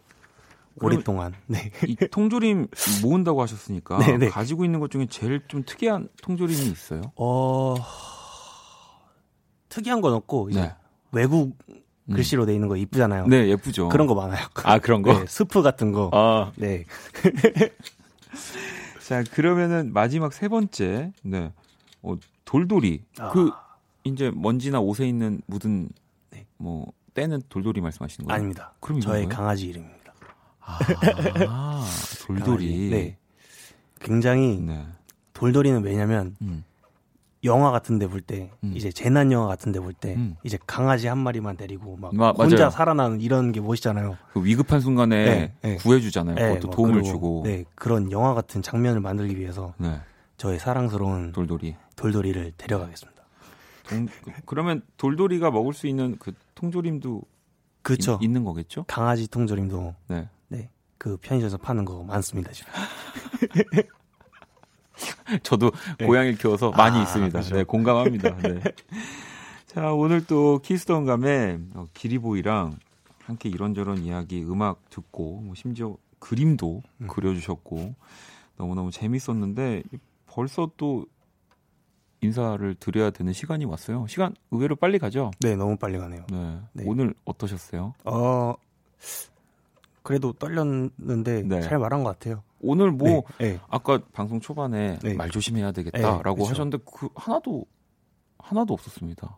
오랫동안. 0.80 1.34
네. 1.46 1.70
이 1.86 1.96
통조림 1.96 2.68
모은다고 3.02 3.40
하셨으니까 3.42 3.98
네, 4.06 4.18
네. 4.18 4.28
가지고 4.28 4.64
있는 4.64 4.80
것 4.80 4.90
중에 4.90 5.06
제일 5.08 5.42
좀 5.48 5.62
특이한 5.64 6.08
통조림이 6.22 6.66
있어요? 6.66 7.02
어. 7.16 7.74
특이한 9.68 10.00
건 10.00 10.14
없고 10.14 10.50
이제 10.50 10.60
네. 10.60 10.74
외국 11.12 11.56
음. 11.68 12.14
글씨로 12.14 12.46
돼 12.46 12.54
있는 12.54 12.68
거 12.68 12.76
이쁘잖아요. 12.76 13.26
네, 13.26 13.48
예쁘죠. 13.48 13.88
그런 13.88 14.06
거 14.06 14.14
많아요. 14.14 14.46
아, 14.64 14.78
그런 14.78 15.02
거? 15.02 15.12
네, 15.18 15.26
스프 15.26 15.62
같은 15.62 15.92
거. 15.92 16.10
아. 16.12 16.52
네. 16.56 16.84
자, 19.06 19.22
그러면은 19.32 19.92
마지막 19.92 20.32
세 20.32 20.48
번째. 20.48 21.12
네. 21.22 21.52
어, 22.02 22.14
돌돌이. 22.44 23.02
아. 23.18 23.30
그 23.30 23.50
이제 24.04 24.30
먼지나 24.34 24.80
옷에 24.80 25.06
있는 25.06 25.40
묻은 25.46 25.88
네. 26.30 26.46
뭐 26.58 26.92
때는 27.14 27.42
돌돌이 27.48 27.80
말씀하시는 27.80 28.26
거예요? 28.26 28.36
아닙니다. 28.36 28.74
그럼 28.80 29.00
저의 29.00 29.24
거예요? 29.24 29.36
강아지 29.36 29.66
이름입니다. 29.66 29.95
아, 31.48 31.84
돌돌이. 32.26 32.66
강아지. 32.66 32.90
네. 32.90 33.16
굉장히 34.00 34.60
네. 34.60 34.86
돌돌이는 35.32 35.82
왜냐면 35.82 36.36
음. 36.42 36.64
영화 37.44 37.70
같은 37.70 37.98
데 37.98 38.08
볼때 38.08 38.50
음. 38.64 38.72
이제 38.74 38.90
재난 38.90 39.30
영화 39.30 39.46
같은 39.46 39.70
데 39.72 39.78
볼때 39.80 40.14
음. 40.14 40.36
이제 40.42 40.58
강아지 40.66 41.06
한 41.06 41.18
마리만 41.18 41.56
데리고 41.56 41.96
막 41.96 42.14
마, 42.14 42.30
혼자 42.30 42.56
맞아요. 42.56 42.70
살아나는 42.70 43.20
이런 43.20 43.52
게 43.52 43.60
멋있잖아요. 43.60 44.16
그 44.32 44.44
위급한 44.44 44.80
순간에 44.80 45.24
네, 45.24 45.52
네. 45.62 45.76
구해주잖아요. 45.76 46.34
네, 46.34 46.48
그것도 46.48 46.68
뭐 46.68 46.76
도움을 46.76 47.02
주고. 47.04 47.42
네, 47.44 47.64
그런 47.74 48.10
영화 48.10 48.34
같은 48.34 48.62
장면을 48.62 49.00
만들기 49.00 49.38
위해서 49.38 49.74
네. 49.78 50.00
저의 50.36 50.58
사랑스러운 50.58 51.32
돌돌이 51.32 51.76
돌돌이를 51.94 52.52
데려가겠습니다. 52.56 53.22
동, 53.88 54.08
그러면 54.44 54.82
돌돌이가 54.96 55.50
먹을 55.50 55.72
수 55.72 55.86
있는 55.86 56.16
그 56.18 56.32
통조림도 56.56 57.22
그렇죠. 57.82 58.18
있, 58.20 58.28
는 58.28 58.44
거겠죠? 58.44 58.84
강아지 58.88 59.28
통조림도 59.30 59.94
네. 60.08 60.28
네. 60.96 60.98
그 60.98 61.16
편의점에서 61.18 61.58
파는 61.58 61.84
거 61.84 62.02
많습니다, 62.02 62.52
지금. 62.52 62.72
저도 65.42 65.70
네. 65.98 66.06
고양이를 66.06 66.38
키워서 66.38 66.70
많이 66.70 66.98
아, 66.98 67.02
있습니다. 67.02 67.32
그렇죠. 67.32 67.54
네, 67.54 67.64
공감합니다. 67.64 68.36
네. 68.38 68.60
자, 69.66 69.92
오늘 69.92 70.24
또 70.24 70.60
키스던 70.62 71.04
감에 71.04 71.58
어, 71.74 71.86
기리보이랑 71.92 72.78
함께 73.24 73.48
이런저런 73.48 73.98
이야기, 73.98 74.42
음악 74.42 74.88
듣고, 74.88 75.40
뭐 75.42 75.54
심지어 75.54 75.96
그림도 76.18 76.82
음. 77.02 77.06
그려주셨고, 77.08 77.94
너무너무 78.56 78.90
재밌었는데, 78.90 79.82
벌써 80.26 80.70
또 80.76 81.04
인사를 82.22 82.74
드려야 82.76 83.10
되는 83.10 83.32
시간이 83.32 83.66
왔어요. 83.66 84.06
시간 84.08 84.34
의외로 84.50 84.76
빨리 84.76 84.98
가죠? 84.98 85.30
네, 85.40 85.56
너무 85.56 85.76
빨리 85.76 85.98
가네요. 85.98 86.24
네. 86.30 86.58
네. 86.72 86.84
오늘 86.86 87.14
어떠셨어요? 87.24 87.92
어, 88.04 88.54
그래도 90.06 90.32
떨렸는데 90.34 91.42
네. 91.42 91.60
잘 91.62 91.80
말한 91.80 92.04
것 92.04 92.10
같아요. 92.10 92.44
오늘 92.60 92.92
뭐 92.92 93.24
네, 93.38 93.54
네. 93.54 93.60
아까 93.68 93.98
방송 94.12 94.38
초반에 94.38 95.00
네. 95.02 95.14
말 95.14 95.30
조심해야 95.30 95.72
되겠다라고 95.72 96.44
네, 96.44 96.48
하셨는데 96.48 96.78
그 96.84 97.08
하나도 97.16 97.66
하나도 98.38 98.72
없었습니다. 98.72 99.36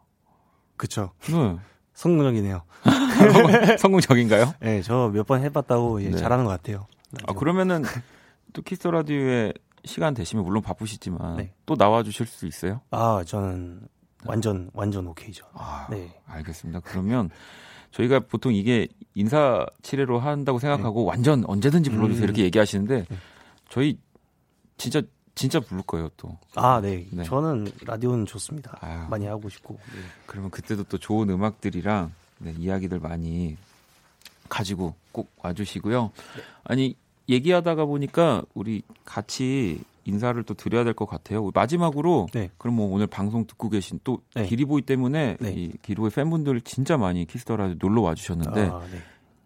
그쵸. 0.77 1.13
네. 1.23 1.57
성공적이네요. 1.95 2.61
성공적인가요? 3.79 4.53
네, 4.61 4.83
저 4.83 5.09
몇 5.11 5.25
번 5.27 5.41
해봤다고 5.43 6.01
이제 6.01 6.11
네. 6.11 6.17
잘하는 6.19 6.45
것 6.45 6.51
같아요. 6.51 6.87
아 7.27 7.33
그러면은 7.33 7.83
또 8.53 8.61
키스 8.61 8.87
라디오에 8.89 9.55
시간 9.87 10.13
되시면 10.13 10.45
물론 10.45 10.63
바쁘시지만 10.63 11.39
네. 11.39 11.55
또 11.65 11.77
나와주실 11.77 12.27
수 12.27 12.47
있어요? 12.47 12.83
아 12.91 13.25
저는 13.27 13.81
완전 14.27 14.71
완전 14.75 15.07
오케이죠. 15.07 15.47
아, 15.55 15.87
네, 15.91 16.21
알겠습니다. 16.27 16.81
그러면 16.81 17.31
저희가 17.93 18.21
보통 18.21 18.55
이게 18.55 18.89
인사 19.15 19.67
치레로 19.83 20.21
한다고 20.21 20.59
생각하고 20.59 21.03
네. 21.03 21.09
완전 21.09 21.45
언제든지 21.47 21.91
불러주세요 21.91 22.23
음. 22.23 22.25
이렇게 22.25 22.43
얘기하시는데 22.45 23.07
네. 23.09 23.17
저희 23.69 23.99
진짜 24.77 25.03
진짜 25.35 25.61
부를 25.61 25.83
거예요 25.87 26.11
또. 26.17 26.37
아 26.57 26.81
네. 26.81 27.07
네. 27.11 27.23
저는 27.23 27.71
라디오는 27.85 28.27
좋습니다. 28.27 28.77
아유. 28.81 29.07
많이 29.09 29.27
하고 29.27 29.49
싶고. 29.49 29.79
네. 29.95 30.01
그러면 30.27 30.51
그때도 30.51 30.85
또 30.85 30.99
좋은 30.99 31.31
음악들이랑 31.31 32.13
네, 32.39 32.55
이야기들 32.59 32.99
많이 32.99 33.57
가지고 34.49 34.95
꼭 35.13 35.31
와주시고요. 35.43 36.11
네. 36.37 36.43
아니 36.65 36.97
얘기하다가 37.29 37.85
보니까 37.85 38.43
우리 38.55 38.83
같이 39.05 39.81
인사를 40.09 40.43
또 40.45 40.55
드려야 40.55 40.85
될 40.85 40.95
것 40.95 41.07
같아요. 41.07 41.51
마지막으로 41.55 42.27
네. 42.33 42.51
그럼 42.59 42.77
뭐 42.77 42.93
오늘 42.93 43.07
방송 43.07 43.47
듣고 43.47 43.69
계신 43.69 44.01
또 44.03 44.21
네. 44.35 44.47
기리보이 44.47 44.83
때문에 44.83 45.37
네. 45.39 45.53
이 45.53 45.73
기리보이 45.83 46.11
팬분들 46.11 46.61
진짜 46.63 46.97
많이 46.97 47.25
키스터라도 47.27 47.75
놀러 47.79 48.03
와 48.03 48.15
주셨는데 48.15 48.63
아, 48.73 48.81
네. 48.91 48.99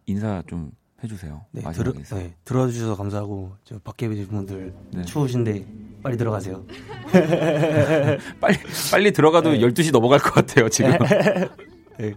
인사 0.06 0.42
좀 0.46 0.70
해주세요. 1.02 1.44
네, 1.50 1.62
들어, 1.72 1.92
네, 1.92 2.34
들어주셔서 2.44 2.96
감사하고 2.96 3.52
저 3.64 3.76
밖에 3.80 4.08
계신 4.08 4.28
분들 4.28 4.72
네. 4.92 5.02
추우신데 5.04 5.66
빨리 6.02 6.16
들어가세요. 6.16 6.64
빨리 8.40 8.56
빨리 8.90 9.12
들어가도 9.12 9.50
네. 9.52 9.58
12시 9.58 9.92
넘어갈 9.92 10.20
것 10.20 10.32
같아요 10.32 10.68
지금. 10.68 10.92
네. 11.98 12.14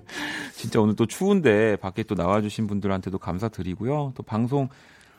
진짜 0.54 0.80
오늘 0.80 0.96
또 0.96 1.06
추운데 1.06 1.76
밖에 1.78 2.04
또 2.04 2.16
나와주신 2.16 2.68
분들한테도 2.68 3.18
감사드리고요. 3.20 4.14
또 4.16 4.24
방송 4.24 4.70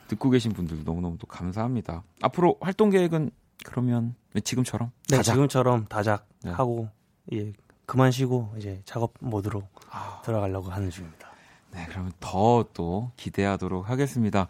듣고 0.07 0.29
계신 0.29 0.53
분들도 0.53 0.83
너무너무 0.83 1.17
또 1.17 1.27
감사합니다. 1.27 2.03
앞으로 2.21 2.57
활동 2.61 2.89
계획은 2.89 3.31
그러면 3.65 4.15
지금처럼 4.43 4.91
네, 5.09 5.17
다작. 5.17 5.33
지금처럼 5.33 5.85
다작 5.87 6.27
네. 6.43 6.51
하고 6.51 6.89
예, 7.33 7.51
그만 7.85 8.11
쉬고 8.11 8.53
이제 8.57 8.81
작업 8.85 9.13
모드로 9.19 9.63
아. 9.89 10.21
들어가려고 10.23 10.69
하는 10.69 10.89
중입니다. 10.89 11.27
네, 11.73 11.85
그러면 11.89 12.11
더 12.19 12.65
또 12.73 13.11
기대하도록 13.17 13.89
하겠습니다. 13.89 14.47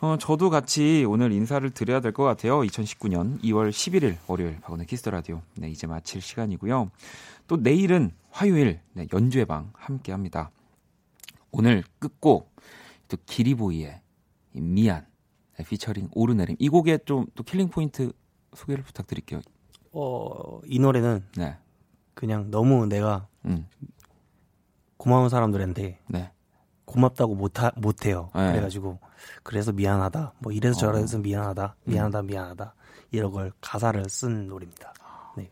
어, 0.00 0.16
저도 0.18 0.50
같이 0.50 1.04
오늘 1.08 1.30
인사를 1.32 1.68
드려야 1.70 2.00
될 2.00 2.12
것 2.12 2.24
같아요. 2.24 2.60
2019년 2.60 3.40
2월 3.44 3.70
11일 3.70 4.16
월요일 4.26 4.60
박원의 4.60 4.86
Kiss 4.86 5.00
the 5.00 5.10
Radio. 5.10 5.42
네, 5.54 5.70
이제 5.70 5.86
마칠 5.86 6.20
시간이고요. 6.20 6.90
또 7.46 7.56
내일은 7.56 8.10
화요일 8.30 8.80
네, 8.94 9.06
연주회 9.12 9.44
방 9.44 9.70
함께 9.74 10.10
합니다. 10.12 10.50
오늘 11.52 11.84
끝곡 11.98 12.54
또 13.08 13.16
기리보이의 13.24 14.00
미안 14.60 15.06
네, 15.58 15.64
피처링 15.64 16.10
오르내림. 16.12 16.56
이 16.58 16.68
곡에 16.68 16.98
좀또 17.04 17.42
killing 17.42 17.68
point 17.68 18.12
소개를 18.54 18.84
부탁드릴게요. 18.84 19.40
어, 19.92 20.60
이 20.66 20.78
노래는 20.78 21.24
네. 21.36 21.56
그냥 22.14 22.50
너무 22.50 22.86
내가 22.86 23.28
음. 23.44 23.66
고마운 24.96 25.28
사람들한테 25.28 26.00
네. 26.08 26.32
고맙다고 26.84 27.34
못하, 27.34 27.72
못해요. 27.76 28.30
네. 28.34 28.52
그래가지고 28.52 28.98
그래서 29.42 29.72
미안하다. 29.72 30.34
뭐 30.38 30.52
이래서 30.52 30.78
저래서 30.78 31.18
어. 31.18 31.20
미안하다. 31.20 31.76
미안하다. 31.84 32.22
미안하다. 32.22 32.74
이런 33.10 33.32
걸 33.32 33.52
가사를 33.60 34.04
쓴 34.08 34.48
노래입니다. 34.48 34.92
네. 35.36 35.50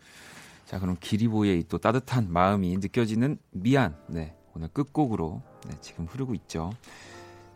자 0.67 0.79
그럼 0.79 0.97
기리보이의 1.01 1.65
또 1.69 1.79
따뜻한 1.79 2.33
마음이 2.33 2.77
느껴지는 2.79 3.39
미안. 3.51 3.97
네 4.09 4.37
오늘 4.55 4.69
끝곡으로 4.69 5.43
네, 5.67 5.77
지금 5.81 6.07
흐르고 6.07 6.35
있죠. 6.35 6.73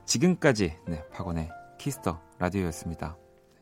지금까지 0.08 0.74
네, 0.86 1.04
박원의 1.12 1.50
Kiss 1.76 2.00
the 2.00 2.18
Radio였습니다. 2.38 3.18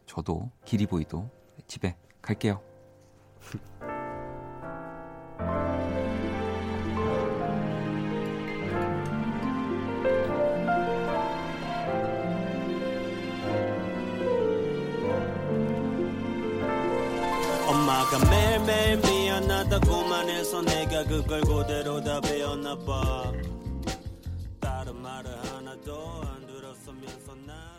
저도 0.07 0.53
기리보이도 0.65 1.29
집에 1.67 1.97
갈게요. 2.23 2.61
엄마가 17.69 18.31
매일매일 18.31 18.99
미안하다고만 18.99 20.29
해서 20.29 20.63
내가 20.63 21.03
그걸 21.03 21.41
그대로 21.41 22.01
다 22.01 22.21
배웠나 22.21 22.79
봐 22.85 23.33
now. 27.45 27.76